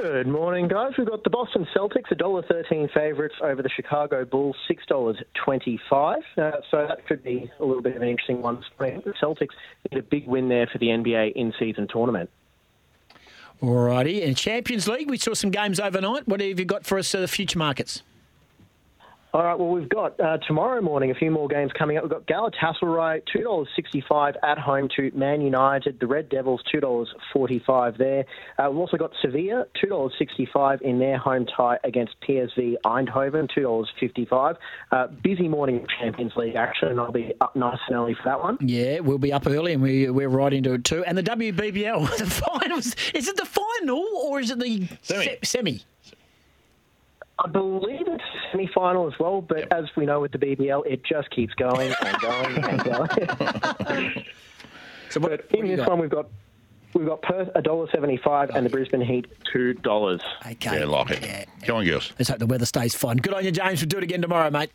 [0.00, 0.92] Good morning, guys.
[0.98, 6.16] We've got the Boston Celtics, $1.13 favourites over the Chicago Bulls, $6.25.
[6.36, 8.64] Uh, so that could be a little bit of an interesting one.
[8.78, 9.54] The Celtics
[9.90, 12.28] need a big win there for the NBA in-season tournament.
[13.62, 14.26] Alrighty.
[14.26, 16.26] And Champions League, we saw some games overnight.
[16.26, 18.02] What have you got for us, uh, the future markets?
[19.34, 22.04] All right, well, we've got uh, tomorrow morning a few more games coming up.
[22.04, 25.98] We've got Galatasaray, $2.65 at home to Man United.
[25.98, 28.24] The Red Devils, $2.45 there.
[28.56, 34.56] Uh, we've also got Sevilla, $2.65 in their home tie against PSV Eindhoven, $2.55.
[34.92, 38.22] Uh, busy morning of Champions League action, and I'll be up nice and early for
[38.26, 38.56] that one.
[38.60, 41.04] Yeah, we'll be up early and we, we're right into it too.
[41.04, 42.94] And the WBBL, the finals.
[43.12, 45.24] Is it the final or is it the Semi.
[45.24, 45.80] se- semi?
[47.38, 48.22] I believe it's
[48.52, 51.92] semi final as well, but as we know with the BBL, it just keeps going
[52.04, 54.24] and going and going.
[55.10, 55.90] so but in you this got?
[55.90, 56.26] one, we've got
[56.94, 60.20] we've got Perth $1.75 and the Brisbane Heat $2.
[60.46, 60.78] Okay.
[60.78, 61.48] Yeah, like it.
[61.64, 62.12] Come on, girls.
[62.18, 63.16] Let's hope the weather stays fine.
[63.16, 63.80] Good on you, James.
[63.80, 64.70] We'll do it again tomorrow, mate.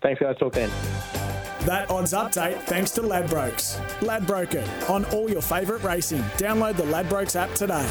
[0.00, 0.36] Thanks, guys.
[0.38, 0.70] Talk then.
[1.66, 3.76] That odds update thanks to Ladbrokes.
[4.00, 6.22] Ladbroker on all your favourite racing.
[6.36, 7.88] Download the Ladbrokes app today.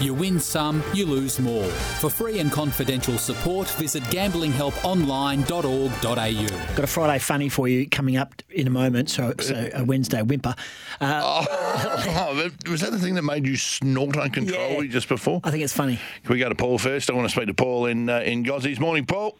[0.00, 1.64] You win some, you lose more.
[1.64, 6.74] For free and confidential support, visit gamblinghelponline.org.au.
[6.76, 10.22] Got a Friday funny for you coming up in a moment, so, so a Wednesday
[10.22, 10.54] whimper.
[11.00, 15.40] Uh, Oh, was that the thing that made you snort uncontrollably just before?
[15.42, 15.98] I think it's funny.
[16.24, 17.10] Can we go to Paul first?
[17.10, 18.78] I want to speak to Paul in uh, in Gozzies.
[18.78, 19.36] Morning, Paul.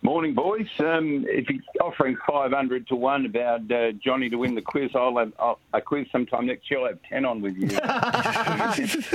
[0.00, 0.68] Morning, boys.
[0.78, 5.16] Um, if you're offering 500 to 1 about uh, Johnny to win the quiz, I'll
[5.18, 6.80] have I'll, a quiz sometime next year.
[6.80, 7.68] I'll have 10 on with you.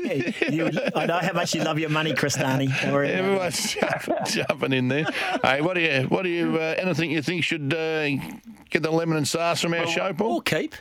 [0.03, 2.67] Hey, you, I know how much you love your money, Christani.
[2.81, 3.25] Don't worry about it.
[3.25, 5.05] Everyone's jumping, jumping in there.
[5.41, 8.09] Hey, what do you what do you uh, anything you think should uh,
[8.69, 10.35] get the lemon and sauce from our show, Paul?
[10.35, 10.75] Or keep.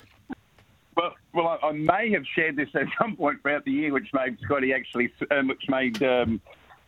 [0.96, 4.08] Well, well, I, I may have shared this at some point throughout the year, which
[4.12, 6.40] made Scotty actually, um, which made um,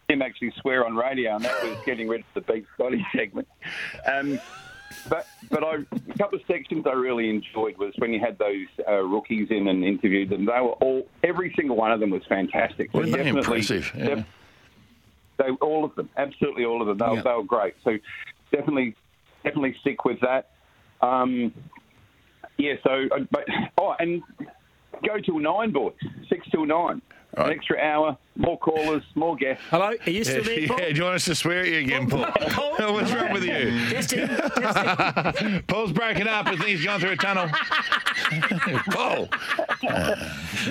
[0.09, 3.49] him actually swear on radio, and that was getting rid of the Beat Scotty segment.
[4.07, 4.39] Um,
[5.09, 8.67] but but I, a couple of sections I really enjoyed was when you had those
[8.89, 10.45] uh, rookies in and interviewed them.
[10.45, 12.93] They were all, every single one of them was fantastic.
[12.95, 13.91] Weren't they impressive?
[13.97, 14.05] Yeah.
[14.17, 14.27] def-
[15.37, 16.99] they all of them, absolutely all of them.
[16.99, 17.23] They, were Yeah.
[17.23, 17.75] they were great.
[17.83, 17.99] So
[18.53, 18.95] definitely,
[19.43, 20.51] definitely stick with that.
[21.01, 21.53] Um,
[22.57, 22.75] yeah.
[22.85, 23.45] So, uh, but
[23.79, 24.23] oh, and
[25.05, 25.95] go till nine, boys.
[26.29, 27.03] Six till nine.
[27.37, 29.65] An extra hour, more callers, more guests.
[29.71, 32.09] Hello, are you still Yeah, yeah, do you want us to swear at you again,
[32.09, 32.27] Paul?
[32.27, 35.63] Paul, What's wrong with you?
[35.67, 36.47] Paul's breaking up.
[36.47, 37.49] I think he's gone through a tunnel.
[38.91, 39.29] Paul.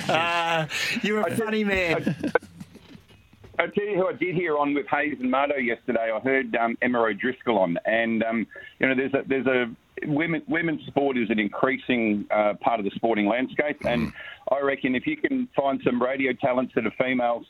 [0.08, 0.68] Uh,
[1.02, 2.16] you're a funny man.
[3.60, 6.12] I tell you who I did hear on with Hayes and Mardo yesterday.
[6.14, 8.48] I heard um, Emma O'Driscoll on, and um,
[8.80, 9.70] you know, there's a there's a
[10.08, 14.14] women women's sport is an increasing uh, part of the sporting landscape, and
[14.52, 17.46] I reckon if you can find some radio talents that are females.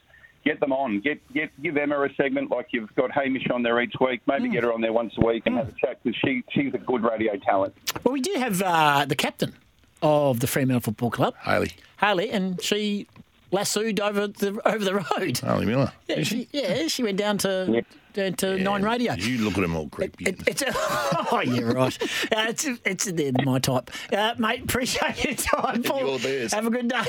[0.45, 0.99] Get them on.
[0.99, 4.20] Get get give Emma a segment like you've got Hamish on there each week.
[4.28, 6.74] Maybe get her on there once a week and have a chat because she she's
[6.74, 7.74] a good radio talent.
[8.04, 9.56] Well, we do have uh, the captain
[10.01, 11.72] of the Fremantle Football Club, Hayley.
[11.97, 13.08] Hayley, and she
[13.51, 15.38] lassoed over the over the road.
[15.38, 15.93] Hayley Miller.
[16.10, 19.14] Yeah, she, yeah, she went down to down to Nine Radio.
[19.14, 20.26] You look at him all creepy.
[20.26, 22.01] It, it's a, oh, yeah, right.
[22.01, 24.64] Uh, it's it's they're my type, uh, mate.
[24.64, 25.99] Appreciate your time, Paul.
[25.99, 26.53] You're theirs.
[26.53, 27.03] Have a good day.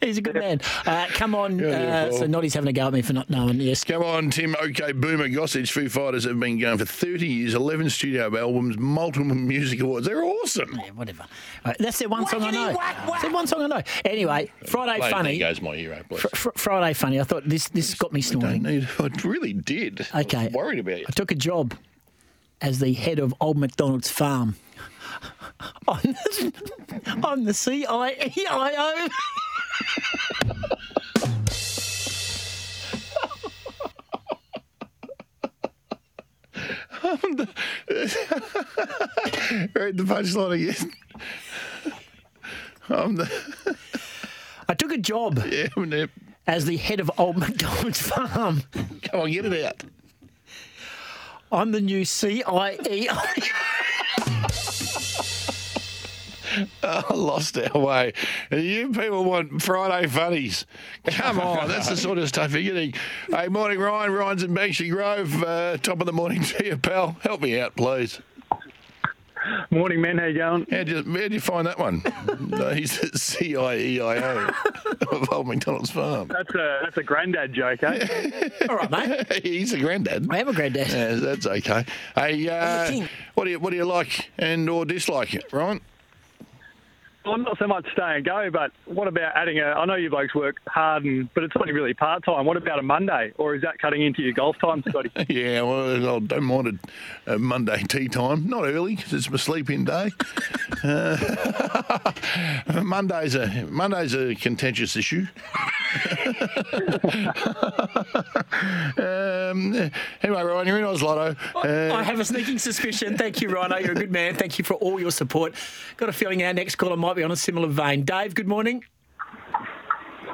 [0.02, 0.60] He's a good man.
[0.86, 1.58] Uh, come on.
[1.58, 3.60] Yeah, yeah, uh, so Noddy's having a go at me for not knowing.
[3.60, 3.84] Yes.
[3.84, 4.54] Come on, Tim.
[4.62, 5.70] Okay, Boomer Gossage.
[5.70, 10.06] Foo Fighters have been going for 30 years, 11 studio albums, multiple music awards.
[10.06, 10.78] They're awesome.
[10.84, 11.24] Yeah, whatever.
[11.64, 12.72] Uh, that's their one song I know.
[12.72, 13.82] That's their one song I know.
[14.04, 15.38] Anyway, Friday Play funny.
[15.38, 16.02] There goes my hero.
[16.16, 17.20] Fr- fr- Friday funny.
[17.20, 18.66] I thought this this got me snoring.
[18.66, 19.77] I really did.
[20.14, 20.38] Okay.
[20.44, 21.04] I worried about you.
[21.08, 21.74] I took a job
[22.60, 24.56] as the head of Old McDonald's farm
[25.88, 29.08] on the, on the CIEIO.
[39.74, 40.92] Read the punchline again.
[42.88, 43.76] I'm the.
[44.68, 46.10] I took a job Yeah, I'm the-
[46.48, 48.62] as the head of Old McDonald's farm.
[48.72, 49.84] Come on, get it out.
[51.52, 53.16] I'm the new E CIEIO.
[56.82, 58.14] I lost our way.
[58.50, 60.66] You people want Friday funnies.
[61.06, 62.94] Come on, that's the sort of stuff you're getting.
[63.28, 64.10] Hey, morning, Ryan.
[64.10, 65.42] Ryan's in Banksia Grove.
[65.42, 67.16] Uh, top of the morning to you, pal.
[67.20, 68.20] Help me out, please.
[69.70, 70.18] Morning, man.
[70.18, 70.66] How you going?
[70.70, 72.02] How'd you, how'd you find that one?
[72.40, 74.54] no, he's at CIEIO
[75.12, 76.28] of Old McDonald's Farm.
[76.28, 78.48] That's a that's a granddad joke, eh?
[78.68, 79.42] All right, mate.
[79.42, 80.26] He's a granddad.
[80.30, 80.88] I am a granddad.
[80.88, 81.84] Yeah, that's okay.
[82.14, 85.80] Hey, uh, what do you what do you like and or dislike, Ryan?
[87.28, 89.64] Well, not so much stay and go, but what about adding a?
[89.64, 92.46] I know you blokes work hard, and but it's only really part time.
[92.46, 95.10] What about a Monday, or is that cutting into your golf time, Scotty?
[95.28, 96.80] Yeah, well, I don't mind
[97.26, 98.48] a, a Monday tea time.
[98.48, 100.10] Not early because it's my sleep-in day.
[100.82, 102.12] Uh,
[102.82, 105.26] Monday's a Monday's a contentious issue.
[108.98, 109.74] um,
[110.22, 111.36] anyway, Ryan, you're in GossLotto.
[111.54, 113.18] Uh, I have a sneaking suspicion.
[113.18, 113.76] Thank you, Rhino.
[113.76, 114.34] You're a good man.
[114.34, 115.54] Thank you for all your support.
[115.96, 118.04] Got a feeling our next caller might be on a similar vein.
[118.04, 118.84] Dave, good morning.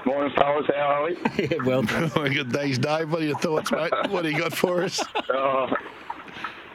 [0.05, 0.67] Morning, fellas.
[0.69, 1.17] How are we?
[1.49, 2.11] Yeah, well done.
[2.33, 3.11] good days, Dave.
[3.11, 3.91] What are your thoughts, mate?
[4.11, 5.03] What do you got for us?
[5.31, 5.67] Oh,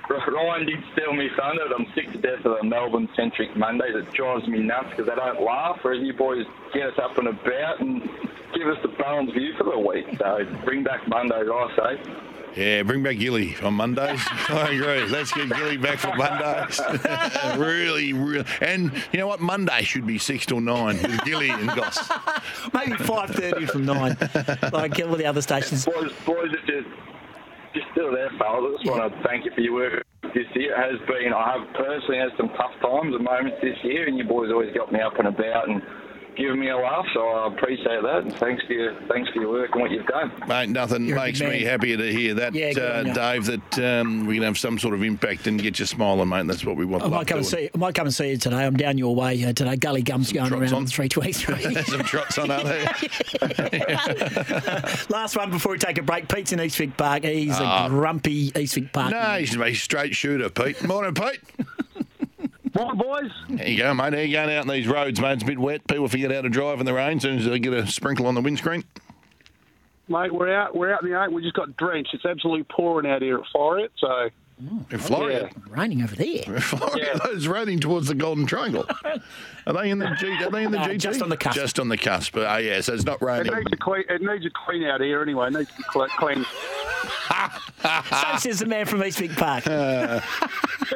[0.10, 1.62] Ryan did steal me thunder.
[1.78, 3.94] I'm sick to death of the Melbourne-centric Mondays.
[3.96, 7.28] It drives me nuts because they don't laugh, whereas you boys get us up and
[7.28, 8.02] about and
[8.56, 10.06] give us the balanced view for the week.
[10.18, 12.14] So bring back Mondays, I say.
[12.56, 14.22] Yeah, bring back Gilly on Mondays.
[14.50, 15.06] I agree.
[15.08, 16.80] Let's get Gilly back for Mondays.
[17.58, 18.46] really, really.
[18.62, 19.40] And you know what?
[19.40, 22.10] Monday should be six till nine with Gilly and Goss.
[22.74, 25.86] Maybe 5.30 from 9, like all the other stations.
[25.86, 26.88] Boys, boys are just,
[27.74, 28.76] just still there, fellas.
[28.80, 30.74] I just want to thank you for your work this year.
[30.74, 34.18] It has been, I have personally had some tough times and moments this year, and
[34.18, 35.82] you boys always got me up and about and
[36.40, 38.24] giving me a laugh, so I appreciate that.
[38.24, 40.32] And thanks for your thanks for your work and what you've done.
[40.48, 43.04] Mate, nothing You're makes me happier to hear that, Yeah, uh.
[43.14, 46.48] Dave, that um, we can have some sort of impact and get you smiling, mate.
[46.48, 47.04] That's what we want.
[47.04, 47.70] I love might come and see.
[47.74, 48.66] I might come and see you today.
[48.66, 49.76] I'm down your way uh, today.
[49.76, 50.88] Gully Gums going trots around on.
[50.88, 51.76] three twenty three.
[51.84, 52.86] Some trots on, are there?
[55.10, 56.28] Last one before we take a break.
[56.28, 57.24] Pete's in Eastwick Park.
[57.24, 57.86] He's Ah.
[57.86, 59.12] a grumpy Eastwick Park.
[59.12, 60.84] No, he's a straight shooter, Pete.
[60.88, 61.40] Morning, Pete.
[62.80, 63.32] Morning, boys.
[63.50, 64.14] There you go, mate.
[64.14, 65.34] How you going out on these roads, mate?
[65.34, 65.86] It's a bit wet.
[65.86, 68.26] People forget how to drive in the rain as soon as they get a sprinkle
[68.26, 68.86] on the windscreen.
[70.08, 70.74] Mate, we're out.
[70.74, 71.30] We're out in the eight.
[71.30, 72.14] We just got drenched.
[72.14, 73.90] It's absolutely pouring out here at Floreat.
[73.98, 74.30] So
[74.60, 75.52] In Floreat.
[75.70, 76.44] Raining over there.
[76.60, 77.20] Florida.
[77.26, 78.86] It's raining towards the Golden Triangle.
[79.66, 80.28] Are they in the G?
[80.44, 81.00] Are they in the No, GT?
[81.00, 81.56] just on the cusp.
[81.56, 82.34] Just on the cusp.
[82.34, 83.48] But, Oh yeah, so it's not raining.
[83.48, 83.66] it raining.
[83.66, 84.04] needs a clean.
[84.10, 85.48] It needs a clean out here anyway.
[85.48, 86.46] It needs to be cle- clean.
[87.82, 89.66] so says the man from East Big Park.
[89.66, 90.20] Uh,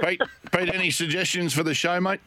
[0.04, 0.22] Pete,
[0.52, 2.20] Pete, any suggestions for the show, mate?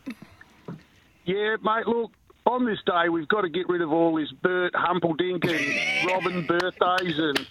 [1.26, 1.86] Yeah, mate.
[1.86, 2.12] Look,
[2.46, 6.46] on this day, we've got to get rid of all this Bert Humperdinck and Robin
[6.46, 7.46] birthdays and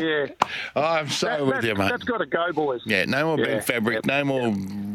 [0.00, 0.26] yeah.
[0.74, 1.88] Oh, I'm so That- with you, mate.
[1.90, 2.80] That's got to go, boys.
[2.86, 4.54] Yeah, no more Yeah, Bent Fabric, no more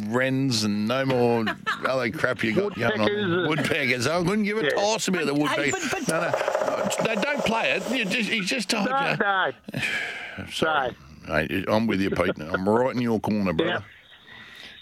[0.10, 1.46] wrens, and no more
[1.88, 3.48] other crap you got going Woodpeckers on.
[3.50, 4.08] Woodpeckers.
[4.08, 4.70] I couldn't give a Yeah.
[4.72, 6.12] toss about the Hey, woodpecker.
[6.12, 7.90] no, no, no, don't play it.
[7.92, 9.18] You just, he's just told No, you.
[9.18, 10.46] no.
[10.52, 10.96] Sorry.
[11.28, 12.40] Mate, I'm with you, Pete.
[12.40, 13.84] I'm right in your corner, brother.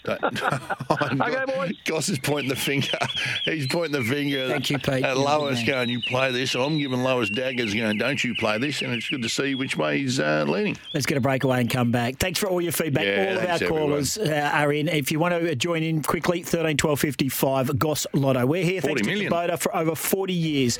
[0.04, 0.20] Don't-
[1.20, 1.72] Okay, boys.
[1.84, 2.98] Goss is pointing the finger.
[3.44, 4.88] He's pointing the finger Thank you, Pete.
[4.88, 5.66] at You're a Lois, man.
[5.66, 9.08] going, "You play this." I'm giving Lois daggers, going, "Don't you play this?" And it's
[9.08, 10.76] good to see which way he's uh, leaning.
[10.94, 12.16] Let's get a breakaway and come back.
[12.16, 13.04] Thanks for all your feedback.
[13.04, 13.78] Yeah, all of our everyone.
[13.80, 14.88] callers uh, are in.
[14.88, 18.46] If you want to join in quickly, 13 12 55 Goss Lotto.
[18.46, 19.30] We're here 40 thanks million.
[19.30, 20.78] to Kubota for over 40 years.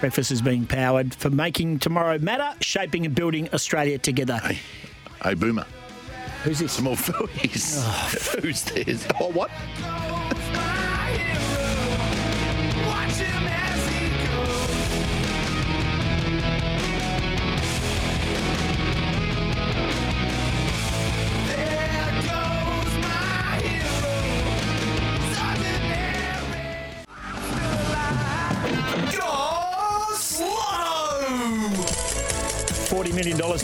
[0.00, 4.38] Breakfast is being powered for making tomorrow matter, shaping and building Australia together.
[4.38, 4.58] Hey,
[5.22, 5.66] hey Boomer.
[6.42, 6.72] Who's this?
[6.72, 7.84] Some more Phillies.
[7.86, 8.10] Oh.
[8.40, 9.06] Who's this?
[9.20, 9.50] Oh, what?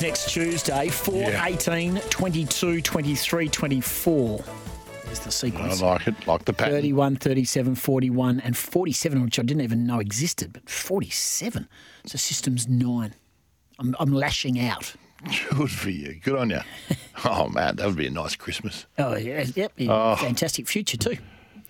[0.06, 0.88] Next Tuesday.
[0.88, 1.44] 4, Yeah.
[1.46, 4.44] 18, 22, 23, 24.
[5.04, 5.82] There's the sequence.
[5.82, 6.26] I like it.
[6.28, 6.74] Like the pattern.
[6.74, 11.68] 31, 37, 41, and 47, which I didn't even know existed, but 47.
[12.06, 13.14] So system's nine.
[13.80, 14.94] I'm, I'm lashing out.
[15.50, 16.20] Good for you.
[16.22, 16.60] Good on you.
[17.24, 18.84] Oh man, that would be a nice Christmas.
[18.98, 19.72] Oh, yeah, yep.
[19.78, 20.16] yeah, Oh.
[20.16, 21.16] Fantastic future, too.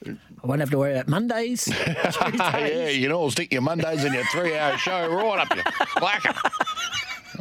[0.04, 1.68] I won't have to worry about Mondays.
[1.86, 5.62] yeah, you can all stick your Mondays in your three-hour show right up your
[5.96, 6.34] clacker.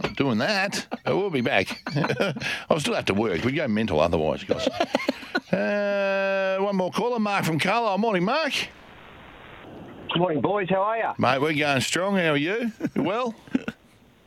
[0.01, 0.87] Not doing that.
[1.03, 1.81] But we'll be back.
[2.69, 3.43] I'll still have to work.
[3.43, 4.67] We go mental otherwise, guys.
[5.51, 7.97] Uh, one more caller, Mark from Carlisle.
[7.99, 8.51] Morning, Mark.
[10.11, 10.67] Good morning, boys.
[10.69, 11.09] How are you?
[11.17, 12.17] Mate, we're going strong.
[12.17, 12.71] How are you?
[12.95, 13.35] You well?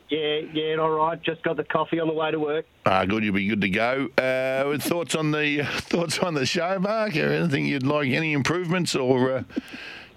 [0.09, 1.21] Yeah, yeah, all right.
[1.21, 2.65] Just got the coffee on the way to work.
[2.85, 3.23] Ah, good.
[3.23, 4.07] You'll be good to go.
[4.17, 7.15] Uh, with thoughts on the thoughts on the show, Mark?
[7.15, 8.09] Or anything you'd like?
[8.09, 9.43] Any improvements or uh,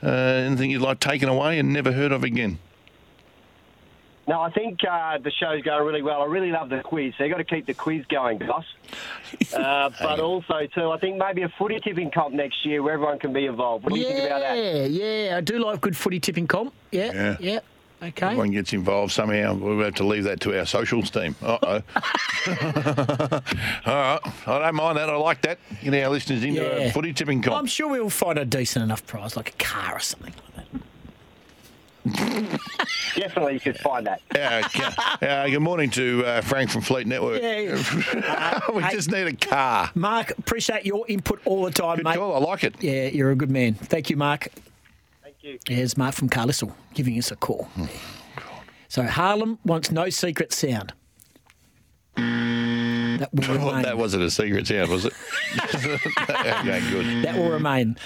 [0.03, 2.59] uh, anything you'd like taken away and never heard of again?
[4.29, 6.23] No, I think uh, the show's going really well.
[6.23, 7.13] I really love the quiz.
[7.19, 8.65] So you've got to keep the quiz going, Gus.
[9.55, 13.19] Uh, but also, too, I think maybe a footy tipping comp next year where everyone
[13.19, 13.85] can be involved.
[13.85, 14.57] What do you think about that?
[14.57, 15.37] Yeah, yeah.
[15.39, 16.73] I do like good footy tipping comp.
[16.91, 17.37] Yeah, Yeah.
[17.41, 17.61] yeah.
[18.03, 18.27] Okay.
[18.27, 19.55] Everyone gets involved somehow.
[19.55, 21.35] We'll have to leave that to our socials team.
[21.41, 21.67] Uh oh.
[23.87, 24.21] All right.
[24.47, 25.09] I don't mind that.
[25.09, 25.59] I like that.
[25.83, 26.69] Get our listeners into Yeah.
[26.69, 27.57] a footy tipping comp.
[27.57, 30.83] I'm sure we'll find a decent enough prize, like a car or something like that.
[33.15, 34.21] Definitely, you could find that.
[34.35, 35.27] Yeah, okay.
[35.27, 37.41] Uh, good morning to uh, Frank from Fleet Network.
[37.41, 38.61] Yeah.
[38.75, 39.91] we just need a car.
[39.95, 42.17] Mark, appreciate your input all the time, Good mate.
[42.17, 42.35] call.
[42.35, 42.75] I like it.
[42.83, 43.75] Yeah, you're a good man.
[43.75, 44.49] Thank you, Mark.
[45.23, 45.59] Thank you.
[45.69, 47.69] Here's Mark from Carlisle giving us a call.
[48.89, 50.93] So Harlem wants no secret sound.
[52.17, 53.83] That will Well, remain.
[53.83, 55.13] that wasn't a secret sound, was it?
[56.31, 57.25] okay, good.
[57.25, 57.97] That will remain.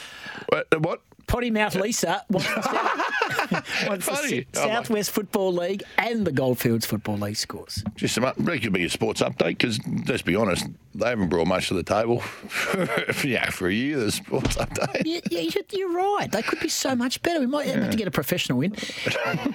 [0.48, 0.66] What?
[0.82, 1.00] what?
[1.26, 3.50] Potty Mouth Lisa wants the, South,
[3.90, 4.46] the Funny.
[4.54, 7.82] S- Southwest Football League and the Goldfields Football League scores.
[7.96, 9.78] Just some, that could be a sports update because
[10.08, 12.20] let's be honest, they haven't brought much to the table.
[12.20, 15.02] for, yeah, for a year, the sports update.
[15.04, 16.30] Yeah, yeah, you- you're right.
[16.30, 17.40] They could be so much better.
[17.40, 18.72] We might have to get a professional in.
[18.72, 19.52] Whackety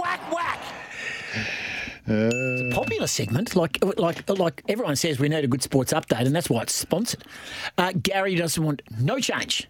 [0.00, 0.60] whack whack.
[2.06, 2.30] Uh,
[2.74, 6.50] Popular segment, like like like everyone says, we need a good sports update, and that's
[6.50, 7.24] why it's sponsored.
[7.78, 9.68] Uh, Gary doesn't want no change,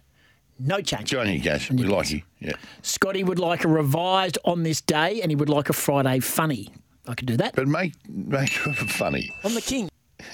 [0.59, 1.09] no change.
[1.09, 2.21] Johnny Gash, we like you.
[2.39, 2.53] Yeah.
[2.81, 6.71] Scotty would like a revised on this day, and he would like a Friday funny.
[7.07, 7.55] I could do that.
[7.55, 9.31] But make make them funny.
[9.43, 9.89] I'm the king.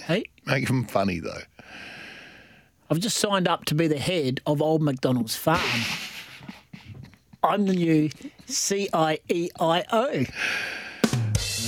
[0.05, 1.41] Hey, Make them funny though.
[2.89, 5.59] I've just signed up to be the head of Old McDonald's farm.
[7.43, 8.09] I'm the new
[8.47, 10.29] CIEIO.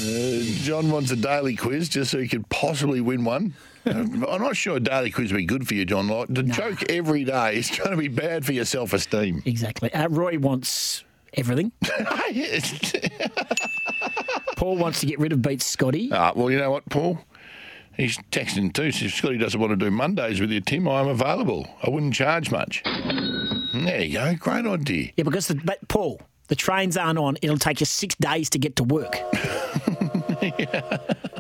[0.06, 3.54] Uh, John wants a daily quiz just so he could possibly win one.
[3.86, 6.08] Uh, I'm not sure daily quiz would be good for you, John.
[6.08, 9.42] Like, to joke every day is going to be bad for your self esteem.
[9.46, 9.94] Exactly.
[9.94, 11.04] Uh, Roy wants
[11.34, 11.72] everything.
[14.56, 16.10] Paul wants to get rid of Beat Scotty.
[16.12, 17.20] Ah, well, you know what, Paul?
[17.98, 18.92] He's texting too.
[18.92, 21.68] So if Scotty doesn't want to do Mondays with you, Tim, I'm available.
[21.84, 22.82] I wouldn't charge much.
[22.84, 24.36] There you go.
[24.36, 25.12] Great idea.
[25.16, 27.38] Yeah, because the, but Paul, the trains aren't on.
[27.42, 29.20] It'll take you six days to get to work.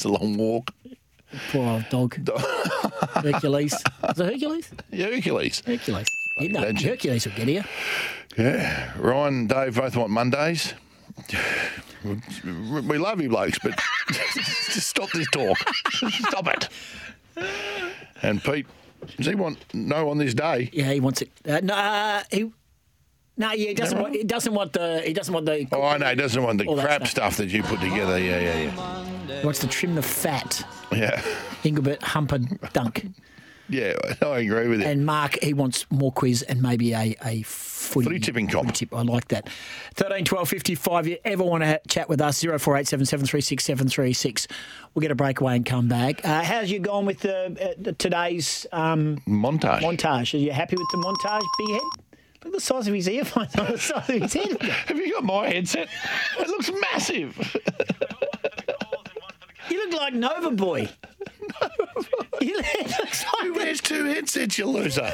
[0.00, 0.70] It's a long walk.
[1.52, 2.14] Poor old dog.
[3.22, 3.74] Hercules.
[3.74, 4.70] Is it Hercules?
[4.90, 5.60] Yeah, Hercules.
[5.66, 6.06] Hercules.
[6.38, 7.64] Yeah, Hercules will get here.
[8.38, 8.92] Yeah.
[8.96, 10.72] Ryan and Dave both want Mondays.
[12.02, 13.78] We love you blokes, but
[14.10, 15.58] just stop this talk.
[15.92, 16.68] Stop it.
[18.22, 18.66] And Pete,
[19.18, 20.70] does he want no on this day?
[20.72, 21.30] Yeah, he wants it.
[21.46, 22.50] Uh, no, uh, he.
[23.40, 23.98] No, yeah, he doesn't.
[23.98, 25.00] Want, he doesn't want the.
[25.00, 25.66] He doesn't want the.
[25.72, 26.10] Oh, I know.
[26.10, 28.18] He doesn't want the all that crap stuff that you put together.
[28.18, 29.40] Yeah, yeah, yeah.
[29.40, 30.62] He wants to trim the fat.
[30.92, 31.22] Yeah.
[31.64, 32.40] Engelbert Humper
[32.74, 33.06] Dunk.
[33.70, 34.86] Yeah, I agree with you.
[34.86, 38.74] And Mark, he wants more quiz and maybe a, a footy, Footy tipping comp.
[38.74, 38.92] tip.
[38.92, 39.48] I like that.
[39.94, 41.06] 13 12 55.
[41.06, 42.42] You ever want to ha- chat with us?
[42.42, 44.48] 0487 736 736.
[44.92, 46.22] We'll get a breakaway and come back.
[46.26, 49.80] Uh, how's you gone with the, uh, today's um, montage?
[49.80, 50.34] Montage.
[50.34, 51.80] Are you happy with the montage, big head?
[52.44, 54.62] Look at the size of his earphones on the size of his head.
[54.62, 55.88] Have you got my headset?
[56.38, 57.56] It looks massive.
[59.68, 60.88] You look like Nova Boy.
[62.40, 65.12] You look- looks like Who wears two headsets, you loser?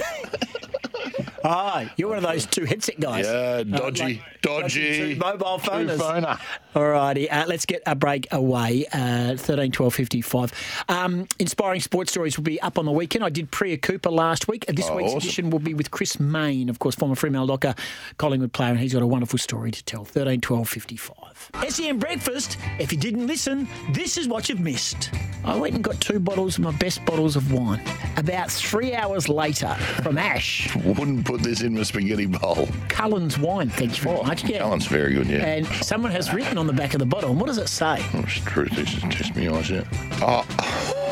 [1.44, 3.24] Ah, you're one of those two headset guys.
[3.26, 5.14] Yeah, Uh, dodgy, like- dodgy.
[5.14, 5.96] two mobile phoners.
[5.98, 6.40] Two-phoner.
[6.74, 8.84] All righty, uh, let's get a break away.
[8.92, 10.52] Uh, 13, 12, 55.
[10.88, 13.24] Um, inspiring sports stories will be up on the weekend.
[13.24, 14.64] I did Priya Cooper last week.
[14.68, 15.18] Uh, This Oh, week's awesome.
[15.18, 17.74] edition will be with Chris Mayne, of course, former Fremantle Docker,
[18.18, 20.04] Collingwood player, and he's got a wonderful story to tell.
[20.04, 21.50] Thirteen, twelve, fifty-five.
[21.68, 25.10] SEN Breakfast, if you didn't listen, this is what you've missed.
[25.44, 27.80] I went and got two bottles of my best bottles of wine.
[28.16, 29.68] About three hours later,
[30.02, 32.68] from Ash, Wouldn't put this in my spaghetti bowl.
[32.88, 33.68] Cullen's wine.
[33.68, 34.44] Thank you very oh, much.
[34.44, 34.60] Yeah.
[34.60, 35.44] Cullen's very good, yeah.
[35.44, 37.98] And someone has written on the back of the bottle, and what does it say?
[38.14, 38.70] Oh, it's truth.
[38.70, 39.86] This is test me eyes out.
[40.22, 40.92] Oh.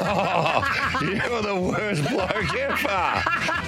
[0.00, 2.88] Oh, you're the worst bloke ever.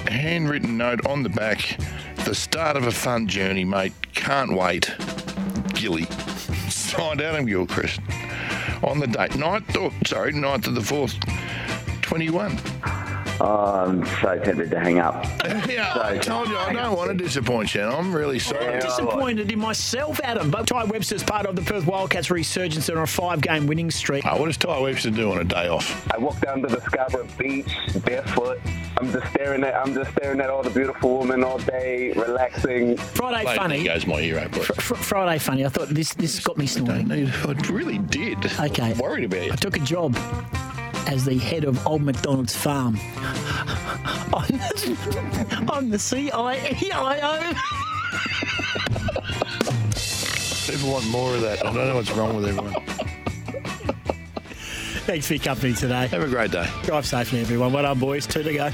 [0.09, 1.77] Handwritten note on the back.
[2.23, 3.93] The start of a fun journey, mate.
[4.13, 4.95] Can't wait.
[5.73, 6.05] Gilly.
[6.69, 7.99] Signed Adam Gilchrist.
[8.83, 11.19] On the date, 9th, oh, sorry, 9th of the 4th,
[12.01, 12.57] 21.
[13.43, 15.25] Oh, I'm so tempted to hang up.
[15.71, 17.81] Yeah, I told you I don't want to disappoint you.
[17.81, 18.67] I'm really sorry.
[18.67, 20.51] I'm disappointed in myself, Adam.
[20.51, 24.25] But Tai Webster's part of the Perth Wildcats resurgence on a five-game winning streak.
[24.27, 26.07] Oh, what does Tai Webster do on a day off?
[26.13, 27.71] I walk down to the Scarborough Beach
[28.03, 28.59] barefoot.
[28.97, 32.97] I'm just staring at I'm just staring at all the beautiful women all day, relaxing.
[32.97, 33.83] Friday Lady funny.
[33.85, 35.65] goes my hero, but Fr- Friday funny.
[35.65, 37.11] I thought this this got me snorting.
[37.11, 38.45] I really did.
[38.59, 38.91] Okay.
[38.91, 39.53] I'm worried about you.
[39.53, 40.15] I took a job
[41.07, 42.97] as the head of Old McDonald's farm.
[44.33, 47.55] I'm the, I'm the CIEIO.
[50.71, 51.65] People want more of that.
[51.65, 52.73] I don't know what's wrong with everyone.
[55.05, 56.07] Thanks for your company today.
[56.07, 56.69] Have a great day.
[56.83, 57.73] Drive safely, everyone.
[57.73, 58.25] Well done, boys.
[58.25, 58.71] Two to go.